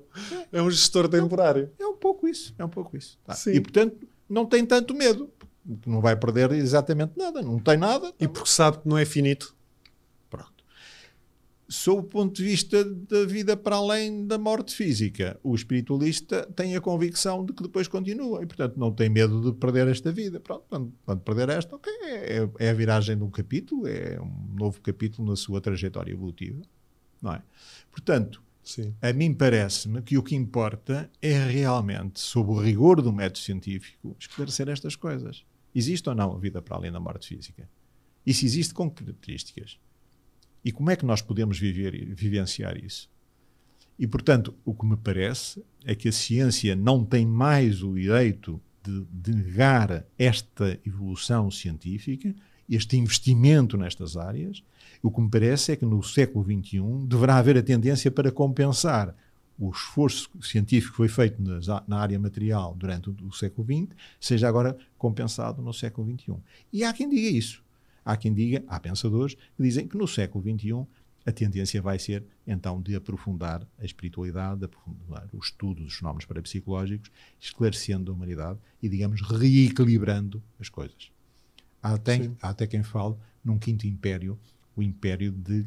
É 0.52 0.62
um 0.62 0.70
gestor 0.70 1.08
temporário. 1.08 1.70
É 1.78 1.86
pouco 2.00 2.26
isso, 2.26 2.54
é 2.58 2.64
um 2.64 2.68
pouco 2.68 2.96
isso. 2.96 3.18
tá? 3.24 3.36
E, 3.52 3.60
portanto, 3.60 4.08
não 4.28 4.46
tem 4.46 4.64
tanto 4.64 4.94
medo. 4.94 5.30
Não 5.86 6.00
vai 6.00 6.16
perder 6.16 6.52
exatamente 6.52 7.12
nada, 7.16 7.42
não 7.42 7.58
tem 7.58 7.76
nada. 7.76 8.12
E 8.18 8.26
porque 8.26 8.48
sabe 8.48 8.78
que 8.78 8.88
não 8.88 8.96
é 8.96 9.04
finito. 9.04 9.54
Pronto. 10.30 10.64
Sob 11.68 12.00
o 12.00 12.02
ponto 12.02 12.34
de 12.34 12.42
vista 12.42 12.82
da 12.82 13.26
vida 13.26 13.56
para 13.56 13.76
além 13.76 14.26
da 14.26 14.38
morte 14.38 14.74
física, 14.74 15.38
o 15.42 15.54
espiritualista 15.54 16.48
tem 16.56 16.74
a 16.74 16.80
convicção 16.80 17.44
de 17.44 17.52
que 17.52 17.62
depois 17.62 17.86
continua 17.86 18.42
e, 18.42 18.46
portanto, 18.46 18.76
não 18.78 18.90
tem 18.90 19.08
medo 19.08 19.52
de 19.52 19.58
perder 19.58 19.86
esta 19.86 20.10
vida. 20.10 20.40
Pronto, 20.40 20.64
quando, 20.68 20.92
quando 21.04 21.20
perder 21.20 21.50
esta, 21.50 21.76
ok, 21.76 21.92
é, 22.02 22.48
é 22.58 22.70
a 22.70 22.74
viragem 22.74 23.16
de 23.16 23.22
um 23.22 23.30
capítulo, 23.30 23.86
é 23.86 24.18
um 24.20 24.56
novo 24.58 24.80
capítulo 24.80 25.28
na 25.28 25.36
sua 25.36 25.60
trajetória 25.60 26.12
evolutiva, 26.12 26.62
não 27.20 27.34
é? 27.34 27.42
Portanto, 27.90 28.42
Sim. 28.70 28.94
a 29.02 29.12
mim 29.12 29.34
parece-me 29.34 30.00
que 30.00 30.16
o 30.16 30.22
que 30.22 30.36
importa 30.36 31.10
é 31.20 31.44
realmente, 31.44 32.20
sob 32.20 32.50
o 32.50 32.60
rigor 32.60 33.02
do 33.02 33.12
método 33.12 33.38
científico, 33.38 34.16
esclarecer 34.18 34.68
estas 34.68 34.94
coisas. 34.94 35.44
Existe 35.74 36.08
ou 36.08 36.14
não 36.14 36.32
a 36.32 36.38
vida 36.38 36.62
para 36.62 36.76
além 36.76 36.92
da 36.92 37.00
morte 37.00 37.26
física? 37.26 37.68
E 38.24 38.32
se 38.32 38.46
existe, 38.46 38.72
com 38.72 38.88
que 38.90 39.02
características? 39.02 39.78
E 40.64 40.70
como 40.70 40.90
é 40.90 40.96
que 40.96 41.04
nós 41.04 41.20
podemos 41.20 41.58
viver 41.58 42.14
vivenciar 42.14 42.76
isso? 42.76 43.10
E, 43.98 44.06
portanto, 44.06 44.54
o 44.64 44.72
que 44.72 44.86
me 44.86 44.96
parece 44.96 45.64
é 45.84 45.94
que 45.94 46.08
a 46.08 46.12
ciência 46.12 46.76
não 46.76 47.04
tem 47.04 47.26
mais 47.26 47.82
o 47.82 47.94
direito 47.94 48.60
de 48.84 49.34
negar 49.34 50.06
esta 50.18 50.78
evolução 50.86 51.50
científica, 51.50 52.34
este 52.68 52.96
investimento 52.96 53.76
nestas 53.76 54.16
áreas. 54.16 54.62
O 55.02 55.10
que 55.10 55.20
me 55.20 55.30
parece 55.30 55.72
é 55.72 55.76
que 55.76 55.84
no 55.84 56.02
século 56.02 56.44
XXI 56.44 57.06
deverá 57.06 57.36
haver 57.36 57.56
a 57.56 57.62
tendência 57.62 58.10
para 58.10 58.30
compensar 58.30 59.14
o 59.58 59.70
esforço 59.70 60.30
científico 60.40 60.92
que 60.92 60.96
foi 60.96 61.08
feito 61.08 61.42
nas 61.42 61.66
na 61.86 61.98
área 61.98 62.18
material 62.18 62.74
durante 62.74 63.10
o, 63.10 63.16
o 63.26 63.32
século 63.32 63.66
XX, 63.66 63.94
seja 64.18 64.48
agora 64.48 64.76
compensado 64.96 65.60
no 65.62 65.72
século 65.72 66.10
XXI. 66.10 66.34
E 66.72 66.82
há 66.82 66.92
quem 66.92 67.08
diga 67.08 67.28
isso. 67.28 67.62
Há 68.04 68.16
quem 68.16 68.32
diga, 68.32 68.64
há 68.66 68.80
pensadores 68.80 69.34
que 69.34 69.62
dizem 69.62 69.86
que 69.86 69.96
no 69.96 70.08
século 70.08 70.42
XXI 70.42 70.86
a 71.26 71.32
tendência 71.32 71.80
vai 71.82 71.98
ser 71.98 72.24
então 72.46 72.80
de 72.80 72.94
aprofundar 72.96 73.66
a 73.78 73.84
espiritualidade, 73.84 74.60
de 74.60 74.64
aprofundar 74.64 75.28
o 75.32 75.38
estudo 75.38 75.84
dos 75.84 75.94
fenómenos 75.94 76.24
parapsicológicos, 76.24 77.10
esclarecendo 77.38 78.10
a 78.10 78.14
humanidade 78.14 78.58
e, 78.82 78.88
digamos, 78.88 79.20
reequilibrando 79.20 80.42
as 80.58 80.68
coisas. 80.68 81.10
Há 81.82 81.94
até, 81.94 82.22
Sim. 82.22 82.36
há 82.40 82.48
até 82.48 82.66
quem 82.66 82.82
fale 82.82 83.14
num 83.44 83.58
quinto 83.58 83.86
império, 83.86 84.38
o 84.80 84.82
império 84.82 85.30
de, 85.30 85.66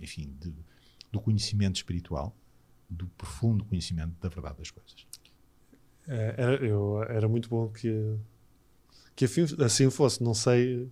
enfim, 0.00 0.34
de- 0.40 0.52
do 1.10 1.20
conhecimento 1.20 1.76
espiritual, 1.76 2.34
do 2.90 3.06
profundo 3.16 3.64
conhecimento 3.64 4.12
da 4.20 4.28
verdade 4.28 4.58
das 4.58 4.70
coisas. 4.70 5.06
É, 6.08 6.34
era, 6.36 6.54
eu, 6.66 7.02
era 7.04 7.28
muito 7.28 7.48
bom 7.48 7.68
que, 7.68 8.16
que 9.14 9.24
afim- 9.26 9.46
assim 9.64 9.88
fosse. 9.90 10.22
Não 10.22 10.34
sei. 10.34 10.88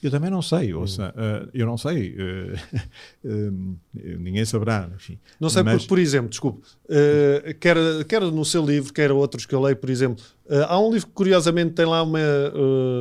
Eu 0.00 0.12
também 0.12 0.30
não 0.30 0.40
sei, 0.40 0.72
ouça, 0.72 1.12
eh, 1.16 1.48
eu 1.52 1.66
não 1.66 1.76
sei, 1.76 2.14
eh, 2.16 2.54
eh, 3.24 3.50
ninguém 4.16 4.44
saberá, 4.44 4.88
enfim. 4.94 5.18
Não 5.40 5.50
sei, 5.50 5.64
Mas- 5.64 5.74
porque, 5.74 5.88
por 5.88 5.98
exemplo, 5.98 6.30
desculpe, 6.30 6.62
quer, 7.58 8.04
quer 8.04 8.20
no 8.22 8.44
seu 8.44 8.64
livro, 8.64 8.92
quer 8.92 9.10
outros 9.10 9.44
que 9.44 9.52
eu 9.52 9.60
leio, 9.60 9.76
por 9.76 9.90
exemplo, 9.90 10.24
há 10.68 10.78
um 10.80 10.92
livro 10.92 11.08
que 11.08 11.12
curiosamente 11.14 11.72
tem 11.74 11.84
lá 11.84 12.00
uma, 12.04 12.20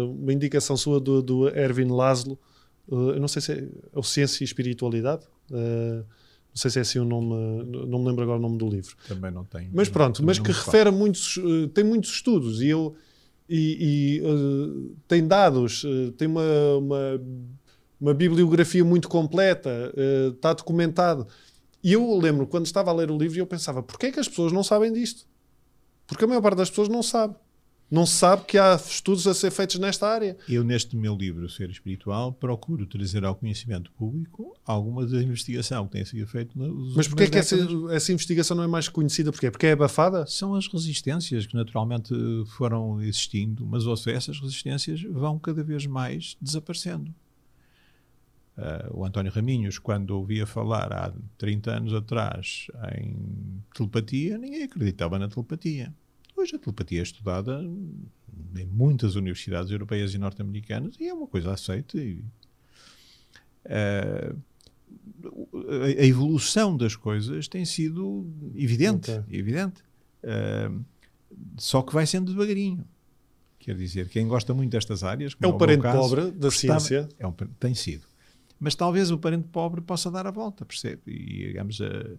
uma 0.09 0.34
indicação 0.34 0.75
sua 0.75 0.99
do, 0.99 1.21
do 1.21 1.47
Erwin 1.49 1.89
Laszlo, 1.91 2.38
eh, 2.91 3.15
eu 3.15 3.19
não 3.19 3.27
sei 3.27 3.41
se 3.41 3.51
é, 3.51 3.67
é 3.95 4.03
Ciência 4.03 4.43
e 4.43 4.45
Espiritualidade, 4.45 5.25
eh, 5.51 6.03
não 6.57 6.59
sei 6.59 6.71
se 6.71 6.79
é 6.79 6.81
assim 6.81 6.99
o 6.99 7.05
nome, 7.05 7.35
não 7.88 7.99
me 7.99 8.07
lembro 8.07 8.23
agora 8.23 8.39
o 8.39 8.41
nome 8.41 8.57
do 8.57 8.67
livro. 8.67 8.95
Também 9.07 9.29
não 9.29 9.45
tem. 9.45 9.69
Mas 9.71 9.89
pronto, 9.89 10.23
mas 10.25 10.39
que 10.39 10.51
refere 10.51 10.89
a 10.89 10.91
muitos, 10.91 11.38
uh, 11.38 11.67
tem 11.67 11.83
muitos 11.83 12.09
estudos 12.11 12.61
e 12.61 12.69
eu 12.69 12.95
e, 13.47 14.19
e 14.19 14.21
uh, 14.21 14.95
tem 15.07 15.25
dados, 15.27 15.83
uh, 15.83 16.11
tem 16.13 16.27
uma, 16.27 16.41
uma, 16.77 17.21
uma, 18.01 18.13
bibliografia 18.13 18.83
muito 18.83 19.07
completa, 19.07 19.93
está 20.33 20.51
documentado. 20.53 21.27
E 21.83 21.93
eu 21.93 22.17
lembro 22.17 22.47
quando 22.47 22.65
estava 22.65 22.89
a 22.89 22.93
ler 22.93 23.11
o 23.11 23.17
livro 23.17 23.38
e 23.38 23.39
eu 23.39 23.45
pensava, 23.45 23.83
porquê 23.83 24.07
é 24.07 24.11
que 24.11 24.19
as 24.19 24.27
pessoas 24.27 24.51
não 24.51 24.63
sabem 24.63 24.91
disto? 24.91 25.27
Porque 26.07 26.23
a 26.23 26.27
maior 26.27 26.41
parte 26.41 26.57
das 26.57 26.69
pessoas 26.69 26.89
não 26.89 27.03
sabe. 27.03 27.35
Não 27.89 28.05
se 28.05 28.15
sabe 28.15 28.43
que 28.43 28.57
há 28.57 28.75
estudos 28.75 29.25
a 29.27 29.33
ser 29.33 29.49
feitos 29.49 29.79
nesta 29.79 30.07
área. 30.07 30.38
Eu, 30.47 30.61
neste 30.61 30.97
meu 30.97 31.15
livro, 31.15 31.49
Ser 31.49 31.69
Espiritual, 31.69 32.33
procuro 32.33 32.85
trazer 32.85 33.23
ao 33.23 33.33
conhecimento 33.33 33.91
público 33.93 34.53
alguma 34.65 35.05
da 35.05 35.21
investigação 35.23 35.85
que 35.85 35.93
tem 35.93 36.03
sido 36.03 36.27
feita 36.27 36.51
nos 36.55 36.95
Mas 36.95 37.07
porquê 37.07 37.23
é 37.23 37.29
que 37.29 37.38
essa, 37.38 37.55
essa, 37.91 38.11
investigação 38.11 38.57
não 38.57 38.63
é 38.63 38.67
mais 38.67 38.89
conhecida? 38.89 39.31
Porquê? 39.31 39.49
Porque 39.49 39.67
é 39.67 39.71
abafada? 39.71 40.25
São 40.25 40.53
as 40.53 40.67
resistências 40.67 41.45
que 41.45 41.55
naturalmente 41.55 42.13
foram 42.57 43.01
existindo, 43.01 43.65
mas 43.65 43.88
ouça, 43.88 44.11
essas 44.11 44.38
resistências 44.38 45.01
vão 45.03 45.39
cada 45.39 45.63
vez 45.63 45.85
mais 45.85 46.35
desaparecendo. 46.41 47.15
Uh, 48.57 48.99
o 48.99 49.05
António 49.05 49.31
Raminhos, 49.31 49.79
quando 49.79 50.11
ouvia 50.11 50.45
falar 50.45 50.91
há 50.91 51.13
30 51.38 51.71
anos 51.71 51.93
atrás 51.93 52.67
em 52.97 53.63
telepatia, 53.73 54.38
ninguém 54.38 54.63
acreditava 54.63 55.17
na 55.17 55.29
telepatia. 55.29 55.93
Hoje 56.38 56.55
a 56.55 56.59
telepatia 56.59 56.99
é 56.99 57.03
estudada 57.03 57.59
em 58.55 58.65
muitas 58.67 59.15
universidades 59.15 59.71
europeias 59.71 60.13
e 60.13 60.19
norte-americanas 60.19 60.95
e 60.99 61.07
é 61.07 61.13
uma 61.13 61.25
coisa 61.25 61.51
aceita. 61.51 61.97
E, 61.97 62.23
uh, 63.65 64.39
a 65.99 66.05
evolução 66.05 66.77
das 66.77 66.95
coisas 66.95 67.47
tem 67.47 67.65
sido 67.65 68.31
evidente, 68.55 69.09
okay. 69.09 69.39
evidente. 69.39 69.81
Uh, 70.23 70.85
só 71.57 71.81
que 71.81 71.91
vai 71.91 72.05
sendo 72.05 72.31
devagarinho. 72.31 72.88
Quer 73.57 73.75
dizer, 73.75 74.07
quem 74.07 74.27
gosta 74.27 74.53
muito 74.53 74.71
destas 74.71 75.03
áreas. 75.03 75.35
É 75.41 75.47
um 75.47 75.57
parente 75.57 75.81
caso, 75.81 75.97
pobre 75.97 76.31
da 76.31 76.51
ciência. 76.51 77.09
É 77.17 77.25
um, 77.25 77.31
tem 77.31 77.73
sido. 77.73 78.05
Mas 78.59 78.75
talvez 78.75 79.09
o 79.09 79.17
parente 79.17 79.47
pobre 79.51 79.81
possa 79.81 80.09
dar 80.09 80.27
a 80.27 80.31
volta, 80.31 80.63
percebe? 80.65 81.01
E, 81.07 81.47
digamos, 81.47 81.81
a, 81.81 81.85
eh, 81.85 82.17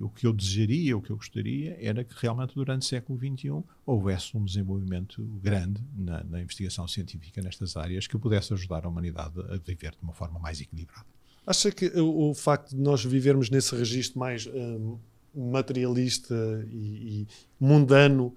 o 0.00 0.08
que 0.08 0.26
eu 0.26 0.32
desejaria, 0.32 0.96
o 0.96 1.02
que 1.02 1.10
eu 1.10 1.16
gostaria, 1.16 1.76
era 1.80 2.04
que 2.04 2.14
realmente 2.16 2.54
durante 2.54 2.82
o 2.82 2.84
século 2.84 3.18
XXI 3.18 3.62
houvesse 3.84 4.36
um 4.36 4.44
desenvolvimento 4.44 5.22
grande 5.42 5.82
na, 5.96 6.22
na, 6.24 6.40
investigação 6.40 6.86
científica 6.86 7.40
nestas 7.42 7.76
áreas 7.76 8.06
que 8.06 8.16
pudesse 8.18 8.52
ajudar 8.52 8.84
a 8.84 8.88
humanidade 8.88 9.40
a 9.40 9.56
viver 9.56 9.92
de 9.92 10.02
uma 10.02 10.12
forma 10.12 10.38
mais 10.38 10.60
equilibrada. 10.60 11.06
Acha 11.46 11.70
que 11.70 11.86
o, 11.98 12.30
o 12.30 12.34
facto 12.34 12.70
de 12.70 12.80
nós 12.80 13.04
vivermos 13.04 13.50
nesse 13.50 13.74
registro 13.74 14.18
mais 14.18 14.46
um, 14.46 14.98
materialista 15.34 16.34
e, 16.70 17.22
e, 17.22 17.28
mundano 17.60 18.36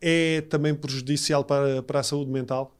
é 0.00 0.40
também 0.42 0.74
prejudicial 0.74 1.44
para, 1.44 1.82
para 1.82 2.00
a 2.00 2.02
saúde 2.02 2.30
mental? 2.30 2.76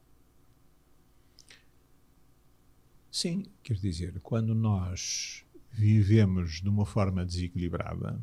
Sim, 3.11 3.45
quer 3.63 3.75
dizer, 3.75 4.19
quando 4.21 4.53
nós 4.53 5.44
vivemos 5.75 6.61
de 6.61 6.69
uma 6.69 6.85
forma 6.85 7.25
desequilibrada, 7.25 8.21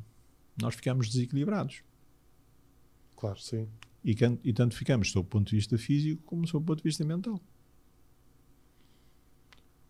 nós 0.61 0.75
ficamos 0.75 1.09
desequilibrados. 1.09 1.83
Claro, 3.17 3.39
sim. 3.39 3.69
E, 4.05 4.17
e 4.43 4.53
tanto 4.53 4.75
ficamos 4.75 5.13
sob 5.13 5.27
o 5.27 5.31
ponto 5.31 5.51
de 5.51 5.57
vista 5.57 5.79
físico 5.79 6.23
como 6.25 6.47
sob 6.47 6.65
o 6.65 6.67
ponto 6.67 6.79
de 6.79 6.85
vista 6.85 7.05
mental. 7.05 7.41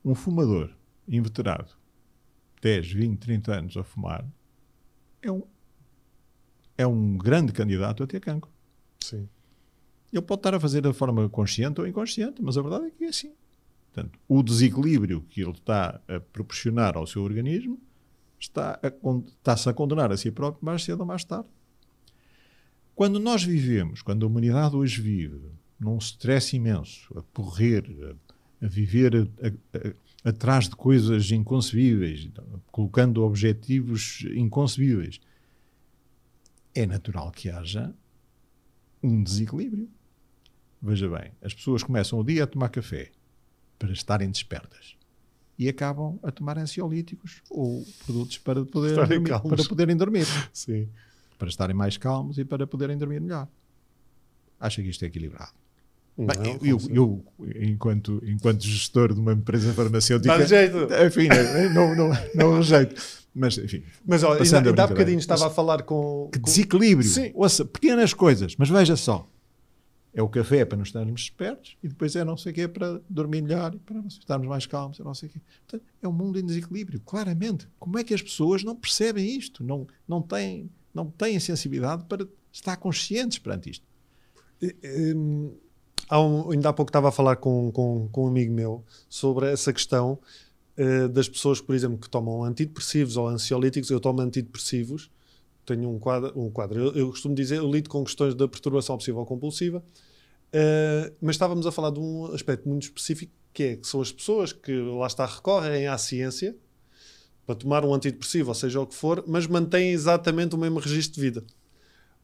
Um 0.05 0.15
fumador 0.15 0.75
inveterado, 1.07 1.73
10, 2.61 2.93
20, 2.93 3.19
30 3.19 3.55
anos 3.55 3.77
a 3.77 3.85
fumar, 3.85 4.27
é 5.23 5.31
um, 5.31 5.43
é 6.77 6.87
um 6.87 7.17
grande 7.17 7.53
candidato 7.53 8.03
a 8.03 8.07
ter 8.07 8.21
cancro. 8.21 8.51
Sim. 9.01 9.29
Ele 10.13 10.23
pode 10.23 10.41
estar 10.41 10.55
a 10.55 10.61
fazer 10.61 10.83
de 10.83 10.93
forma 10.93 11.29
consciente 11.29 11.81
ou 11.81 11.87
inconsciente, 11.87 12.43
mas 12.43 12.59
a 12.59 12.63
verdade 12.63 12.87
é 12.87 12.91
que 12.91 13.05
é 13.05 13.09
assim. 13.09 13.33
Portanto, 13.93 14.19
o 14.27 14.43
desequilíbrio 14.43 15.21
que 15.29 15.43
ele 15.43 15.51
está 15.51 16.01
a 16.09 16.19
proporcionar 16.19 16.97
ao 16.97 17.07
seu 17.07 17.23
organismo 17.23 17.79
está 18.39 18.81
a, 18.83 18.89
está-se 19.37 19.69
a 19.69 19.75
condenar 19.75 20.11
a 20.11 20.17
si 20.17 20.31
próprio 20.31 20.65
mais 20.65 20.83
cedo 20.83 21.01
ou 21.01 21.07
mais 21.07 21.25
tarde. 21.25 21.49
Quando 22.95 23.21
nós 23.21 23.45
vivemos, 23.45 24.01
quando 24.01 24.25
a 24.25 24.29
humanidade 24.29 24.77
hoje 24.77 25.01
vive 25.01 25.41
num 25.79 25.99
stress 25.99 26.57
imenso, 26.57 27.13
a 27.19 27.23
correr, 27.35 27.85
a, 28.61 28.65
a 28.65 28.69
viver 28.69 29.15
a, 29.15 30.29
atrás 30.29 30.69
de 30.69 30.77
coisas 30.77 31.31
inconcebíveis, 31.31 32.31
colocando 32.71 33.23
objetivos 33.23 34.25
inconcebíveis, 34.35 35.21
é 36.75 36.87
natural 36.87 37.31
que 37.31 37.51
haja 37.51 37.95
um 39.03 39.23
desequilíbrio. 39.23 39.89
Veja 40.81 41.09
bem, 41.09 41.33
as 41.43 41.53
pessoas 41.53 41.83
começam 41.83 42.19
o 42.19 42.25
dia 42.25 42.45
a 42.45 42.47
tomar 42.47 42.69
café, 42.71 43.11
para 43.83 43.93
estarem 43.93 44.31
despertas. 44.31 44.95
E 45.59 45.69
acabam 45.69 46.19
a 46.23 46.31
tomar 46.31 46.57
ansiolíticos 46.57 47.43
ou 47.51 47.85
produtos 48.07 48.39
para, 48.39 48.65
poder 48.65 48.95
dormir, 48.95 49.29
para 49.29 49.65
poderem 49.65 49.97
dormir. 49.97 50.27
Sim. 50.53 50.89
Para 51.37 51.49
estarem 51.49 51.75
mais 51.75 51.97
calmos 51.97 52.39
e 52.39 52.45
para 52.45 52.65
poderem 52.65 52.97
dormir 52.97 53.21
melhor. 53.21 53.49
Acha 54.59 54.81
que 54.81 54.89
isto 54.89 55.05
é 55.05 55.09
equilibrado? 55.09 55.53
Não, 56.17 56.27
Bem, 56.27 56.59
eu, 56.63 56.79
eu, 56.79 57.25
eu, 57.41 57.63
enquanto, 57.63 58.23
enquanto 58.25 58.63
gestor 58.63 59.13
de 59.13 59.19
uma 59.19 59.33
empresa 59.33 59.73
farmacêutica, 59.73 60.39
Dá 60.39 60.45
jeito. 60.45 60.89
enfim, 61.07 61.29
não, 61.75 61.97
não, 61.97 62.11
não 62.35 62.57
rejeito. 62.57 63.01
Mas, 63.35 63.59
enfim. 63.59 63.83
Mas 64.07 64.23
olha, 64.23 64.43
ainda, 64.43 64.69
ainda 64.71 64.85
há 64.85 64.87
bocadinho 64.87 65.19
estava 65.19 65.47
a 65.47 65.51
falar 65.51 65.83
com. 65.83 66.29
Que 66.33 66.39
desequilíbrio. 66.39 67.09
Sim. 67.09 67.33
Ouça, 67.35 67.65
pequenas 67.65 68.15
coisas, 68.15 68.55
mas 68.57 68.69
veja 68.69 68.95
só. 68.95 69.29
É 70.15 70.23
o 70.23 70.29
café 70.29 70.65
para 70.65 70.77
nos 70.77 70.89
estarmos 70.89 71.23
espertos 71.23 71.77
e 71.83 71.89
depois 71.89 72.15
é 72.15 72.23
não 72.23 72.37
sei 72.37 72.53
o 72.53 72.55
quê 72.55 72.69
para 72.69 73.01
dormir 73.09 73.41
melhor 73.41 73.75
e 73.75 73.79
para 73.79 73.99
estarmos 74.01 74.47
mais 74.47 74.67
calmos 74.67 74.99
não 74.99 75.15
sei 75.15 75.29
o 75.29 75.33
quê. 75.33 75.41
Portanto, 75.67 75.91
é 76.03 76.09
um 76.09 76.13
mundo 76.13 76.39
em 76.39 76.45
desequilíbrio, 76.45 77.01
claramente. 77.01 77.67
Como 77.79 77.99
é 77.99 78.05
que 78.05 78.13
as 78.13 78.21
pessoas 78.21 78.63
não 78.63 78.77
percebem 78.77 79.37
isto? 79.37 79.65
Não, 79.65 79.87
não, 80.07 80.21
têm, 80.21 80.71
não 80.93 81.11
têm 81.11 81.41
sensibilidade 81.41 82.05
para 82.05 82.29
estar 82.53 82.77
conscientes 82.77 83.39
perante 83.39 83.71
isto? 83.71 83.87
Um, 86.13 86.51
ainda 86.51 86.69
há 86.69 86.73
pouco 86.73 86.91
estava 86.91 87.09
a 87.09 87.13
falar 87.13 87.37
com, 87.37 87.73
com, 87.73 88.09
com 88.13 88.25
um 88.25 88.29
amigo 88.29 88.53
meu 88.53 88.85
sobre 89.09 89.51
essa 89.51 89.73
questão 89.73 90.19
uh, 90.77 91.09
das 91.09 91.29
pessoas, 91.29 91.61
por 91.61 91.75
exemplo, 91.75 91.99
que 91.99 92.11
tomam 92.11 92.45
antidepressivos 92.45 93.17
ou 93.17 93.29
ansiolíticos. 93.29 93.91
Eu 93.91 93.99
tomo 93.99 94.21
antidepressivos 94.21 95.11
tenho 95.65 95.91
um 95.91 95.99
quadro, 95.99 96.33
um 96.39 96.51
quadro. 96.51 96.79
Eu, 96.79 96.93
eu, 96.95 97.11
costumo 97.11 97.35
dizer, 97.35 97.59
eu 97.59 97.71
lido 97.71 97.89
com 97.89 98.05
questões 98.05 98.35
da 98.35 98.49
perturbação 98.49 98.95
obsessiva 98.95 99.25
compulsiva, 99.25 99.79
uh, 99.79 101.15
mas 101.21 101.37
estávamos 101.37 101.67
a 101.67 101.73
falar 101.73 101.91
de 101.91 102.01
um 102.01 102.27
aspecto 102.27 102.69
muito 102.69 102.85
específico, 102.85 103.33
que 103.53 103.63
é 103.63 103.77
que 103.77 103.87
são 103.87 104.01
as 104.01 104.11
pessoas 104.11 104.53
que 104.53 104.73
lá 104.73 105.07
está 105.07 105.27
recorrem 105.27 105.87
à 105.87 105.97
ciência 105.99 106.57
para 107.47 107.55
tomar 107.55 107.85
um 107.85 107.93
antidepressivo, 107.93 108.49
ou 108.49 108.55
seja 108.55 108.81
o 108.81 108.87
que 108.87 108.95
for, 108.95 109.25
mas 109.27 109.47
mantêm 109.47 109.91
exatamente 109.91 110.55
o 110.55 110.59
mesmo 110.59 110.79
registro 110.79 111.17
de 111.17 111.21
vida. 111.21 111.45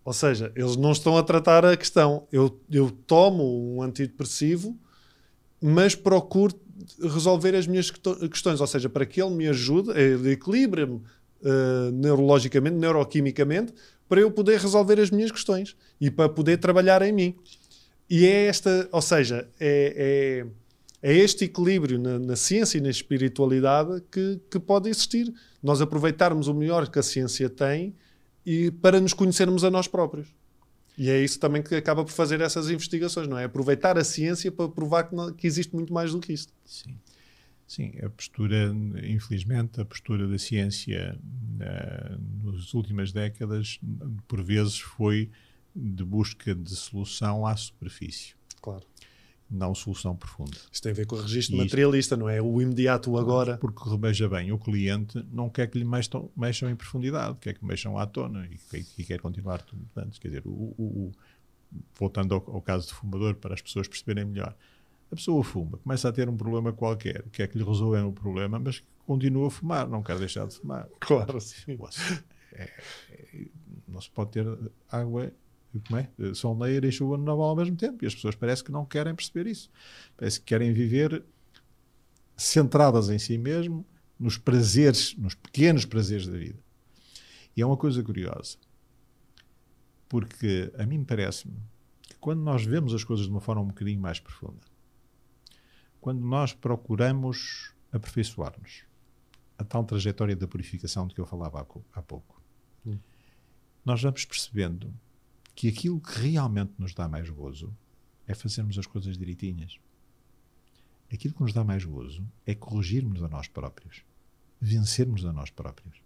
Ou 0.04 0.12
seja, 0.12 0.50
eles 0.56 0.76
não 0.76 0.92
estão 0.92 1.18
a 1.18 1.22
tratar 1.22 1.66
a 1.66 1.76
questão. 1.76 2.26
Eu, 2.32 2.58
eu 2.70 2.90
tomo 2.90 3.76
um 3.76 3.82
antidepressivo, 3.82 4.74
mas 5.60 5.94
procuro 5.94 6.54
resolver 7.02 7.54
as 7.54 7.66
minhas 7.66 7.90
questões, 7.90 8.60
ou 8.60 8.66
seja, 8.66 8.88
para 8.88 9.04
que 9.04 9.20
ele 9.20 9.34
me 9.34 9.48
ajude, 9.48 9.90
ele 9.90 10.30
equilibre-me 10.30 11.02
uh, 11.42 11.90
neurologicamente, 11.92 12.76
neuroquimicamente, 12.76 13.72
para 14.08 14.20
eu 14.20 14.30
poder 14.30 14.58
resolver 14.58 14.98
as 14.98 15.10
minhas 15.10 15.30
questões 15.30 15.76
e 16.00 16.10
para 16.10 16.28
poder 16.28 16.58
trabalhar 16.58 17.02
em 17.02 17.12
mim. 17.12 17.36
E 18.08 18.24
é 18.26 18.46
esta, 18.46 18.88
ou 18.90 19.02
seja, 19.02 19.46
é, 19.60 20.44
é, 21.02 21.10
é 21.10 21.14
este 21.14 21.44
equilíbrio 21.44 21.98
na, 21.98 22.18
na, 22.18 22.36
ciência 22.36 22.78
e 22.78 22.80
na 22.80 22.88
espiritualidade 22.88 24.02
que, 24.10 24.40
que 24.50 24.58
pode 24.58 24.88
existir. 24.88 25.32
Nós 25.62 25.82
aproveitarmos 25.82 26.48
o 26.48 26.54
melhor 26.54 26.88
que 26.88 26.98
a 26.98 27.02
ciência 27.02 27.50
tem 27.50 27.94
e 28.46 28.70
para 28.70 28.98
nos 28.98 29.12
conhecermos 29.12 29.62
a 29.62 29.70
nós 29.70 29.86
próprios. 29.86 30.28
E 30.96 31.10
é 31.10 31.22
isso 31.22 31.38
também 31.38 31.62
que 31.62 31.74
acaba 31.74 32.04
por 32.04 32.10
fazer 32.10 32.40
essas 32.40 32.70
investigações, 32.70 33.28
não 33.28 33.38
é? 33.38 33.44
Aproveitar 33.44 33.96
a 33.96 34.02
ciência 34.02 34.50
para 34.50 34.68
provar 34.68 35.04
que, 35.04 35.14
não, 35.14 35.32
que 35.32 35.46
existe 35.46 35.72
muito 35.74 35.92
mais 35.92 36.12
do 36.12 36.18
que 36.18 36.32
isto. 36.32 36.52
Sim. 36.64 36.96
Sim, 37.68 37.92
a 38.02 38.08
postura, 38.08 38.74
infelizmente, 39.04 39.78
a 39.78 39.84
postura 39.84 40.26
da 40.26 40.38
ciência 40.38 41.20
uh, 41.20 42.50
nas 42.50 42.72
últimas 42.72 43.12
décadas, 43.12 43.78
por 44.26 44.42
vezes, 44.42 44.78
foi 44.78 45.30
de 45.76 46.02
busca 46.02 46.54
de 46.54 46.74
solução 46.74 47.46
à 47.46 47.54
superfície. 47.54 48.32
Claro. 48.62 48.86
Não 49.50 49.74
solução 49.74 50.16
profunda. 50.16 50.56
Isso 50.72 50.82
tem 50.82 50.92
a 50.92 50.94
ver 50.94 51.06
com 51.06 51.16
o 51.16 51.20
registro 51.20 51.56
e 51.56 51.58
materialista, 51.58 52.14
isto, 52.14 52.20
não 52.20 52.28
é? 52.28 52.40
O 52.40 52.60
imediato, 52.60 53.10
o 53.10 53.18
agora. 53.18 53.58
Porque, 53.58 53.82
veja 53.98 54.26
bem, 54.30 54.50
o 54.50 54.58
cliente 54.58 55.22
não 55.30 55.50
quer 55.50 55.66
que 55.66 55.78
lhe 55.78 55.84
mexam, 55.84 56.30
mexam 56.34 56.70
em 56.70 56.76
profundidade, 56.76 57.36
quer 57.38 57.52
que 57.52 57.64
mexam 57.64 57.98
à 57.98 58.06
tona 58.06 58.48
e, 58.50 58.86
e 58.96 59.04
quer 59.04 59.20
continuar. 59.20 59.62
Portanto, 59.62 60.18
quer 60.18 60.28
dizer, 60.28 60.42
o, 60.46 60.50
o, 60.50 60.84
o, 60.84 61.12
voltando 61.98 62.34
ao, 62.34 62.54
ao 62.54 62.62
caso 62.62 62.88
do 62.88 62.94
fumador, 62.94 63.34
para 63.34 63.52
as 63.52 63.60
pessoas 63.60 63.86
perceberem 63.86 64.24
melhor, 64.24 64.56
A 65.10 65.16
pessoa 65.16 65.42
fuma, 65.42 65.78
começa 65.78 66.08
a 66.08 66.12
ter 66.12 66.28
um 66.28 66.36
problema 66.36 66.72
qualquer, 66.72 67.22
quer 67.30 67.48
que 67.48 67.56
lhe 67.56 67.64
resolvam 67.64 68.08
o 68.08 68.12
problema, 68.12 68.58
mas 68.58 68.82
continua 69.06 69.48
a 69.48 69.50
fumar, 69.50 69.88
não 69.88 70.02
quer 70.02 70.18
deixar 70.18 70.46
de 70.46 70.54
fumar. 70.54 70.86
Claro, 71.00 71.40
sim. 71.40 71.78
É, 72.52 72.70
é, 73.10 73.46
não 73.86 74.00
se 74.00 74.10
pode 74.10 74.32
ter 74.32 74.46
água 74.90 75.32
como 75.86 76.00
é? 76.00 76.10
solneira 76.34 76.86
e 76.86 76.92
chuva 76.92 77.16
no 77.16 77.24
naval 77.24 77.50
ao 77.50 77.56
mesmo 77.56 77.76
tempo. 77.76 78.04
E 78.04 78.06
as 78.06 78.14
pessoas 78.14 78.34
parece 78.34 78.64
que 78.64 78.72
não 78.72 78.84
querem 78.84 79.14
perceber 79.14 79.46
isso. 79.46 79.70
Parece 80.16 80.40
que 80.40 80.46
querem 80.46 80.72
viver 80.72 81.22
centradas 82.36 83.10
em 83.10 83.18
si 83.18 83.36
mesmo, 83.36 83.84
nos 84.18 84.38
prazeres, 84.38 85.14
nos 85.16 85.34
pequenos 85.34 85.84
prazeres 85.84 86.26
da 86.26 86.36
vida. 86.36 86.58
E 87.56 87.62
é 87.62 87.66
uma 87.66 87.76
coisa 87.76 88.02
curiosa, 88.02 88.56
porque 90.08 90.72
a 90.78 90.86
mim 90.86 91.02
parece-me 91.02 91.56
que 92.02 92.14
quando 92.20 92.40
nós 92.40 92.64
vemos 92.64 92.94
as 92.94 93.02
coisas 93.02 93.26
de 93.26 93.32
uma 93.32 93.40
forma 93.40 93.62
um 93.62 93.66
bocadinho 93.66 94.00
mais 94.00 94.20
profunda, 94.20 94.60
quando 96.00 96.20
nós 96.20 96.52
procuramos 96.52 97.72
aperfeiçoar-nos, 97.92 98.84
a 99.56 99.64
tal 99.64 99.84
trajetória 99.84 100.36
da 100.36 100.46
purificação 100.46 101.06
de 101.06 101.14
que 101.14 101.20
eu 101.20 101.26
falava 101.26 101.66
há 101.92 102.02
pouco, 102.02 102.40
hum. 102.86 102.98
nós 103.84 104.02
vamos 104.02 104.24
percebendo 104.24 104.92
que 105.54 105.68
aquilo 105.68 106.00
que 106.00 106.20
realmente 106.20 106.72
nos 106.78 106.94
dá 106.94 107.08
mais 107.08 107.28
gozo 107.28 107.76
é 108.26 108.34
fazermos 108.34 108.78
as 108.78 108.86
coisas 108.86 109.18
direitinhas. 109.18 109.80
Aquilo 111.12 111.34
que 111.34 111.40
nos 111.40 111.52
dá 111.52 111.64
mais 111.64 111.84
gozo 111.84 112.24
é 112.46 112.54
corrigirmos 112.54 113.22
a 113.22 113.28
nós 113.28 113.48
próprios, 113.48 114.04
vencermos 114.60 115.24
a 115.24 115.32
nós 115.32 115.50
próprios. 115.50 116.00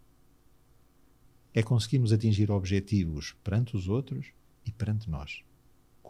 É 1.52 1.62
conseguirmos 1.62 2.12
atingir 2.12 2.50
objetivos 2.50 3.32
perante 3.44 3.76
os 3.76 3.88
outros 3.88 4.28
e 4.64 4.72
perante 4.72 5.10
nós. 5.10 5.42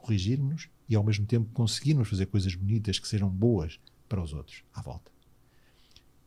Corrigirmos 0.02 0.68
e 0.88 0.94
ao 0.94 1.02
mesmo 1.02 1.24
tempo 1.24 1.50
conseguirmos 1.52 2.08
fazer 2.08 2.26
coisas 2.26 2.54
bonitas 2.54 2.98
que 2.98 3.08
sejam 3.08 3.30
boas 3.30 3.80
para 4.08 4.22
os 4.22 4.32
outros 4.32 4.62
à 4.74 4.82
volta. 4.82 5.10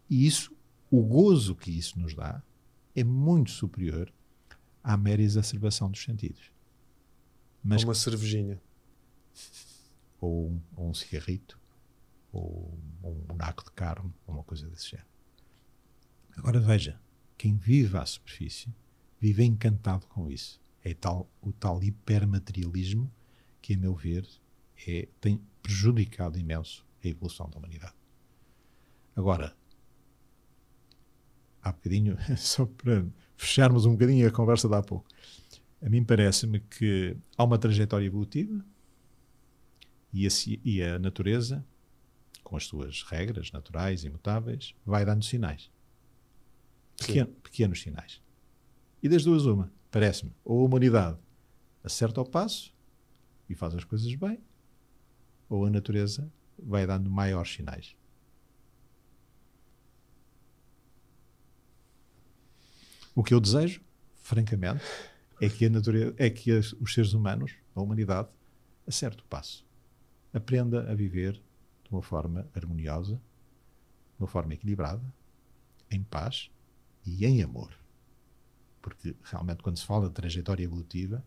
E 0.09 0.25
isso, 0.25 0.55
o 0.89 1.03
gozo 1.03 1.55
que 1.55 1.69
isso 1.71 1.99
nos 1.99 2.15
dá, 2.15 2.41
é 2.95 3.03
muito 3.03 3.51
superior 3.51 4.11
à 4.83 4.95
mera 4.95 5.21
exacerbação 5.21 5.91
dos 5.91 6.01
sentidos. 6.01 6.51
Mas, 7.63 7.81
ou 7.81 7.89
uma 7.89 7.95
cervejinha. 7.95 8.61
Ou 10.21 10.49
um, 10.49 10.61
ou 10.75 10.89
um 10.89 10.93
cigarrito. 10.93 11.59
Ou 12.31 12.77
um 13.03 13.13
boneco 13.13 13.63
de 13.63 13.71
carne. 13.71 14.13
Ou 14.27 14.35
uma 14.35 14.43
coisa 14.43 14.67
desse 14.67 14.91
género. 14.91 15.09
Agora 16.37 16.59
veja, 16.59 16.99
quem 17.37 17.55
vive 17.55 17.97
à 17.97 18.05
superfície 18.05 18.73
vive 19.19 19.43
encantado 19.43 20.05
com 20.07 20.29
isso. 20.29 20.61
É 20.83 20.93
tal, 20.93 21.29
o 21.41 21.51
tal 21.51 21.83
hipermaterialismo 21.83 23.11
que, 23.65 23.73
a 23.73 23.77
meu 23.79 23.95
ver, 23.95 24.27
é, 24.87 25.07
tem 25.19 25.41
prejudicado 25.63 26.37
imenso 26.37 26.85
a 27.03 27.07
evolução 27.07 27.49
da 27.49 27.57
humanidade. 27.57 27.95
Agora, 29.15 29.57
há 31.63 31.71
bocadinho, 31.71 32.15
só 32.37 32.67
para 32.67 33.03
fecharmos 33.35 33.87
um 33.87 33.93
bocadinho 33.93 34.27
a 34.27 34.31
conversa 34.31 34.69
de 34.69 34.75
há 34.75 34.83
pouco, 34.83 35.07
a 35.81 35.89
mim 35.89 36.03
parece-me 36.03 36.59
que 36.59 37.17
há 37.35 37.43
uma 37.43 37.57
trajetória 37.57 38.05
evolutiva 38.05 38.63
e 40.13 40.27
a, 40.27 40.29
e 40.63 40.83
a 40.83 40.99
natureza, 40.99 41.65
com 42.43 42.55
as 42.55 42.65
suas 42.65 43.01
regras 43.01 43.51
naturais 43.51 44.03
e 44.03 44.07
imutáveis, 44.07 44.75
vai 44.85 45.03
dando 45.03 45.25
sinais. 45.25 45.71
Pequeno, 46.97 47.33
pequenos 47.41 47.81
sinais. 47.81 48.21
E 49.01 49.09
das 49.09 49.23
duas, 49.23 49.47
uma, 49.47 49.73
parece-me, 49.89 50.31
ou 50.43 50.61
a 50.61 50.65
humanidade 50.65 51.17
acerta 51.83 52.21
ao 52.21 52.27
passo 52.27 52.74
e 53.49 53.55
faz 53.55 53.75
as 53.75 53.83
coisas 53.83 54.13
bem, 54.15 54.39
ou 55.49 55.65
a 55.65 55.69
natureza 55.69 56.31
vai 56.57 56.85
dando 56.85 57.09
maiores 57.09 57.53
sinais. 57.53 57.95
O 63.13 63.23
que 63.23 63.33
eu 63.33 63.39
desejo, 63.39 63.81
francamente, 64.17 64.83
é 65.39 65.47
que 65.47 65.65
a 65.65 65.69
natureza, 65.69 66.13
é 66.17 66.29
que 66.29 66.51
as, 66.51 66.73
os 66.73 66.93
seres 66.93 67.13
humanos, 67.13 67.55
a 67.73 67.81
humanidade, 67.81 68.29
acerte 68.85 69.21
o 69.21 69.25
passo. 69.25 69.65
Aprenda 70.33 70.91
a 70.91 70.95
viver 70.95 71.33
de 71.33 71.91
uma 71.91 72.01
forma 72.01 72.49
harmoniosa, 72.53 73.15
de 73.15 74.21
uma 74.21 74.27
forma 74.27 74.53
equilibrada, 74.53 75.01
em 75.89 76.03
paz 76.03 76.51
e 77.05 77.25
em 77.25 77.41
amor. 77.41 77.71
Porque 78.81 79.15
realmente 79.23 79.63
quando 79.63 79.77
se 79.77 79.85
fala 79.85 80.07
de 80.07 80.13
trajetória 80.13 80.63
evolutiva, 80.63 81.23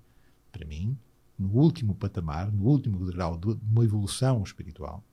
para 0.52 0.66
mim, 0.66 0.98
no 1.38 1.48
último 1.50 1.94
patamar, 1.94 2.52
no 2.52 2.64
último 2.64 2.98
grau 3.06 3.36
de 3.36 3.48
uma 3.62 3.84
evolução 3.84 4.42
espiritual, 4.42 5.04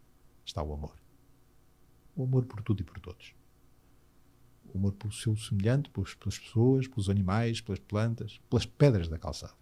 está 0.45 0.63
o 0.63 0.73
amor. 0.73 0.95
O 2.15 2.23
amor 2.23 2.45
por 2.45 2.61
tudo 2.61 2.81
e 2.81 2.83
por 2.83 2.99
todos 2.99 3.35
o 4.75 4.77
amor 4.77 4.93
pelo 4.93 5.13
seu 5.13 5.35
semelhante, 5.37 5.89
pelas, 5.89 6.13
pessoas, 6.13 6.87
pelos 6.87 7.09
animais, 7.09 7.61
pelas 7.61 7.79
plantas, 7.79 8.39
pelas 8.49 8.65
pedras 8.65 9.07
da 9.07 9.17
calçada. 9.17 9.53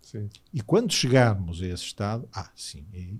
Sim. 0.00 0.30
E 0.54 0.62
quando 0.62 0.92
chegarmos 0.92 1.60
a 1.60 1.66
esse 1.66 1.82
estado, 1.82 2.28
ah, 2.32 2.50
sim. 2.54 2.86
E, 2.94 3.18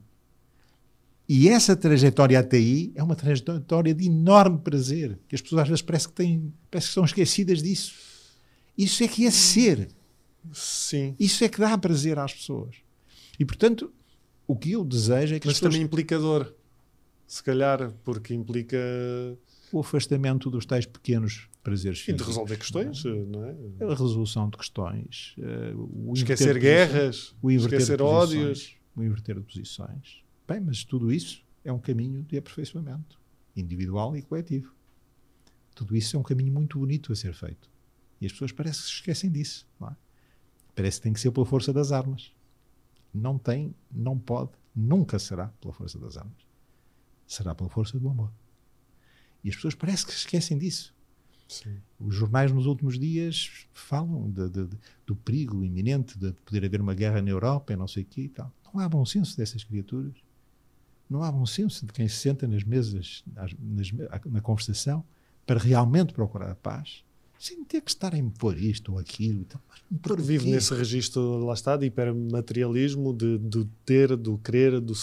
e 1.28 1.49
essa 1.49 1.76
trajetória 1.76 2.38
até 2.38 2.57
aí 2.57 2.92
é 2.94 3.03
uma 3.03 3.16
trajetória 3.16 3.92
de 3.92 4.07
enorme 4.07 4.59
prazer, 4.59 5.18
que 5.28 5.34
as 5.34 5.42
pessoas 5.42 5.62
às 5.62 5.68
vezes 5.68 5.82
parece 5.82 6.09
que, 6.09 6.14
têm, 6.14 6.55
parece 6.70 6.88
que 6.88 6.94
são 6.94 7.05
esquecidas 7.05 7.62
disso. 7.62 7.94
Isso 8.76 9.03
é 9.03 9.09
que 9.09 9.26
é 9.26 9.30
ser. 9.30 9.88
Sim. 10.53 11.14
Isso 11.18 11.45
é 11.45 11.49
que 11.49 11.59
dá 11.59 11.76
prazer 11.76 12.18
às 12.18 12.32
pessoas. 12.32 12.76
E 13.39 13.45
portanto, 13.45 13.93
o 14.47 14.57
que 14.57 14.72
eu 14.72 14.84
desejo 14.84 15.34
é 15.34 15.41
que 15.41 15.47
Mas 15.47 15.57
as 15.57 15.61
pessoas... 15.61 15.74
também 15.74 15.84
implicador. 15.84 16.53
Se 17.26 17.43
calhar, 17.43 17.93
porque 18.05 18.32
implica 18.32 18.78
o 19.70 19.80
afastamento 19.80 20.51
dos 20.51 20.64
tais 20.64 20.86
pequenos 20.86 21.49
prazeres 21.62 22.01
físicos. 22.01 22.20
E 22.20 22.24
de 22.24 22.30
resolver 22.30 22.57
questões, 22.57 23.05
não 23.05 23.45
é? 23.45 23.55
A 23.84 23.95
resolução 23.95 24.49
de 24.49 24.57
questões. 24.57 25.36
Uh, 25.39 26.14
esquecer 26.14 26.59
guerras, 26.59 27.34
o 27.43 27.51
esquecer 27.51 28.01
ódios. 28.01 28.76
O 28.97 29.03
inverter 29.03 29.36
de 29.36 29.43
posições. 29.43 30.24
Bem, 30.49 30.61
mas 30.61 30.82
tudo 30.82 31.12
isso 31.12 31.45
é 31.62 31.72
um 31.72 31.78
caminho 31.78 32.22
de 32.22 32.36
aperfeiçoamento, 32.36 33.20
individual 33.55 34.16
e 34.16 34.22
coletivo. 34.22 34.74
Tudo 35.74 35.95
isso 35.95 36.16
é 36.16 36.18
um 36.18 36.22
caminho 36.22 36.53
muito 36.53 36.78
bonito 36.78 37.12
a 37.12 37.14
ser 37.14 37.34
feito. 37.34 37.70
E 38.20 38.26
as 38.26 38.32
pessoas 38.32 38.51
parecem 38.51 38.80
que 38.80 38.89
se 38.89 38.95
esquecem 38.95 39.30
disso. 39.30 39.68
É? 39.82 39.93
Parece 40.79 40.99
que 40.99 41.03
tem 41.03 41.12
que 41.12 41.18
ser 41.18 41.33
pela 41.33 41.45
força 41.45 41.72
das 41.72 41.91
armas. 41.91 42.31
Não 43.12 43.37
tem, 43.37 43.74
não 43.91 44.16
pode, 44.16 44.53
nunca 44.72 45.18
será 45.18 45.49
pela 45.61 45.74
força 45.74 45.99
das 45.99 46.16
armas. 46.16 46.37
Será 47.26 47.53
pela 47.53 47.68
força 47.68 47.99
do 47.99 48.09
amor. 48.09 48.31
E 49.43 49.49
as 49.49 49.57
pessoas 49.57 49.74
parece 49.74 50.07
que 50.07 50.12
esquecem 50.12 50.57
disso. 50.57 50.95
Sim. 51.49 51.79
Os 51.99 52.14
jornais 52.14 52.53
nos 52.53 52.66
últimos 52.66 52.97
dias 52.97 53.66
falam 53.72 54.31
de, 54.31 54.49
de, 54.49 54.66
de, 54.68 54.79
do 55.05 55.16
perigo 55.16 55.64
iminente 55.64 56.16
de 56.16 56.33
poder 56.45 56.64
haver 56.64 56.81
uma 56.81 56.95
guerra 56.95 57.20
na 57.20 57.31
Europa 57.31 57.72
e 57.72 57.76
não 57.76 57.89
sei 57.89 58.05
o 58.05 58.07
quê 58.07 58.20
e 58.20 58.29
tal. 58.29 58.55
Não 58.72 58.81
há 58.81 58.89
bom 58.89 59.05
senso 59.05 59.37
dessas 59.37 59.64
criaturas. 59.64 60.14
Não 61.11 61.24
há 61.24 61.33
bom 61.33 61.45
senso 61.45 61.85
de 61.87 61.93
quem 61.93 62.07
se 62.07 62.18
senta 62.18 62.47
nas 62.47 62.62
mesas, 62.62 63.24
nas, 63.26 63.53
nas, 63.59 63.91
na 64.26 64.41
conversação, 64.41 65.05
para 65.45 65.59
realmente 65.59 66.12
procurar 66.12 66.53
a 66.53 66.55
paz, 66.55 67.03
sem 67.39 67.64
ter 67.64 67.80
que 67.80 67.91
estar 67.91 68.14
a 68.14 68.18
impor 68.18 68.59
isto 68.59 68.93
ou 68.93 68.99
aquilo. 68.99 69.43
Então, 69.43 69.61
Porque 70.03 70.22
vive 70.22 70.51
nesse 70.51 70.74
registro, 70.74 71.39
lá 71.39 71.55
está, 71.55 71.76
de 71.76 71.86
hipermaterialismo, 71.86 73.14
de, 73.14 73.39
do 73.39 73.64
ter, 73.84 74.16
do 74.16 74.39
querer, 74.39 74.80
do... 74.80 74.95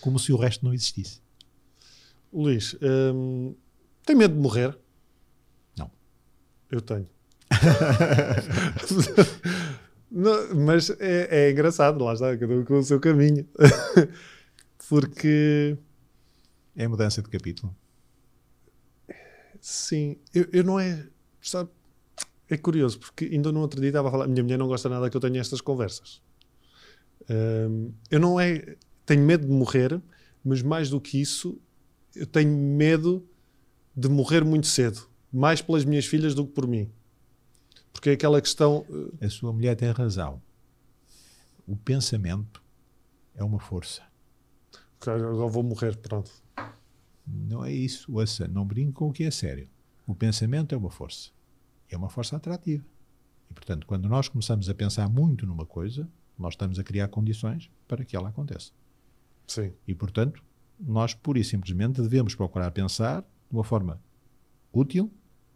Como 0.00 0.18
se 0.18 0.32
o 0.32 0.36
resto 0.36 0.64
não 0.64 0.74
existisse. 0.74 1.20
Luís, 2.32 2.76
hum, 2.82 3.54
tem 4.04 4.16
medo 4.16 4.34
de 4.34 4.40
morrer? 4.40 4.76
Não. 5.78 5.90
Eu 6.70 6.80
tenho. 6.80 7.08
Não, 10.16 10.54
mas 10.54 10.90
é, 11.00 11.48
é, 11.48 11.50
engraçado, 11.50 12.04
lá 12.04 12.14
está, 12.14 12.38
cada 12.38 12.54
um 12.54 12.64
com 12.64 12.78
o 12.78 12.82
seu 12.84 13.00
caminho. 13.00 13.44
Porque. 14.88 15.76
É 16.76 16.86
mudança 16.86 17.20
de 17.20 17.28
capítulo. 17.28 17.74
Sim, 19.60 20.16
eu, 20.32 20.46
eu 20.52 20.62
não 20.62 20.78
é. 20.78 21.04
Sabe, 21.40 21.68
é 22.48 22.56
curioso, 22.56 22.98
porque 22.98 23.26
ainda 23.26 23.50
no 23.50 23.60
outro 23.60 23.80
dia 23.80 23.90
estava 23.90 24.08
a 24.08 24.10
falar. 24.10 24.28
Minha 24.28 24.42
mulher 24.42 24.58
não 24.58 24.66
gosta 24.66 24.88
nada 24.88 25.08
que 25.08 25.16
eu 25.16 25.20
tenha 25.20 25.40
estas 25.40 25.60
conversas. 25.60 26.20
Um, 27.28 27.92
eu 28.10 28.20
não 28.20 28.38
é. 28.38 28.76
Tenho 29.06 29.22
medo 29.22 29.46
de 29.46 29.52
morrer, 29.52 30.00
mas 30.44 30.62
mais 30.62 30.88
do 30.88 31.00
que 31.00 31.20
isso, 31.20 31.60
eu 32.14 32.26
tenho 32.26 32.50
medo 32.50 33.26
de 33.94 34.08
morrer 34.08 34.44
muito 34.44 34.66
cedo, 34.66 35.06
mais 35.32 35.60
pelas 35.60 35.84
minhas 35.84 36.06
filhas 36.06 36.34
do 36.34 36.46
que 36.46 36.52
por 36.52 36.66
mim. 36.66 36.90
Porque 37.92 38.10
é 38.10 38.12
aquela 38.12 38.40
questão. 38.40 38.84
Eh, 39.20 39.26
a 39.26 39.30
sua 39.30 39.52
mulher 39.52 39.76
tem 39.76 39.90
razão. 39.90 40.42
O 41.66 41.76
pensamento 41.76 42.62
é 43.34 43.42
uma 43.42 43.58
força. 43.58 44.02
Claro, 44.98 45.28
agora 45.28 45.48
vou 45.48 45.62
morrer, 45.62 45.96
pronto. 45.96 46.30
Não 47.26 47.64
é 47.64 47.72
isso, 47.72 48.12
ouça, 48.14 48.46
não 48.46 48.66
brinque 48.66 48.92
com 48.92 49.08
o 49.08 49.12
que 49.12 49.24
é 49.24 49.30
sério. 49.30 49.68
O 50.06 50.14
pensamento 50.14 50.74
é 50.74 50.78
uma 50.78 50.90
força. 50.90 51.30
É 51.88 51.96
uma 51.96 52.08
força 52.08 52.36
atrativa. 52.36 52.84
E, 53.50 53.54
portanto, 53.54 53.86
quando 53.86 54.08
nós 54.08 54.28
começamos 54.28 54.68
a 54.68 54.74
pensar 54.74 55.08
muito 55.08 55.46
numa 55.46 55.66
coisa, 55.66 56.08
nós 56.38 56.54
estamos 56.54 56.78
a 56.78 56.84
criar 56.84 57.08
condições 57.08 57.70
para 57.86 58.04
que 58.04 58.16
ela 58.16 58.28
aconteça. 58.28 58.72
Sim. 59.46 59.72
E, 59.86 59.94
portanto, 59.94 60.42
nós 60.78 61.14
pura 61.14 61.38
e 61.38 61.44
simplesmente 61.44 62.00
devemos 62.00 62.34
procurar 62.34 62.70
pensar 62.70 63.22
de 63.22 63.26
uma 63.50 63.64
forma 63.64 64.00
útil, 64.72 65.12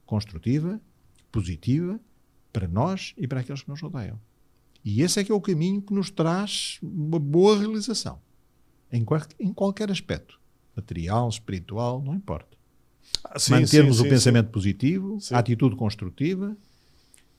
construtiva, 0.06 0.80
positiva, 1.32 2.00
para 2.52 2.68
nós 2.68 3.14
e 3.16 3.26
para 3.26 3.40
aqueles 3.40 3.62
que 3.62 3.68
nos 3.68 3.80
rodeiam. 3.80 4.18
E 4.84 5.02
esse 5.02 5.20
é 5.20 5.24
que 5.24 5.32
é 5.32 5.34
o 5.34 5.40
caminho 5.40 5.82
que 5.82 5.92
nos 5.92 6.10
traz 6.10 6.78
uma 6.82 7.18
boa 7.18 7.58
realização. 7.58 8.20
Em, 8.90 9.04
qual, 9.04 9.20
em 9.38 9.52
qualquer 9.52 9.90
aspecto. 9.90 10.40
Material, 10.74 11.28
espiritual, 11.28 12.00
não 12.00 12.14
importa. 12.14 12.47
Ah, 13.24 13.38
sim, 13.38 13.52
Mantermos 13.52 13.96
sim, 13.96 14.02
o 14.02 14.04
sim, 14.04 14.10
pensamento 14.10 14.50
positivo, 14.50 15.18
a 15.32 15.38
atitude 15.38 15.76
construtiva 15.76 16.56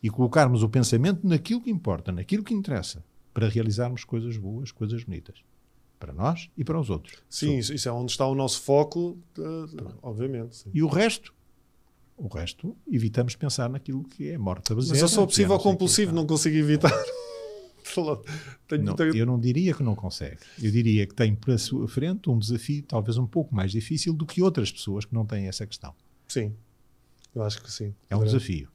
e 0.02 0.10
colocarmos 0.10 0.64
o 0.64 0.70
pensamento 0.70 1.28
naquilo 1.28 1.62
que 1.62 1.70
importa, 1.70 2.12
naquilo 2.12 2.44
que 2.44 2.54
interessa, 2.54 3.04
para 3.34 3.48
realizarmos 3.48 4.04
coisas 4.04 4.38
boas, 4.38 4.72
coisas 4.72 5.04
bonitas. 5.04 5.44
Para 6.00 6.14
nós 6.14 6.50
e 6.56 6.64
para 6.64 6.80
os 6.80 6.90
outros. 6.90 7.18
Sim, 7.30 7.58
isso, 7.58 7.74
isso 7.74 7.90
é 7.90 7.92
onde 7.92 8.12
está 8.12 8.26
o 8.26 8.34
nosso 8.34 8.62
foco, 8.62 9.18
eh, 9.38 9.84
obviamente. 10.02 10.64
E 10.74 10.82
o 10.82 10.88
resto? 10.88 11.34
O 12.16 12.28
resto, 12.28 12.76
evitamos 12.90 13.36
pensar 13.36 13.70
naquilo 13.70 14.04
que 14.04 14.30
é 14.30 14.38
morte 14.38 14.74
Mas 14.74 14.90
eu 14.90 15.08
sou 15.10 15.24
é 15.24 15.28
possível 15.28 15.50
não 15.50 15.58
sei 15.58 15.58
o 15.58 15.58
quê, 15.58 15.64
compulsivo, 15.64 16.14
não 16.14 16.26
consigo 16.26 16.56
evitar. 16.56 16.92
Tenho- 18.68 18.84
Não, 18.84 18.96
tenho- 18.96 19.16
eu 19.16 19.26
não 19.26 19.40
diria 19.40 19.74
que 19.74 19.84
não 19.84 19.96
consegue. 19.96 20.38
Eu 20.62 20.72
diria 20.72 21.06
que 21.08 21.14
tem 21.16 21.36
para 21.36 21.56
a 21.56 21.58
sua 21.58 21.88
frente 21.88 22.30
um 22.30 22.38
desafio 22.38 22.84
talvez 22.84 23.18
um 23.18 23.26
pouco 23.28 23.54
mais 23.56 23.72
difícil 23.72 24.14
do 24.14 24.26
que 24.26 24.42
outras 24.42 24.72
pessoas 24.72 25.06
que 25.06 25.14
não 25.14 25.26
têm 25.26 25.48
essa 25.48 25.66
questão. 25.66 25.94
Sim, 26.28 26.54
eu 27.36 27.44
acho 27.44 27.62
que 27.62 27.72
sim. 27.72 27.94
É 28.10 28.16
um 28.16 28.24
desafio. 28.24 28.70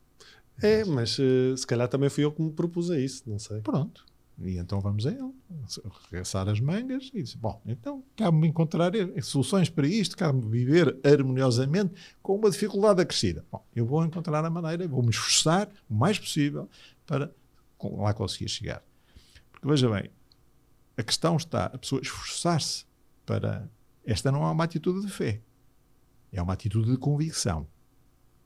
É, 0.63 0.85
mas 0.85 1.17
eh, 1.19 1.57
se 1.57 1.67
calhar 1.67 1.89
também 1.89 2.09
fui 2.09 2.25
eu 2.25 2.31
que 2.33 2.41
me 2.43 2.51
propus 2.53 2.91
a 2.91 2.99
isso, 2.99 3.23
não 3.27 3.39
sei. 3.39 3.61
Pronto. 3.61 4.05
E 4.41 4.57
então 4.59 4.81
vamos 4.81 5.07
a 5.07 5.11
ele, 5.13 5.31
regressar 6.11 6.49
as 6.49 6.59
mangas 6.59 7.09
e 7.15 7.23
dizer, 7.23 7.37
bom, 7.39 7.63
então 7.65 8.03
cabe-me 8.17 8.49
encontrar 8.49 8.91
soluções 9.23 9.71
para 9.71 9.87
isto, 9.87 10.17
cabe-me 10.17 10.49
viver 10.51 10.99
harmoniosamente 11.05 11.95
com 12.21 12.35
uma 12.35 12.51
dificuldade 12.51 13.01
acrescida. 13.01 13.45
Bom, 13.51 13.65
eu 13.77 13.87
vou 13.87 14.05
encontrar 14.05 14.45
a 14.45 14.51
maneira, 14.51 14.89
vou 14.89 15.05
me 15.05 15.11
esforçar 15.11 15.69
o 15.89 15.95
mais 15.95 16.19
possível 16.19 16.69
para 17.07 17.31
lá 17.81 18.13
conseguir 18.13 18.49
chegar. 18.49 18.83
Porque 19.65 19.81
veja 19.81 19.89
bem, 19.89 20.11
a 20.95 21.03
questão 21.03 21.39
está 21.39 21.65
a 21.65 21.79
pessoa 21.79 21.99
esforçar-se 22.03 22.85
para. 23.25 23.67
Esta 24.05 24.31
não 24.31 24.47
é 24.47 24.51
uma 24.51 24.65
atitude 24.65 25.01
de 25.01 25.11
fé, 25.11 25.41
é 26.31 26.43
uma 26.43 26.53
atitude 26.53 26.91
de 26.91 26.99
convicção. 26.99 27.67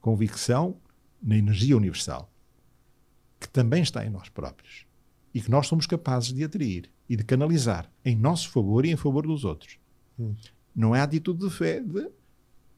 Convicção 0.01 0.77
na 1.21 1.37
energia 1.37 1.77
universal, 1.77 2.33
que 3.41 3.49
também 3.49 3.83
está 3.83 4.07
em 4.07 4.11
nós 4.11 4.29
próprios 4.29 4.87
e 5.35 5.41
que 5.41 5.51
nós 5.51 5.66
somos 5.66 5.89
capazes 5.89 6.33
de 6.33 6.45
atrair 6.45 6.89
e 7.09 7.16
de 7.16 7.25
canalizar 7.25 7.91
em 8.05 8.14
nosso 8.14 8.49
favor 8.51 8.87
e 8.87 8.93
em 8.93 8.97
favor 8.97 9.27
dos 9.27 9.45
outros. 9.45 9.77
Hum. 10.21 10.37
Não 10.73 10.95
é 10.95 11.01
a 11.01 11.03
atitude 11.03 11.41
de 11.41 11.51
fé 11.53 11.81
de 11.81 12.09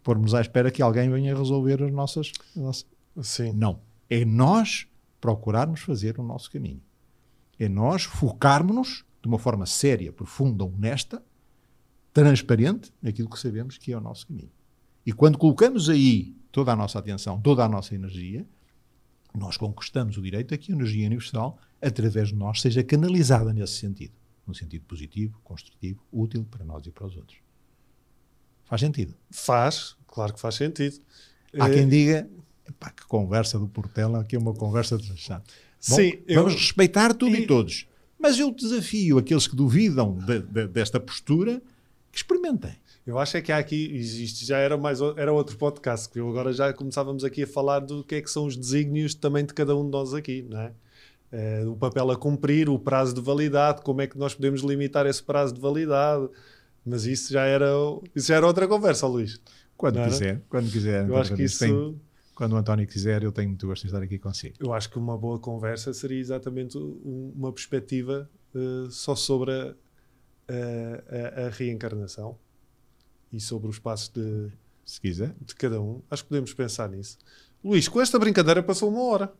pormos 0.03 0.33
à 0.33 0.41
espera 0.41 0.71
que 0.71 0.81
alguém 0.81 1.11
venha 1.11 1.37
resolver 1.37 1.83
as 1.83 1.93
nossas. 1.93 2.33
as 2.57 2.87
nossas-. 3.15 3.55
Não. 3.55 3.83
É 4.09 4.25
nós 4.25 4.89
procurarmos 5.21 5.81
fazer 5.81 6.19
o 6.19 6.23
nosso 6.23 6.51
caminho. 6.51 6.81
É 7.61 7.69
nós 7.69 8.05
focarmos-nos 8.05 9.05
de 9.23 9.29
uma 9.29 9.39
forma 9.39 9.67
séria, 9.67 10.11
profunda, 10.11 10.65
honesta, 10.65 11.23
transparente 12.11 12.91
naquilo 13.03 13.29
que 13.29 13.39
sabemos 13.39 13.77
que 13.77 13.93
é 13.93 13.97
o 13.99 14.01
nosso 14.01 14.27
caminho. 14.27 14.51
E 15.05 15.13
quando 15.13 15.37
colocamos 15.37 15.91
aí 15.91 16.35
toda 16.51 16.73
a 16.73 16.77
nossa 16.77 16.99
atenção, 16.99 17.39
toda 17.39 17.63
a 17.63 17.69
nossa 17.69 17.95
energia, 17.95 18.47
nós 19.35 19.59
conquistamos 19.59 20.17
o 20.17 20.23
direito 20.23 20.55
a 20.55 20.57
que 20.59 20.73
a 20.73 20.75
energia 20.75 21.07
universal, 21.07 21.59
através 21.83 22.29
de 22.29 22.35
nós, 22.35 22.63
seja 22.63 22.83
canalizada 22.83 23.53
nesse 23.53 23.75
sentido. 23.75 24.15
Num 24.47 24.55
sentido 24.55 24.85
positivo, 24.87 25.39
construtivo, 25.45 26.03
útil 26.11 26.47
para 26.51 26.65
nós 26.65 26.87
e 26.87 26.91
para 26.91 27.07
os 27.07 27.15
outros. 27.15 27.39
Faz 28.65 28.81
sentido. 28.81 29.15
Faz, 29.31 29.97
claro 30.07 30.33
que 30.33 30.41
faz 30.41 30.55
sentido. 30.55 30.99
Há 31.59 31.69
Eh, 31.69 31.75
quem 31.75 31.89
diga 31.89 32.29
"Epá, 32.67 32.91
que 32.91 33.05
conversa 33.07 33.59
do 33.59 33.69
Portela, 33.69 34.25
que 34.25 34.35
é 34.35 34.39
uma 34.39 34.55
conversa 34.55 34.97
desachada. 35.81 36.03
Bom, 36.09 36.17
Sim, 36.17 36.23
eu- 36.29 36.43
vamos 36.43 36.55
respeitar 36.55 37.15
tudo 37.15 37.35
e, 37.37 37.41
E- 37.43 37.47
todos. 37.47 37.87
Mas 38.19 38.39
eu 38.39 38.51
desafio 38.51 39.19
aqueles 39.19 39.47
que 39.47 39.57
duvidam 39.57 40.19
de- 40.19 40.41
de- 40.41 40.67
desta 40.69 41.01
postura 41.01 41.63
que 42.13 42.19
experimentem. 42.19 42.77
Eu 43.07 43.19
acho 43.19 43.37
é 43.37 43.41
que 43.43 43.51
há 43.51 43.57
aqui, 43.59 43.77
isto 43.97 44.45
já 44.45 44.59
era 44.59 44.77
mais 44.77 45.01
era 45.17 45.33
outro 45.33 45.57
podcast, 45.57 46.09
que 46.09 46.21
eu 46.21 46.29
agora 46.29 46.53
já 46.53 46.71
começávamos 46.73 47.25
aqui 47.25 47.45
a 47.45 47.47
falar 47.47 47.81
do 47.81 48.05
que 48.05 48.17
é 48.17 48.21
que 48.21 48.31
são 48.31 48.45
os 48.45 48.57
desígnios 48.57 49.15
também 49.15 49.45
de 49.45 49.55
cada 49.55 49.75
um 49.75 49.85
de 49.85 49.91
nós 49.91 50.13
aqui, 50.13 50.45
não 50.49 50.61
é? 50.61 50.73
Eh, 51.33 51.65
o 51.67 51.75
papel 51.77 52.11
a 52.11 52.17
cumprir, 52.17 52.69
o 52.69 52.79
prazo 52.79 53.15
de 53.15 53.21
validade, 53.21 53.81
como 53.83 54.03
é 54.03 54.07
que 54.07 54.19
nós 54.19 54.35
podemos 54.35 54.61
limitar 54.63 55.07
esse 55.07 55.23
prazo 55.23 55.55
de 55.55 55.61
validade. 55.61 56.29
Mas 56.85 57.05
isso 57.07 57.33
já 57.33 57.45
era, 57.45 57.69
isso 58.15 58.29
já 58.29 58.37
era 58.37 58.47
outra 58.47 58.67
conversa, 58.69 59.07
Luís. 59.07 59.41
Quando 59.77 59.97
quiser, 60.11 60.43
quando 60.49 60.71
quiser. 60.71 61.09
Eu 61.09 61.17
acho 61.17 61.35
que 61.35 61.43
isso, 61.45 61.59
tem- 61.61 62.01
quando 62.41 62.55
o 62.55 62.57
António 62.57 62.87
quiser, 62.87 63.23
eu 63.23 63.31
tenho 63.31 63.51
muito 63.51 63.67
gosto 63.67 63.83
de 63.83 63.89
estar 63.89 64.03
aqui 64.03 64.19
consigo. 64.19 64.55
eu 64.59 64.73
acho 64.73 64.89
que 64.89 64.97
uma 64.99 65.15
boa 65.19 65.39
conversa 65.39 65.93
seria 65.93 66.19
exatamente 66.19 66.79
um- 66.79 67.35
uma 67.37 67.53
perspectiva 67.53 68.31
eh, 68.55 68.89
só 68.91 69.15
sobre 69.15 69.53
a, 69.53 69.75
a- 70.49 71.47
a- 71.47 71.51
reencarnação 71.51 72.39
e 73.31 73.39
sobre 73.39 73.69
os 73.69 73.79
passos 73.79 74.09
de, 74.09 74.49
Se 74.87 74.99
quiser, 75.01 75.35
de 75.41 75.55
cada 75.55 75.83
um. 75.83 76.01
Acho 76.11 76.23
que 76.23 76.31
podemos 76.31 76.55
pensar 76.55 76.89
nisso. 76.89 77.19
Luís, 77.63 77.87
com 77.89 78.01
esta 78.01 78.19
brincadeira 78.19 78.63
passou 78.63 78.89
uma 78.91 79.03
hora. 79.03 79.31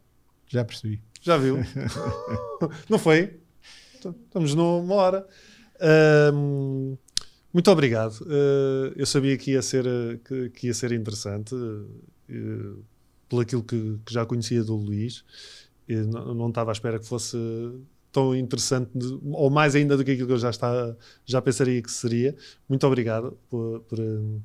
já 0.47 0.63
percebi. 0.63 1.03
Já 1.23 1.39
viu? 1.39 1.57
Não 2.91 2.99
foi? 2.99 3.41
Estamos 3.95 4.55
numa 4.55 4.95
hora. 4.95 5.27
Ahm, 5.81 6.97
muito 7.53 7.71
obrigado. 7.71 8.15
Ah, 8.29 8.93
eu 8.95 9.07
sabia 9.07 9.39
que 9.39 9.53
ia 9.53 9.63
ser, 9.63 9.87
ah, 9.89 10.19
que, 10.23 10.51
que 10.51 10.67
ia 10.67 10.75
ser 10.75 10.93
interessante 10.93 11.55
uh, 11.55 12.85
pelo 13.31 13.41
aquilo 13.41 13.63
que, 13.63 13.99
que 14.05 14.13
já 14.13 14.27
conhecia 14.27 14.63
do 14.63 14.75
Luís. 14.75 15.25
Não, 15.89 16.35
não 16.35 16.49
estava 16.51 16.71
à 16.71 16.73
espera 16.73 16.99
que 16.99 17.07
fosse 17.07 17.37
tão 18.13 18.35
interessante, 18.35 18.91
ou 19.23 19.49
mais 19.51 19.75
ainda 19.75 19.97
do 19.97 20.05
que 20.05 20.11
aquilo 20.11 20.27
que 20.27 20.33
eu 20.35 20.39
já, 20.39 20.51
está, 20.51 20.97
já 21.25 21.41
pensaria 21.41 21.81
que 21.81 21.91
seria. 21.91 22.37
Muito 22.69 22.87
obrigado 22.87 23.39
por, 23.49 23.81
por, 23.83 24.01
ah, 24.01 24.41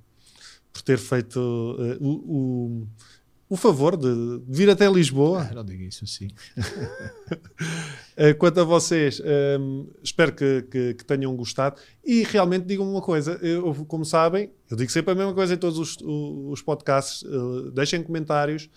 por 0.71 0.81
ter 0.83 0.97
feito 0.97 1.39
ah, 1.79 1.97
o, 1.99 2.09
o, 2.09 2.87
o 3.55 3.57
favor 3.57 3.97
de 3.97 4.07
vir 4.47 4.69
até 4.69 4.87
Lisboa. 4.91 5.47
Ah, 5.49 5.53
não 5.55 5.63
diga 5.65 5.83
isso 5.83 6.03
assim. 6.03 6.27
Uh, 6.57 8.35
Quanto 8.37 8.59
a 8.59 8.63
vocês, 8.63 9.21
um, 9.59 9.87
espero 10.03 10.33
que, 10.33 10.61
que- 10.63 10.93
que 10.95 11.05
tenham 11.05 11.35
gostado 11.35 11.77
e 12.03 12.23
realmente 12.23 12.65
digam-me 12.65 12.91
uma 12.91 13.01
coisa. 13.01 13.33
Eu, 13.41 13.73
como 13.87 14.05
sabem, 14.05 14.49
eu 14.69 14.77
digo 14.77 14.91
sempre 14.91 15.11
a 15.11 15.15
mesma 15.15 15.33
coisa 15.33 15.53
em 15.53 15.57
todos 15.57 15.77
os, 15.79 15.97
os 16.01 16.61
podcasts. 16.61 17.23
uh, 17.23 17.71
deixem 17.71 18.01
comentários, 18.03 18.69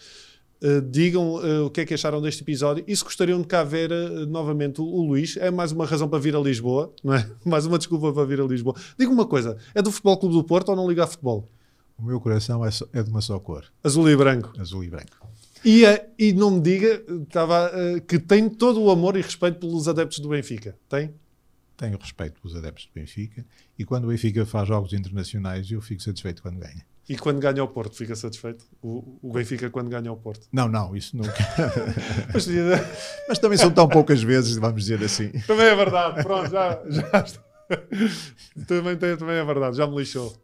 uh, 0.63 0.81
digam 0.83 1.35
uh, 1.37 1.67
o 1.67 1.71
que 1.71 1.81
é 1.83 1.85
que 1.87 1.95
acharam 1.95 2.21
deste 2.21 2.43
episódio 2.43 2.85
e 2.87 2.97
se 2.97 3.05
gostariam 3.05 3.41
de 3.41 3.47
cá 3.47 3.63
ver 3.65 3.91
uh, 3.93 4.27
novamente 4.27 4.81
o, 4.81 4.85
o 4.85 5.07
Luís. 5.07 5.37
É 5.37 5.51
mais 5.51 5.73
uma 5.73 5.87
razão 5.87 6.09
para 6.09 6.19
vir 6.19 6.35
a 6.35 6.41
Lisboa, 6.41 6.93
não 7.03 7.15
é? 7.15 7.29
Mais 7.45 7.67
uma 7.67 7.79
desculpa 7.79 8.13
para 8.13 8.25
vir 8.25 8.41
a 8.41 8.45
Lisboa. 8.45 8.75
Diga-me 8.99 9.15
uma 9.15 9.27
coisa: 9.27 9.57
é 9.75 9.83
do 9.83 9.91
Futebol 9.91 10.19
Clube 10.19 10.35
do 10.35 10.45
Porto 10.45 10.69
ou 10.71 10.77
não 10.77 10.89
liga 10.89 11.05
a 11.05 11.07
futebol? 11.07 11.49
O 11.99 12.03
meu 12.05 12.21
coração 12.21 12.65
é, 12.65 12.71
só- 12.71 12.87
é 12.93 13.03
de 13.03 13.11
uma 13.11 13.21
só 13.21 13.39
cor, 13.41 13.65
Azul 13.83 14.09
e 14.09 14.17
branco. 14.17 14.53
azul 14.59 14.85
e 14.85 14.89
branco. 14.89 15.17
E, 15.65 15.85
uh, 15.85 16.01
e 16.19 16.33
não 16.33 16.53
me 16.53 16.61
diga 16.61 17.03
estava, 17.23 17.71
uh, 17.75 18.01
que 18.03 18.19
tem 18.19 18.49
todo 18.49 18.81
o 18.81 18.91
amor 18.91 19.17
e 19.17 19.21
respeito 19.21 19.59
pelos 19.59 19.89
adeptos 19.89 20.21
do 20.21 20.29
Benfica. 20.29 20.77
Tem? 20.89 21.13
Tenho 21.77 21.99
respeito 21.99 22.41
pelos 22.41 22.57
adeptos 22.57 22.87
do 22.87 22.93
Benfica 22.95 23.45
e 23.77 23.85
quando 23.85 24.05
o 24.05 24.09
Benfica 24.09 24.47
faz 24.47 24.69
jogos 24.69 24.93
internacionais 24.93 25.69
eu 25.71 25.81
fico 25.81 26.01
satisfeito 26.03 26.43
quando 26.43 26.59
ganha. 26.59 26.87
E 27.09 27.17
quando 27.17 27.41
ganha 27.41 27.65
o 27.65 27.69
Porto, 27.69 27.97
fica 27.97 28.15
satisfeito? 28.15 28.65
O, 28.83 29.19
o 29.23 29.33
Benfica 29.33 29.71
quando 29.71 29.89
ganha 29.89 30.13
o 30.13 30.17
Porto. 30.17 30.47
Não, 30.53 30.69
não, 30.69 30.95
isso 30.95 31.17
nunca. 31.17 31.33
Mas, 32.35 32.47
Mas 33.29 33.39
também 33.39 33.57
são 33.59 33.71
tão 33.71 33.89
poucas 33.89 34.23
vezes, 34.23 34.57
vamos 34.57 34.83
dizer 34.85 35.03
assim. 35.03 35.31
também 35.47 35.67
é 35.67 35.75
verdade, 35.75 36.23
pronto, 36.23 36.51
já, 36.51 36.81
já 36.89 37.03
está. 37.23 37.48
também, 38.67 38.97
também 38.97 39.37
é 39.37 39.45
verdade, 39.45 39.77
já 39.77 39.87
me 39.87 39.97
lixou. 39.97 40.35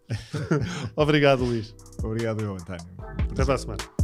Obrigado, 0.96 1.44
Luís. 1.44 1.74
Obrigado, 2.02 2.42
eu, 2.42 2.54
António. 2.54 2.84
Até 3.30 3.44
para 3.44 3.54
a 3.54 3.58
semana. 3.58 4.03